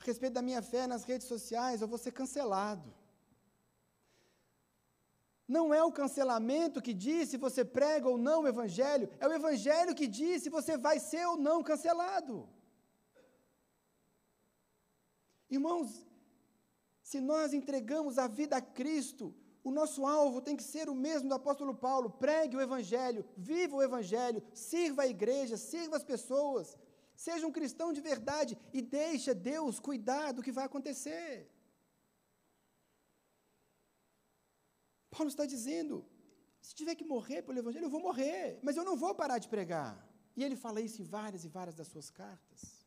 a 0.00 0.04
respeito 0.04 0.34
da 0.34 0.42
minha 0.42 0.62
fé 0.62 0.86
nas 0.86 1.02
redes 1.02 1.26
sociais, 1.26 1.80
eu 1.80 1.88
vou 1.88 1.98
ser 1.98 2.12
cancelado. 2.12 2.94
Não 5.46 5.72
é 5.72 5.82
o 5.82 5.92
cancelamento 5.92 6.82
que 6.82 6.92
diz 6.92 7.28
se 7.28 7.36
você 7.36 7.64
prega 7.64 8.08
ou 8.08 8.18
não 8.18 8.42
o 8.42 8.48
Evangelho, 8.48 9.08
é 9.20 9.28
o 9.28 9.32
Evangelho 9.32 9.94
que 9.94 10.06
diz 10.06 10.42
se 10.42 10.50
você 10.50 10.76
vai 10.76 10.98
ser 10.98 11.24
ou 11.26 11.36
não 11.36 11.62
cancelado. 11.62 12.48
Irmãos, 15.48 16.04
se 17.00 17.20
nós 17.20 17.54
entregamos 17.54 18.18
a 18.18 18.26
vida 18.26 18.56
a 18.56 18.60
Cristo, 18.60 19.32
o 19.62 19.70
nosso 19.70 20.04
alvo 20.04 20.40
tem 20.40 20.56
que 20.56 20.62
ser 20.64 20.88
o 20.88 20.94
mesmo 20.94 21.28
do 21.28 21.34
apóstolo 21.36 21.74
Paulo: 21.74 22.10
pregue 22.10 22.56
o 22.56 22.60
Evangelho, 22.60 23.24
viva 23.36 23.76
o 23.76 23.82
Evangelho, 23.82 24.42
sirva 24.52 25.02
a 25.02 25.06
igreja, 25.06 25.56
sirva 25.56 25.96
as 25.96 26.04
pessoas, 26.04 26.76
seja 27.14 27.46
um 27.46 27.52
cristão 27.52 27.92
de 27.92 28.00
verdade 28.00 28.58
e 28.72 28.82
deixe 28.82 29.32
Deus 29.32 29.78
cuidar 29.78 30.32
do 30.32 30.42
que 30.42 30.50
vai 30.50 30.64
acontecer. 30.64 31.48
Paulo 35.16 35.30
está 35.34 35.46
dizendo: 35.54 36.04
se 36.60 36.74
tiver 36.74 36.94
que 36.94 37.04
morrer 37.14 37.42
pelo 37.42 37.58
Evangelho, 37.58 37.86
eu 37.86 37.94
vou 37.96 38.00
morrer, 38.08 38.60
mas 38.62 38.76
eu 38.76 38.84
não 38.84 38.96
vou 38.96 39.14
parar 39.14 39.38
de 39.38 39.48
pregar. 39.48 39.92
E 40.36 40.44
ele 40.44 40.56
fala 40.64 40.80
isso 40.80 41.00
em 41.00 41.04
várias 41.04 41.44
e 41.44 41.48
várias 41.48 41.74
das 41.74 41.88
suas 41.88 42.10
cartas. 42.10 42.86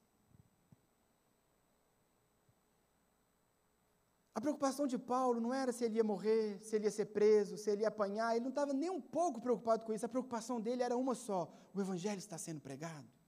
A 4.36 4.41
preocupação 4.41 4.86
de 4.88 4.97
Paulo 4.97 5.41
não 5.41 5.53
era 5.53 5.71
se 5.73 5.84
ele 5.84 5.97
ia 5.97 6.03
morrer, 6.03 6.59
se 6.63 6.75
ele 6.75 6.86
ia 6.86 6.91
ser 6.91 7.07
preso, 7.07 7.57
se 7.57 7.69
ele 7.69 7.82
ia 7.82 7.89
apanhar, 7.89 8.36
ele 8.36 8.45
não 8.47 8.55
estava 8.55 8.73
nem 8.73 8.89
um 8.89 9.01
pouco 9.01 9.41
preocupado 9.41 9.84
com 9.84 9.91
isso. 9.91 10.05
A 10.05 10.09
preocupação 10.09 10.61
dele 10.61 10.84
era 10.84 10.95
uma 10.95 11.15
só: 11.15 11.51
o 11.73 11.82
Evangelho 11.82 12.19
está 12.19 12.38
sendo 12.38 12.61
pregado. 12.61 13.18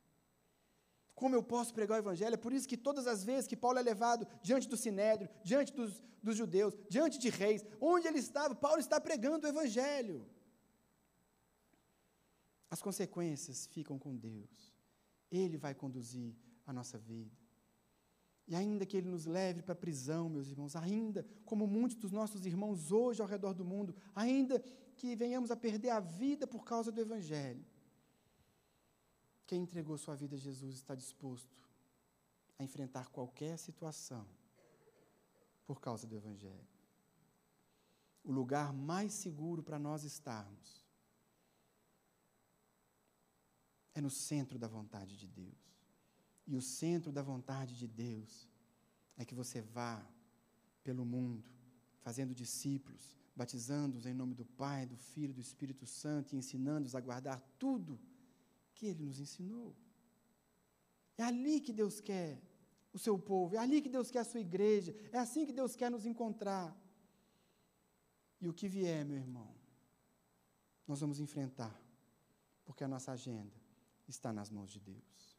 Como 1.22 1.36
eu 1.36 1.44
posso 1.44 1.72
pregar 1.72 1.98
o 1.98 2.02
Evangelho? 2.02 2.34
É 2.34 2.44
por 2.46 2.52
isso 2.52 2.68
que 2.68 2.76
todas 2.76 3.06
as 3.06 3.24
vezes 3.24 3.48
que 3.48 3.56
Paulo 3.56 3.78
é 3.78 3.84
levado 3.84 4.28
diante 4.42 4.68
do 4.68 4.76
Sinédrio, 4.76 5.30
diante 5.44 5.72
dos, 5.72 6.02
dos 6.24 6.36
judeus, 6.36 6.74
diante 6.90 7.20
de 7.20 7.30
reis, 7.30 7.64
onde 7.80 8.08
ele 8.08 8.18
estava, 8.18 8.56
Paulo 8.56 8.80
está 8.80 9.00
pregando 9.00 9.46
o 9.46 9.50
Evangelho. 9.50 10.28
As 12.72 12.82
consequências 12.82 13.68
ficam 13.68 14.00
com 14.00 14.18
Deus. 14.18 14.74
Ele 15.30 15.58
vai 15.60 15.76
conduzir 15.76 16.34
a 16.66 16.74
nossa 16.74 16.98
vida. 16.98 17.38
E 18.48 18.56
ainda 18.56 18.84
que 18.84 18.98
Ele 18.98 19.08
nos 19.08 19.28
leve 19.28 19.62
para 19.62 19.74
a 19.74 19.84
prisão, 19.86 20.28
meus 20.28 20.48
irmãos, 20.48 20.76
ainda 20.76 21.24
como 21.46 21.68
muitos 21.68 21.98
dos 21.98 22.12
nossos 22.12 22.48
irmãos 22.48 22.92
hoje 22.92 23.22
ao 23.22 23.28
redor 23.28 23.54
do 23.54 23.64
mundo, 23.64 23.96
ainda 24.16 24.60
que 24.96 25.16
venhamos 25.16 25.52
a 25.52 25.56
perder 25.56 25.92
a 25.92 26.00
vida 26.00 26.48
por 26.48 26.66
causa 26.66 26.92
do 26.92 27.00
Evangelho, 27.00 27.64
quem 29.52 29.64
entregou 29.64 29.98
sua 29.98 30.16
vida 30.16 30.38
a 30.38 30.40
Jesus 30.40 30.76
está 30.76 30.96
disposto 30.96 31.54
a 32.58 32.64
enfrentar 32.64 33.10
qualquer 33.10 33.58
situação 33.58 34.26
por 35.66 35.82
causa 35.82 36.08
do 36.08 36.16
Evangelho. 36.16 36.70
O 38.24 38.32
lugar 38.32 38.72
mais 38.72 39.12
seguro 39.12 39.62
para 39.62 39.78
nós 39.78 40.06
estarmos 40.06 40.88
é 43.94 44.00
no 44.00 44.10
centro 44.10 44.58
da 44.58 44.70
vontade 44.70 45.18
de 45.18 45.28
Deus. 45.28 45.62
E 46.48 46.56
o 46.56 46.62
centro 46.62 47.12
da 47.12 47.22
vontade 47.22 47.78
de 47.78 47.90
Deus 47.90 48.48
é 49.18 49.26
que 49.26 49.36
você 49.36 49.60
vá 49.60 50.02
pelo 50.82 51.04
mundo, 51.04 51.44
fazendo 52.00 52.34
discípulos, 52.34 53.18
batizando-os 53.36 54.06
em 54.06 54.14
nome 54.14 54.34
do 54.34 54.46
Pai, 54.46 54.86
do 54.86 54.96
Filho 54.96 55.32
e 55.32 55.34
do 55.34 55.42
Espírito 55.42 55.86
Santo 55.86 56.34
e 56.34 56.38
ensinando-os 56.38 56.96
a 56.96 57.02
guardar 57.02 57.42
tudo 57.60 58.00
que 58.82 58.88
ele 58.88 59.04
nos 59.04 59.20
ensinou. 59.20 59.76
É 61.16 61.24
ali 61.24 61.62
que 61.62 61.72
Deus 61.72 62.02
quer 62.02 62.42
o 62.92 62.98
seu 62.98 63.18
povo, 63.18 63.56
é 63.56 63.60
ali 63.60 63.80
que 63.80 63.88
Deus 63.88 64.10
quer 64.10 64.22
a 64.22 64.24
sua 64.32 64.40
igreja, 64.40 64.92
é 65.12 65.20
assim 65.20 65.46
que 65.46 65.54
Deus 65.54 65.76
quer 65.76 65.92
nos 65.92 66.04
encontrar. 66.04 66.76
E 68.42 68.50
o 68.50 68.54
que 68.54 68.68
vier, 68.68 69.06
meu 69.06 69.18
irmão, 69.18 69.54
nós 70.88 71.00
vamos 71.00 71.20
enfrentar, 71.20 71.80
porque 72.66 72.84
a 72.84 72.88
nossa 72.88 73.12
agenda 73.12 73.54
está 74.08 74.34
nas 74.34 74.50
mãos 74.50 74.72
de 74.72 74.80
Deus. 74.80 75.38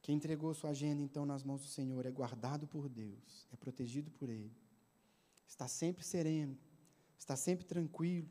Quem 0.00 0.16
entregou 0.16 0.54
sua 0.54 0.70
agenda, 0.70 1.02
então, 1.02 1.26
nas 1.26 1.44
mãos 1.44 1.60
do 1.60 1.68
Senhor 1.68 2.06
é 2.06 2.10
guardado 2.10 2.66
por 2.66 2.88
Deus, 2.88 3.46
é 3.52 3.56
protegido 3.56 4.10
por 4.10 4.30
Ele, 4.30 4.56
está 5.46 5.68
sempre 5.68 6.02
sereno, 6.02 6.58
está 7.18 7.36
sempre 7.36 7.66
tranquilo, 7.66 8.30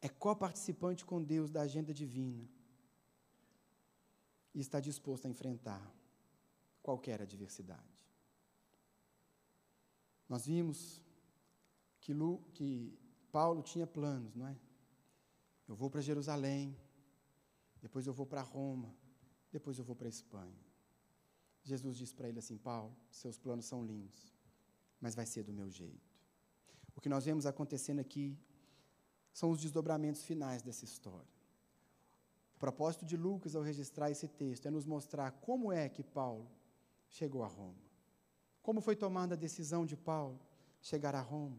é 0.00 0.08
coparticipante 0.08 1.04
com 1.04 1.22
Deus 1.22 1.50
da 1.50 1.62
agenda 1.62 1.92
divina 1.92 2.48
e 4.54 4.60
está 4.60 4.80
disposto 4.80 5.26
a 5.26 5.28
enfrentar 5.28 5.94
qualquer 6.82 7.20
adversidade. 7.20 8.00
Nós 10.28 10.46
vimos 10.46 11.02
que, 12.00 12.14
Lu, 12.14 12.42
que 12.54 12.98
Paulo 13.30 13.62
tinha 13.62 13.86
planos, 13.86 14.34
não 14.34 14.46
é? 14.46 14.56
Eu 15.68 15.74
vou 15.74 15.90
para 15.90 16.00
Jerusalém, 16.00 16.76
depois 17.80 18.06
eu 18.06 18.12
vou 18.12 18.26
para 18.26 18.42
Roma, 18.42 18.94
depois 19.52 19.78
eu 19.78 19.84
vou 19.84 19.94
para 19.94 20.08
Espanha. 20.08 20.58
Jesus 21.62 21.96
disse 21.96 22.14
para 22.14 22.28
ele 22.28 22.38
assim: 22.38 22.56
Paulo, 22.56 22.96
seus 23.10 23.38
planos 23.38 23.66
são 23.66 23.84
lindos, 23.84 24.32
mas 25.00 25.14
vai 25.14 25.26
ser 25.26 25.42
do 25.42 25.52
meu 25.52 25.68
jeito. 25.68 26.10
O 26.96 27.00
que 27.00 27.08
nós 27.08 27.24
vemos 27.24 27.46
acontecendo 27.46 28.00
aqui 28.00 28.38
são 29.32 29.50
os 29.50 29.60
desdobramentos 29.60 30.22
finais 30.22 30.62
dessa 30.62 30.84
história. 30.84 31.28
O 32.56 32.58
propósito 32.58 33.04
de 33.04 33.16
Lucas 33.16 33.54
ao 33.54 33.62
registrar 33.62 34.10
esse 34.10 34.28
texto 34.28 34.66
é 34.66 34.70
nos 34.70 34.84
mostrar 34.84 35.30
como 35.32 35.72
é 35.72 35.88
que 35.88 36.02
Paulo 36.02 36.46
chegou 37.08 37.42
a 37.42 37.48
Roma. 37.48 37.82
Como 38.62 38.80
foi 38.80 38.94
tomada 38.94 39.34
a 39.34 39.38
decisão 39.38 39.86
de 39.86 39.96
Paulo 39.96 40.38
chegar 40.82 41.14
a 41.14 41.20
Roma. 41.20 41.58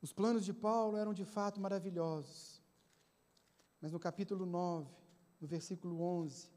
Os 0.00 0.12
planos 0.12 0.44
de 0.44 0.52
Paulo 0.52 0.96
eram 0.96 1.12
de 1.12 1.24
fato 1.24 1.60
maravilhosos. 1.60 2.62
Mas 3.80 3.90
no 3.90 3.98
capítulo 3.98 4.46
9, 4.46 4.88
no 5.40 5.48
versículo 5.48 6.00
11, 6.00 6.48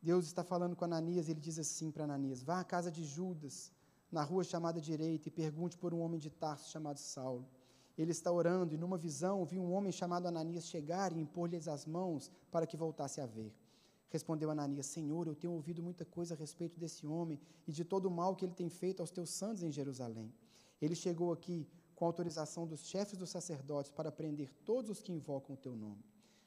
Deus 0.00 0.26
está 0.26 0.44
falando 0.44 0.76
com 0.76 0.84
Ananias, 0.84 1.26
e 1.26 1.32
ele 1.32 1.40
diz 1.40 1.58
assim 1.58 1.90
para 1.90 2.04
Ananias: 2.04 2.42
Vá 2.42 2.60
à 2.60 2.64
casa 2.64 2.90
de 2.90 3.04
Judas, 3.04 3.72
na 4.10 4.22
rua 4.22 4.44
chamada 4.44 4.80
direita, 4.80 5.28
e 5.28 5.32
pergunte 5.32 5.76
por 5.76 5.92
um 5.92 6.00
homem 6.00 6.20
de 6.20 6.30
Tarso 6.30 6.70
chamado 6.70 6.98
Saulo 6.98 7.48
ele 8.02 8.10
está 8.10 8.32
orando 8.32 8.74
e, 8.74 8.78
numa 8.78 8.98
visão, 8.98 9.44
viu 9.44 9.62
um 9.62 9.72
homem 9.72 9.92
chamado 9.92 10.26
Ananias 10.26 10.66
chegar 10.66 11.12
e 11.12 11.20
impor-lhes 11.20 11.68
as 11.68 11.86
mãos 11.86 12.30
para 12.50 12.66
que 12.66 12.76
voltasse 12.76 13.20
a 13.20 13.26
ver. 13.26 13.54
Respondeu 14.08 14.50
Ananias: 14.50 14.86
Senhor, 14.86 15.26
eu 15.26 15.34
tenho 15.34 15.52
ouvido 15.52 15.82
muita 15.82 16.04
coisa 16.04 16.34
a 16.34 16.36
respeito 16.36 16.78
desse 16.78 17.06
homem 17.06 17.40
e 17.66 17.72
de 17.72 17.84
todo 17.84 18.06
o 18.06 18.10
mal 18.10 18.34
que 18.34 18.44
ele 18.44 18.54
tem 18.54 18.68
feito 18.68 19.00
aos 19.00 19.10
teus 19.10 19.30
santos 19.30 19.62
em 19.62 19.70
Jerusalém. 19.70 20.34
Ele 20.80 20.94
chegou 20.94 21.32
aqui 21.32 21.66
com 21.94 22.04
autorização 22.04 22.66
dos 22.66 22.80
chefes 22.80 23.16
dos 23.16 23.30
sacerdotes 23.30 23.90
para 23.90 24.10
prender 24.10 24.52
todos 24.64 24.90
os 24.90 25.00
que 25.00 25.12
invocam 25.12 25.54
o 25.54 25.58
teu 25.58 25.76
nome. 25.76 26.04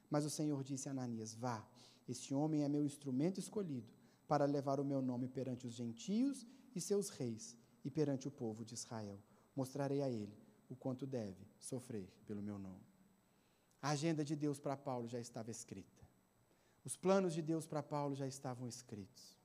Mas 0.09 0.25
o 0.25 0.29
Senhor 0.29 0.63
disse 0.63 0.89
a 0.89 0.91
Ananias: 0.91 1.33
Vá, 1.33 1.65
esse 2.07 2.33
homem 2.33 2.63
é 2.63 2.69
meu 2.69 2.83
instrumento 2.83 3.39
escolhido 3.39 3.91
para 4.27 4.45
levar 4.45 4.79
o 4.79 4.85
meu 4.85 5.01
nome 5.01 5.27
perante 5.27 5.65
os 5.65 5.73
gentios 5.73 6.45
e 6.75 6.81
seus 6.81 7.09
reis 7.09 7.55
e 7.83 7.89
perante 7.89 8.27
o 8.27 8.31
povo 8.31 8.65
de 8.65 8.73
Israel. 8.73 9.17
Mostrarei 9.55 10.01
a 10.01 10.09
ele 10.09 10.44
o 10.70 10.76
quanto 10.76 11.05
deve 11.05 11.45
sofrer 11.59 12.07
pelo 12.26 12.41
meu 12.41 12.57
nome. 12.57 12.86
A 13.82 13.89
agenda 13.89 14.24
de 14.24 14.36
Deus 14.36 14.59
para 14.59 14.76
Paulo 14.76 15.07
já 15.07 15.20
estava 15.20 15.51
escrita. 15.51 16.03
Os 16.84 16.95
planos 16.95 17.34
de 17.34 17.41
Deus 17.41 17.66
para 17.66 17.84
Paulo 17.84 18.16
já 18.16 18.28
estavam 18.28 18.68
escritos. 18.68 19.38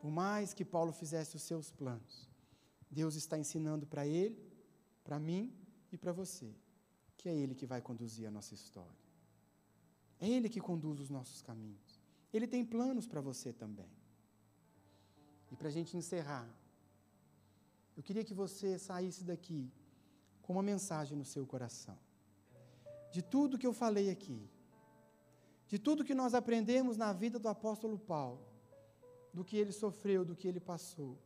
Por 0.00 0.10
mais 0.10 0.52
que 0.52 0.64
Paulo 0.64 0.92
fizesse 0.92 1.36
os 1.36 1.42
seus 1.42 1.70
planos, 1.70 2.28
Deus 2.90 3.14
está 3.14 3.38
ensinando 3.38 3.86
para 3.86 4.06
ele, 4.06 4.38
para 5.02 5.18
mim 5.18 5.52
e 5.92 5.96
para 5.96 6.12
você, 6.12 6.54
que 7.16 7.28
é 7.28 7.34
Ele 7.34 7.54
que 7.54 7.66
vai 7.66 7.80
conduzir 7.80 8.26
a 8.26 8.30
nossa 8.30 8.54
história. 8.54 9.04
É 10.20 10.28
Ele 10.28 10.48
que 10.48 10.60
conduz 10.60 11.00
os 11.00 11.10
nossos 11.10 11.40
caminhos. 11.40 12.00
Ele 12.32 12.46
tem 12.46 12.64
planos 12.64 13.06
para 13.06 13.20
você 13.20 13.52
também. 13.52 13.90
E 15.52 15.56
para 15.56 15.68
a 15.68 15.70
gente 15.70 15.96
encerrar, 15.96 16.48
eu 17.96 18.02
queria 18.02 18.24
que 18.24 18.34
você 18.34 18.78
saísse 18.78 19.22
daqui 19.22 19.70
com 20.44 20.52
uma 20.52 20.62
mensagem 20.62 21.16
no 21.16 21.24
seu 21.24 21.46
coração. 21.46 21.98
De 23.10 23.22
tudo 23.22 23.58
que 23.58 23.66
eu 23.66 23.72
falei 23.72 24.10
aqui, 24.10 24.40
de 25.66 25.78
tudo 25.78 26.04
que 26.04 26.14
nós 26.14 26.34
aprendemos 26.34 26.96
na 26.96 27.12
vida 27.12 27.38
do 27.38 27.48
apóstolo 27.48 27.98
Paulo, 27.98 28.44
do 29.32 29.42
que 29.42 29.56
ele 29.56 29.72
sofreu, 29.72 30.24
do 30.24 30.36
que 30.36 30.46
ele 30.46 30.60
passou, 30.60 31.18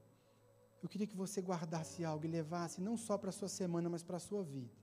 eu 0.83 0.89
queria 0.89 1.07
que 1.07 1.16
você 1.16 1.41
guardasse 1.41 2.05
algo 2.05 2.25
e 2.25 2.29
levasse 2.29 2.81
não 2.81 2.97
só 2.97 3.19
para 3.19 3.31
a 3.31 3.33
sua 3.33 3.49
semana, 3.49 3.89
mas 3.89 4.05
para 4.05 4.19
a 4.19 4.21
sua 4.21 4.45
vida. 4.45 4.79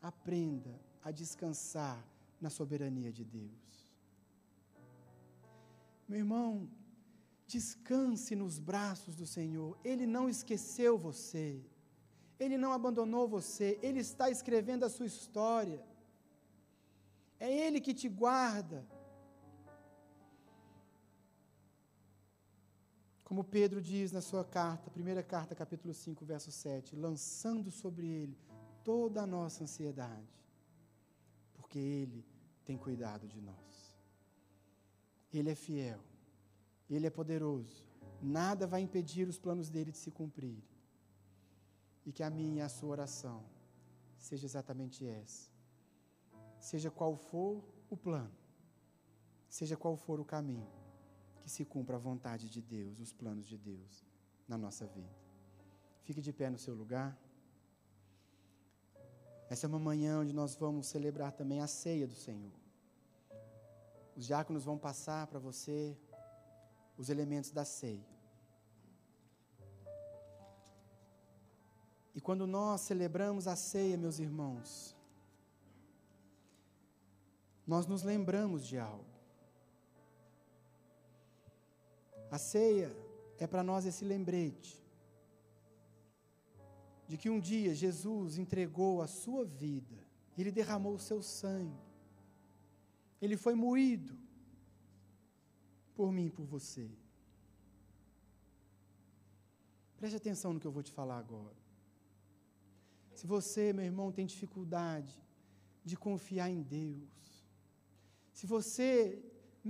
Aprenda 0.00 0.80
a 1.04 1.10
descansar 1.10 2.02
na 2.40 2.48
soberania 2.48 3.12
de 3.12 3.24
Deus. 3.24 3.92
Meu 6.08 6.18
irmão, 6.18 6.70
descanse 7.46 8.34
nos 8.34 8.58
braços 8.58 9.14
do 9.14 9.26
Senhor, 9.26 9.78
Ele 9.84 10.06
não 10.06 10.30
esqueceu 10.30 10.96
você. 10.96 11.62
Ele 12.38 12.58
não 12.58 12.72
abandonou 12.72 13.26
você, 13.26 13.78
Ele 13.82 14.00
está 14.00 14.30
escrevendo 14.30 14.84
a 14.84 14.90
sua 14.90 15.06
história. 15.06 15.82
É 17.40 17.50
Ele 17.50 17.80
que 17.80 17.94
te 17.94 18.08
guarda. 18.08 18.86
Como 23.24 23.42
Pedro 23.42 23.80
diz 23.80 24.12
na 24.12 24.20
sua 24.20 24.44
carta, 24.44 24.90
primeira 24.90 25.22
carta, 25.22 25.54
capítulo 25.54 25.92
5, 25.92 26.24
verso 26.24 26.52
7, 26.52 26.94
lançando 26.94 27.70
sobre 27.70 28.06
Ele 28.06 28.38
toda 28.84 29.22
a 29.22 29.26
nossa 29.26 29.64
ansiedade, 29.64 30.32
porque 31.54 31.78
Ele 31.78 32.24
tem 32.64 32.76
cuidado 32.76 33.26
de 33.26 33.40
nós. 33.40 33.96
Ele 35.32 35.50
é 35.50 35.54
fiel, 35.54 36.00
Ele 36.88 37.06
é 37.06 37.10
poderoso, 37.10 37.84
nada 38.22 38.66
vai 38.66 38.80
impedir 38.80 39.26
os 39.26 39.38
planos 39.38 39.68
dele 39.70 39.90
de 39.90 39.98
se 39.98 40.10
cumprirem 40.10 40.75
e 42.06 42.12
que 42.12 42.22
a 42.22 42.30
minha 42.30 42.58
e 42.58 42.60
a 42.60 42.68
sua 42.68 42.90
oração 42.90 43.44
seja 44.16 44.46
exatamente 44.46 45.04
essa. 45.04 45.50
Seja 46.60 46.90
qual 46.90 47.16
for 47.16 47.62
o 47.90 47.96
plano, 47.96 48.32
seja 49.48 49.76
qual 49.76 49.96
for 49.96 50.20
o 50.20 50.24
caminho, 50.24 50.70
que 51.42 51.50
se 51.50 51.64
cumpra 51.64 51.96
a 51.96 51.98
vontade 51.98 52.48
de 52.48 52.62
Deus, 52.62 53.00
os 53.00 53.12
planos 53.12 53.46
de 53.46 53.58
Deus 53.58 54.04
na 54.48 54.56
nossa 54.56 54.86
vida. 54.86 55.14
Fique 56.02 56.20
de 56.20 56.32
pé 56.32 56.48
no 56.48 56.58
seu 56.58 56.74
lugar. 56.74 57.18
Essa 59.50 59.66
é 59.66 59.68
uma 59.68 59.78
manhã 59.78 60.20
onde 60.20 60.32
nós 60.32 60.54
vamos 60.54 60.86
celebrar 60.86 61.32
também 61.32 61.60
a 61.60 61.66
ceia 61.66 62.06
do 62.06 62.14
Senhor. 62.14 62.52
Os 64.16 64.24
diáconos 64.24 64.64
vão 64.64 64.78
passar 64.78 65.26
para 65.26 65.38
você 65.38 65.96
os 66.96 67.08
elementos 67.10 67.50
da 67.50 67.64
ceia. 67.64 68.15
E 72.16 72.20
quando 72.20 72.46
nós 72.46 72.80
celebramos 72.80 73.46
a 73.46 73.54
ceia, 73.54 73.94
meus 73.98 74.18
irmãos, 74.18 74.96
nós 77.66 77.86
nos 77.86 78.02
lembramos 78.02 78.66
de 78.66 78.78
algo. 78.78 79.04
A 82.30 82.38
ceia 82.38 82.90
é 83.38 83.46
para 83.46 83.62
nós 83.62 83.84
esse 83.84 84.02
lembrete 84.02 84.82
de 87.06 87.18
que 87.18 87.28
um 87.28 87.38
dia 87.38 87.74
Jesus 87.74 88.38
entregou 88.38 89.02
a 89.02 89.06
sua 89.06 89.44
vida, 89.44 90.02
ele 90.38 90.50
derramou 90.50 90.94
o 90.94 90.98
seu 90.98 91.22
sangue, 91.22 91.78
ele 93.20 93.36
foi 93.36 93.54
moído 93.54 94.18
por 95.94 96.10
mim 96.10 96.26
e 96.26 96.30
por 96.30 96.46
você. 96.46 96.90
Preste 99.98 100.16
atenção 100.16 100.54
no 100.54 100.60
que 100.60 100.66
eu 100.66 100.72
vou 100.72 100.82
te 100.82 100.92
falar 100.92 101.18
agora. 101.18 101.65
Se 103.18 103.26
você, 103.34 103.64
meu 103.76 103.86
irmão, 103.90 104.08
tem 104.16 104.26
dificuldade 104.34 105.12
de 105.90 105.96
confiar 106.06 106.48
em 106.56 106.62
Deus, 106.78 107.14
se 108.38 108.46
você, 108.54 108.90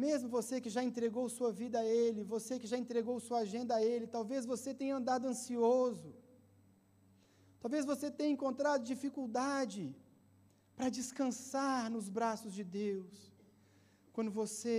mesmo 0.04 0.28
você 0.36 0.54
que 0.64 0.70
já 0.76 0.82
entregou 0.88 1.24
sua 1.28 1.50
vida 1.60 1.76
a 1.80 1.86
Ele, 2.02 2.30
você 2.34 2.58
que 2.60 2.66
já 2.72 2.78
entregou 2.84 3.16
sua 3.28 3.38
agenda 3.44 3.72
a 3.76 3.82
Ele, 3.90 4.14
talvez 4.16 4.44
você 4.52 4.70
tenha 4.80 4.96
andado 4.96 5.28
ansioso, 5.32 6.10
talvez 7.60 7.84
você 7.92 8.10
tenha 8.10 8.34
encontrado 8.36 8.90
dificuldade 8.92 9.84
para 10.74 10.88
descansar 10.88 11.88
nos 11.96 12.08
braços 12.18 12.52
de 12.58 12.64
Deus, 12.64 13.14
quando 14.12 14.32
você 14.42 14.74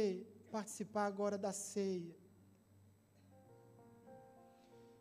participar 0.52 1.06
agora 1.06 1.38
da 1.38 1.54
ceia, 1.54 2.16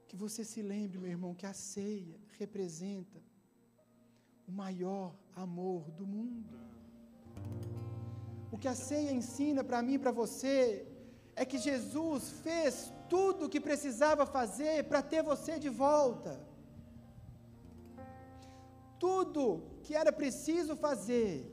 que 0.07 0.17
você 0.25 0.45
se 0.53 0.63
lembre, 0.63 0.99
meu 0.99 1.11
irmão, 1.17 1.35
que 1.35 1.47
a 1.47 1.53
ceia 1.53 2.17
representa 2.39 3.21
o 4.49 4.53
maior 4.53 5.15
amor 5.35 5.83
do 5.99 6.07
mundo. 6.07 6.55
O 8.51 8.59
que 8.59 8.69
a 8.69 8.75
ceia 8.75 9.13
ensina 9.13 9.63
para 9.63 9.83
mim 9.83 9.95
e 9.95 9.99
para 9.99 10.13
você 10.13 10.87
é 11.35 11.45
que 11.45 11.59
Jesus 11.59 12.31
fez 12.45 12.93
tudo 13.09 13.47
o 13.47 13.49
que 13.49 13.61
precisava 13.61 14.25
fazer 14.25 14.85
para 14.85 15.03
ter 15.03 15.23
você 15.23 15.59
de 15.59 15.69
volta. 15.69 16.41
Tudo 18.99 19.43
que 19.83 19.95
era 19.95 20.13
preciso 20.13 20.75
fazer. 20.77 21.53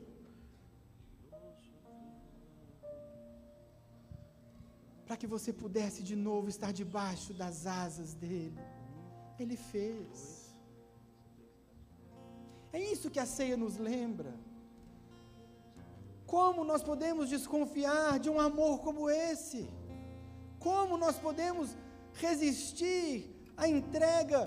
Para 5.06 5.18
que 5.18 5.26
você 5.26 5.52
pudesse 5.52 6.02
de 6.02 6.16
novo 6.16 6.48
estar 6.48 6.72
debaixo 6.72 7.34
das 7.34 7.66
asas 7.66 8.14
dele. 8.14 8.58
Ele 9.38 9.56
fez. 9.56 10.43
É 12.76 12.80
isso 12.92 13.10
que 13.14 13.20
a 13.20 13.26
ceia 13.36 13.56
nos 13.56 13.76
lembra. 13.78 14.34
Como 16.26 16.64
nós 16.70 16.82
podemos 16.82 17.28
desconfiar 17.34 18.18
de 18.18 18.28
um 18.28 18.40
amor 18.48 18.80
como 18.86 19.08
esse? 19.08 19.60
Como 20.58 20.96
nós 21.04 21.16
podemos 21.26 21.76
resistir 22.14 23.12
à 23.56 23.68
entrega 23.68 24.40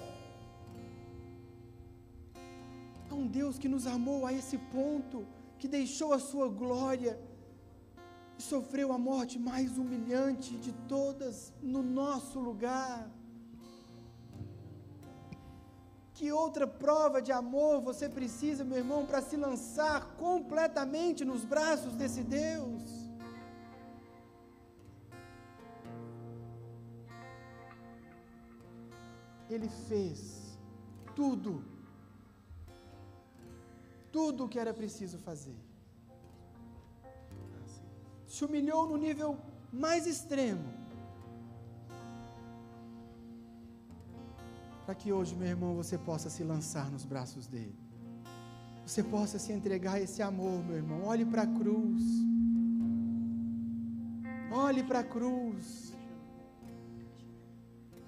a 3.09 3.15
um 3.15 3.25
Deus 3.25 3.57
que 3.57 3.69
nos 3.69 3.87
amou 3.87 4.25
a 4.25 4.33
esse 4.33 4.57
ponto, 4.75 5.25
que 5.57 5.67
deixou 5.79 6.11
a 6.11 6.19
sua 6.19 6.49
glória 6.49 7.17
e 8.37 8.43
sofreu 8.43 8.91
a 8.91 8.97
morte 8.97 9.39
mais 9.39 9.77
humilhante 9.77 10.57
de 10.57 10.73
todas 10.95 11.53
no 11.61 11.81
nosso 11.81 12.41
lugar? 12.41 13.09
Que 16.17 16.31
outra 16.31 16.65
prova 16.65 17.21
de 17.21 17.31
amor 17.31 17.79
você 17.79 18.09
precisa, 18.09 18.65
meu 18.69 18.79
irmão, 18.79 19.05
para 19.05 19.21
se 19.21 19.37
lançar 19.37 20.15
completamente 20.17 21.23
nos 21.23 21.45
braços 21.45 21.93
desse 21.93 22.23
Deus? 22.23 22.81
Ele 29.47 29.69
fez 29.87 30.57
tudo, 31.15 31.63
tudo 34.11 34.45
o 34.45 34.49
que 34.49 34.57
era 34.57 34.73
preciso 34.73 35.19
fazer. 35.19 35.59
Se 38.25 38.43
humilhou 38.43 38.87
no 38.87 38.97
nível 38.97 39.37
mais 39.71 40.07
extremo 40.07 40.67
para 44.87 44.95
que 44.95 45.11
hoje, 45.11 45.35
meu 45.35 45.49
irmão, 45.49 45.75
você 45.75 45.97
possa 45.97 46.29
se 46.29 46.43
lançar 46.45 46.89
nos 46.89 47.03
braços 47.03 47.45
dele. 47.45 47.77
Você 48.85 49.03
possa 49.03 49.37
se 49.37 49.51
entregar 49.51 49.95
a 49.95 50.01
esse 50.01 50.21
amor, 50.21 50.63
meu 50.63 50.77
irmão. 50.77 50.99
Olhe 51.03 51.25
para 51.25 51.41
a 51.41 51.47
cruz. 51.59 52.03
Olhe 54.49 54.81
para 54.89 54.99
a 54.99 55.03
cruz. 55.03 55.93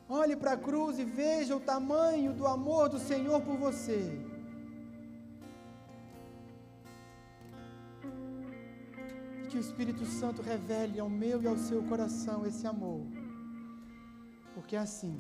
Olhe 0.08 0.38
para 0.38 0.54
a 0.54 0.58
cruz 0.68 0.98
e 1.00 1.04
veja 1.04 1.54
o 1.54 1.60
tamanho 1.60 2.32
do 2.34 2.48
amor 2.48 2.88
do 2.88 2.98
Senhor 2.98 3.42
por 3.42 3.58
você. 3.58 4.02
Que 9.50 9.58
o 9.58 9.60
Espírito 9.60 10.06
Santo 10.06 10.42
revele 10.42 10.98
ao 10.98 11.10
meu 11.10 11.42
e 11.42 11.48
ao 11.48 11.58
seu 11.58 11.84
coração 11.84 12.46
esse 12.46 12.66
amor. 12.66 13.02
Porque 14.54 14.78
é 14.78 14.80
assim 14.80 15.20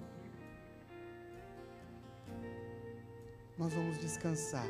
nós 3.60 3.74
vamos 3.74 3.98
descansar. 3.98 4.70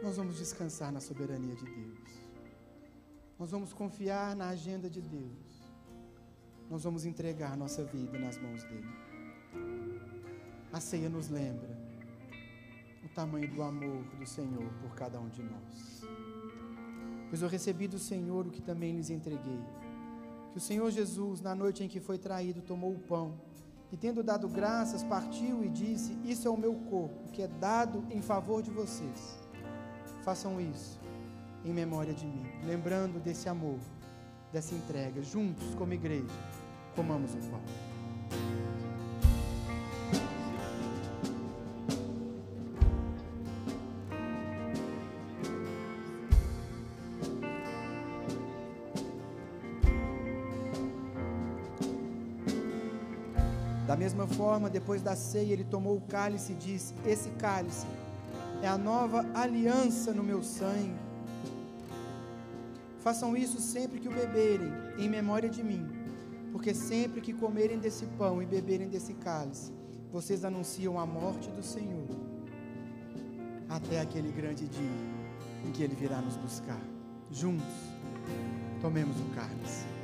Nós 0.00 0.16
vamos 0.16 0.38
descansar 0.38 0.92
na 0.92 1.00
soberania 1.00 1.56
de 1.56 1.64
Deus. 1.64 2.08
Nós 3.36 3.50
vamos 3.50 3.72
confiar 3.72 4.36
na 4.36 4.50
agenda 4.50 4.88
de 4.88 5.00
Deus. 5.00 5.66
Nós 6.70 6.84
vamos 6.84 7.04
entregar 7.04 7.56
nossa 7.56 7.82
vida 7.84 8.16
nas 8.20 8.38
mãos 8.38 8.62
dele. 8.62 8.86
A 10.72 10.78
ceia 10.78 11.08
nos 11.08 11.28
lembra 11.28 11.76
o 13.04 13.08
tamanho 13.08 13.50
do 13.52 13.60
amor 13.60 14.04
do 14.16 14.26
Senhor 14.26 14.72
por 14.80 14.94
cada 14.94 15.18
um 15.18 15.28
de 15.28 15.42
nós. 15.42 16.02
Pois 17.28 17.42
eu 17.42 17.48
recebi 17.48 17.88
do 17.88 17.98
Senhor 17.98 18.46
o 18.46 18.50
que 18.50 18.62
também 18.62 18.94
lhes 18.94 19.10
entreguei. 19.10 19.60
Que 20.52 20.58
o 20.58 20.60
Senhor 20.60 20.88
Jesus, 20.88 21.40
na 21.40 21.52
noite 21.52 21.82
em 21.82 21.88
que 21.88 21.98
foi 21.98 22.16
traído, 22.16 22.62
tomou 22.62 22.92
o 22.92 23.00
pão 23.00 23.40
e 23.90 23.96
tendo 23.96 24.22
dado 24.22 24.48
graças, 24.48 25.02
partiu 25.02 25.64
e 25.64 25.68
disse: 25.68 26.18
Isso 26.24 26.48
é 26.48 26.50
o 26.50 26.56
meu 26.56 26.74
corpo, 26.74 27.30
que 27.32 27.42
é 27.42 27.48
dado 27.48 28.04
em 28.10 28.20
favor 28.20 28.62
de 28.62 28.70
vocês. 28.70 29.38
Façam 30.22 30.60
isso 30.60 31.00
em 31.64 31.72
memória 31.72 32.14
de 32.14 32.26
mim, 32.26 32.46
lembrando 32.64 33.20
desse 33.20 33.48
amor, 33.48 33.78
dessa 34.52 34.74
entrega, 34.74 35.22
juntos 35.22 35.74
como 35.74 35.92
igreja, 35.92 36.34
comamos 36.94 37.34
o 37.34 37.38
pão. 37.50 37.85
Forma, 54.56 54.70
depois 54.70 55.02
da 55.02 55.14
ceia, 55.14 55.52
ele 55.52 55.64
tomou 55.64 55.96
o 55.96 56.00
cálice 56.00 56.52
e 56.52 56.56
disse: 56.56 56.94
Esse 57.04 57.28
cálice 57.32 57.86
é 58.62 58.66
a 58.66 58.78
nova 58.78 59.26
aliança 59.34 60.14
no 60.14 60.22
meu 60.22 60.42
sangue. 60.42 60.96
Façam 63.00 63.36
isso 63.36 63.60
sempre 63.60 64.00
que 64.00 64.08
o 64.08 64.12
beberem, 64.12 64.72
em 64.98 65.08
memória 65.10 65.48
de 65.48 65.62
mim, 65.62 65.86
porque 66.52 66.72
sempre 66.72 67.20
que 67.20 67.34
comerem 67.34 67.78
desse 67.78 68.06
pão 68.18 68.42
e 68.42 68.46
beberem 68.46 68.88
desse 68.88 69.12
cálice, 69.12 69.72
vocês 70.10 70.42
anunciam 70.42 70.98
a 70.98 71.04
morte 71.04 71.50
do 71.50 71.62
Senhor, 71.62 72.08
até 73.68 74.00
aquele 74.00 74.32
grande 74.32 74.66
dia 74.66 74.98
em 75.66 75.70
que 75.70 75.82
ele 75.82 75.94
virá 75.94 76.20
nos 76.22 76.36
buscar. 76.36 76.80
Juntos, 77.30 77.76
tomemos 78.80 79.16
o 79.20 79.34
cálice. 79.34 79.95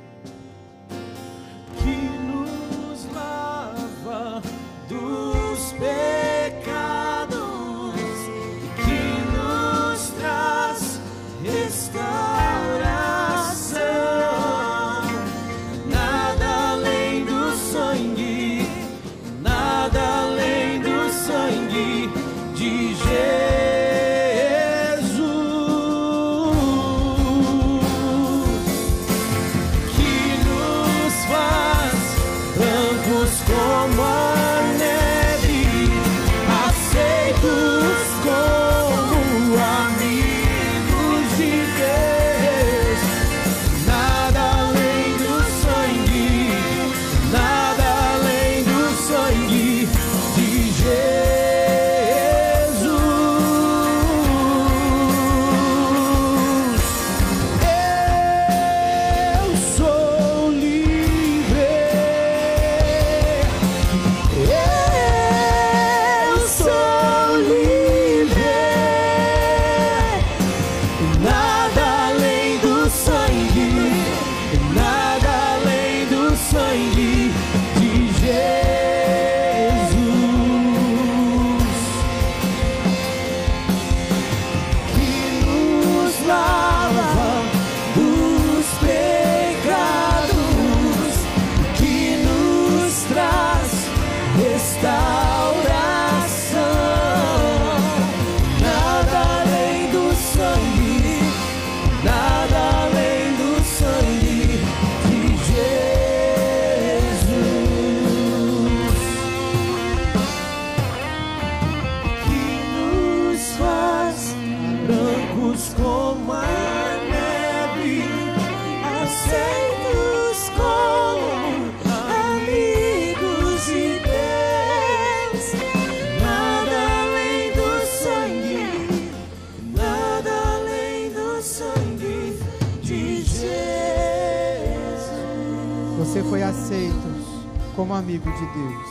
Foi 136.33 136.41
aceito 136.41 137.45
como 137.75 137.93
amigo 137.93 138.27
de 138.31 138.45
Deus. 138.47 138.87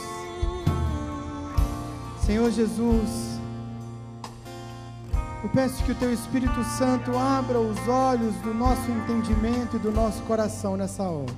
Senhor 2.25 2.49
Jesus, 2.53 3.41
eu 5.43 5.49
peço 5.49 5.83
que 5.83 5.91
o 5.91 5.95
Teu 5.97 6.13
Espírito 6.13 6.63
Santo 6.79 7.19
abra 7.19 7.59
os 7.59 7.77
olhos 7.89 8.33
do 8.43 8.55
nosso 8.55 8.89
entendimento 8.89 9.75
e 9.75 9.81
do 9.81 9.91
nosso 9.91 10.23
coração 10.23 10.77
nessa 10.77 11.03
hora. 11.03 11.35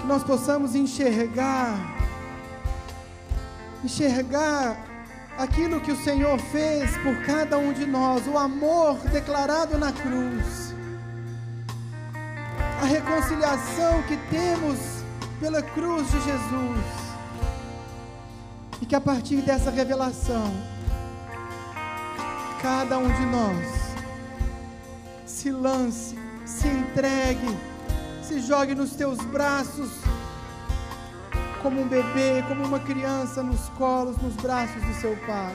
Que 0.00 0.06
nós 0.06 0.24
possamos 0.24 0.74
enxergar, 0.74 1.76
enxergar 3.84 4.74
aquilo 5.36 5.82
que 5.82 5.92
o 5.92 6.02
Senhor 6.02 6.38
fez 6.38 6.96
por 7.02 7.14
cada 7.26 7.58
um 7.58 7.74
de 7.74 7.84
nós, 7.84 8.26
o 8.26 8.38
amor 8.38 8.96
declarado 9.12 9.76
na 9.76 9.92
cruz, 9.92 10.65
reconciliação 12.86 14.02
que 14.04 14.16
temos 14.30 14.78
pela 15.40 15.62
cruz 15.62 16.10
de 16.10 16.20
Jesus, 16.22 16.84
e 18.80 18.86
que 18.86 18.94
a 18.94 19.00
partir 19.00 19.42
dessa 19.42 19.70
revelação, 19.70 20.52
cada 22.62 22.98
um 22.98 23.08
de 23.08 23.26
nós 23.26 23.66
se 25.26 25.50
lance, 25.50 26.18
se 26.44 26.68
entregue, 26.68 27.56
se 28.22 28.40
jogue 28.40 28.74
nos 28.74 28.90
teus 28.92 29.18
braços, 29.18 29.90
como 31.62 31.82
um 31.82 31.88
bebê, 31.88 32.44
como 32.48 32.64
uma 32.64 32.78
criança 32.78 33.42
nos 33.42 33.68
colos, 33.70 34.16
nos 34.18 34.34
braços 34.36 34.82
do 34.82 34.94
seu 34.94 35.16
pai. 35.26 35.54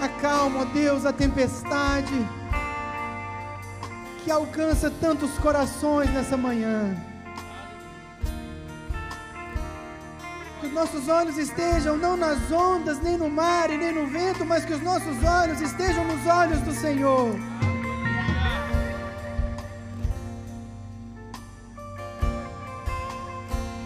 Acalma, 0.00 0.66
Deus, 0.66 1.06
a 1.06 1.12
tempestade 1.12 2.43
que 4.24 4.30
alcança 4.30 4.90
tantos 4.90 5.30
corações 5.38 6.10
nessa 6.10 6.34
manhã. 6.34 6.96
Que 10.60 10.66
os 10.66 10.72
nossos 10.72 11.08
olhos 11.08 11.36
estejam 11.36 11.98
não 11.98 12.16
nas 12.16 12.50
ondas, 12.50 12.98
nem 13.02 13.18
no 13.18 13.28
mar 13.28 13.70
e 13.70 13.76
nem 13.76 13.92
no 13.92 14.06
vento, 14.06 14.42
mas 14.46 14.64
que 14.64 14.72
os 14.72 14.82
nossos 14.82 15.22
olhos 15.22 15.60
estejam 15.60 16.04
nos 16.06 16.26
olhos 16.26 16.58
do 16.60 16.72
Senhor. 16.72 17.36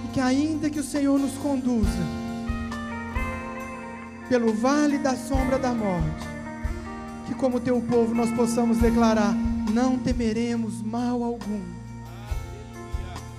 E 0.05 0.09
que 0.13 0.21
ainda 0.21 0.71
que 0.71 0.79
o 0.79 0.85
Senhor 0.85 1.19
nos 1.19 1.37
conduza 1.39 1.99
pelo 4.29 4.53
vale 4.53 4.99
da 4.99 5.17
sombra 5.17 5.59
da 5.59 5.73
morte, 5.73 6.29
que 7.27 7.35
como 7.35 7.59
teu 7.59 7.81
povo 7.81 8.15
nós 8.15 8.31
possamos 8.31 8.79
declarar: 8.79 9.35
não 9.69 9.99
temeremos 9.99 10.81
mal 10.83 11.23
algum, 11.23 11.63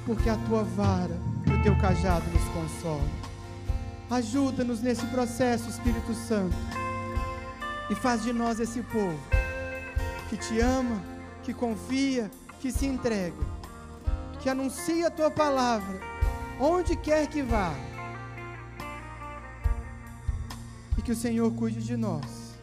porque 0.05 0.29
a 0.29 0.37
tua 0.47 0.63
vara 0.63 1.19
e 1.47 1.51
o 1.51 1.63
teu 1.63 1.75
cajado 1.77 2.25
nos 2.29 2.43
consolam. 2.49 3.09
Ajuda-nos 4.09 4.81
nesse 4.81 5.05
processo, 5.07 5.69
Espírito 5.69 6.13
Santo, 6.13 6.55
e 7.89 7.95
faz 7.95 8.23
de 8.23 8.31
nós 8.31 8.59
esse 8.59 8.81
povo 8.83 9.19
que 10.29 10.37
te 10.37 10.59
ama, 10.59 11.01
que 11.43 11.53
confia, 11.53 12.29
que 12.59 12.71
se 12.71 12.85
entrega, 12.85 13.43
que 14.39 14.49
anuncia 14.49 15.07
a 15.07 15.11
tua 15.11 15.31
palavra 15.31 15.99
onde 16.59 16.95
quer 16.95 17.27
que 17.27 17.41
vá. 17.41 17.73
E 20.97 21.01
que 21.01 21.11
o 21.11 21.15
Senhor 21.15 21.51
cuide 21.53 21.81
de 21.81 21.95
nós, 21.95 22.53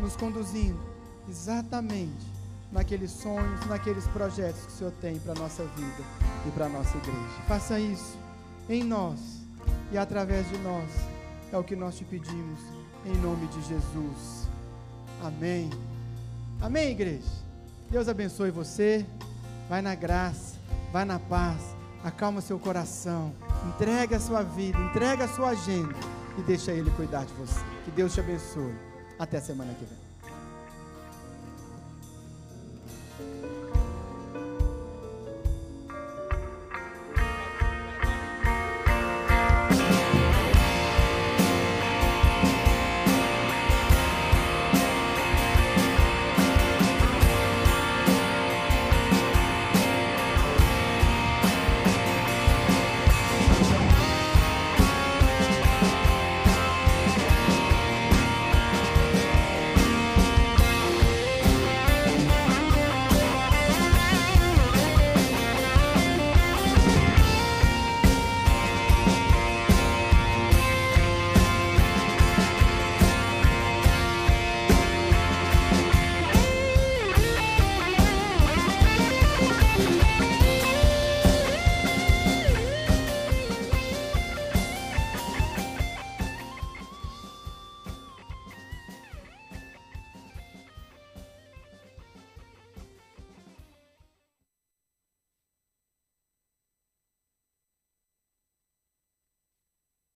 nos 0.00 0.16
conduzindo 0.16 0.80
exatamente 1.28 2.31
naqueles 2.72 3.10
sonhos, 3.10 3.64
naqueles 3.66 4.06
projetos 4.08 4.62
que 4.62 4.68
o 4.68 4.76
Senhor 4.76 4.92
tem 5.00 5.18
para 5.18 5.32
a 5.32 5.36
nossa 5.36 5.62
vida 5.64 6.02
e 6.46 6.50
para 6.50 6.66
a 6.66 6.68
nossa 6.68 6.96
igreja. 6.96 7.42
Faça 7.46 7.78
isso 7.78 8.18
em 8.68 8.82
nós 8.82 9.20
e 9.92 9.98
através 9.98 10.48
de 10.48 10.58
nós. 10.58 10.90
É 11.52 11.58
o 11.58 11.62
que 11.62 11.76
nós 11.76 11.98
te 11.98 12.04
pedimos, 12.04 12.60
em 13.04 13.14
nome 13.18 13.46
de 13.48 13.60
Jesus. 13.68 14.48
Amém. 15.22 15.68
Amém, 16.62 16.92
igreja. 16.92 17.28
Deus 17.90 18.08
abençoe 18.08 18.50
você. 18.50 19.04
Vai 19.68 19.82
na 19.82 19.94
graça, 19.94 20.56
vai 20.90 21.04
na 21.04 21.18
paz. 21.18 21.60
Acalma 22.02 22.40
seu 22.40 22.58
coração. 22.58 23.34
Entrega 23.68 24.16
a 24.16 24.20
sua 24.20 24.42
vida, 24.42 24.78
entrega 24.78 25.24
a 25.24 25.28
sua 25.28 25.50
agenda 25.50 25.94
e 26.38 26.42
deixa 26.42 26.72
Ele 26.72 26.90
cuidar 26.92 27.24
de 27.26 27.32
você. 27.34 27.60
Que 27.84 27.90
Deus 27.90 28.14
te 28.14 28.20
abençoe. 28.20 28.74
Até 29.18 29.40
semana 29.40 29.74
que 29.74 29.84
vem. 29.84 30.01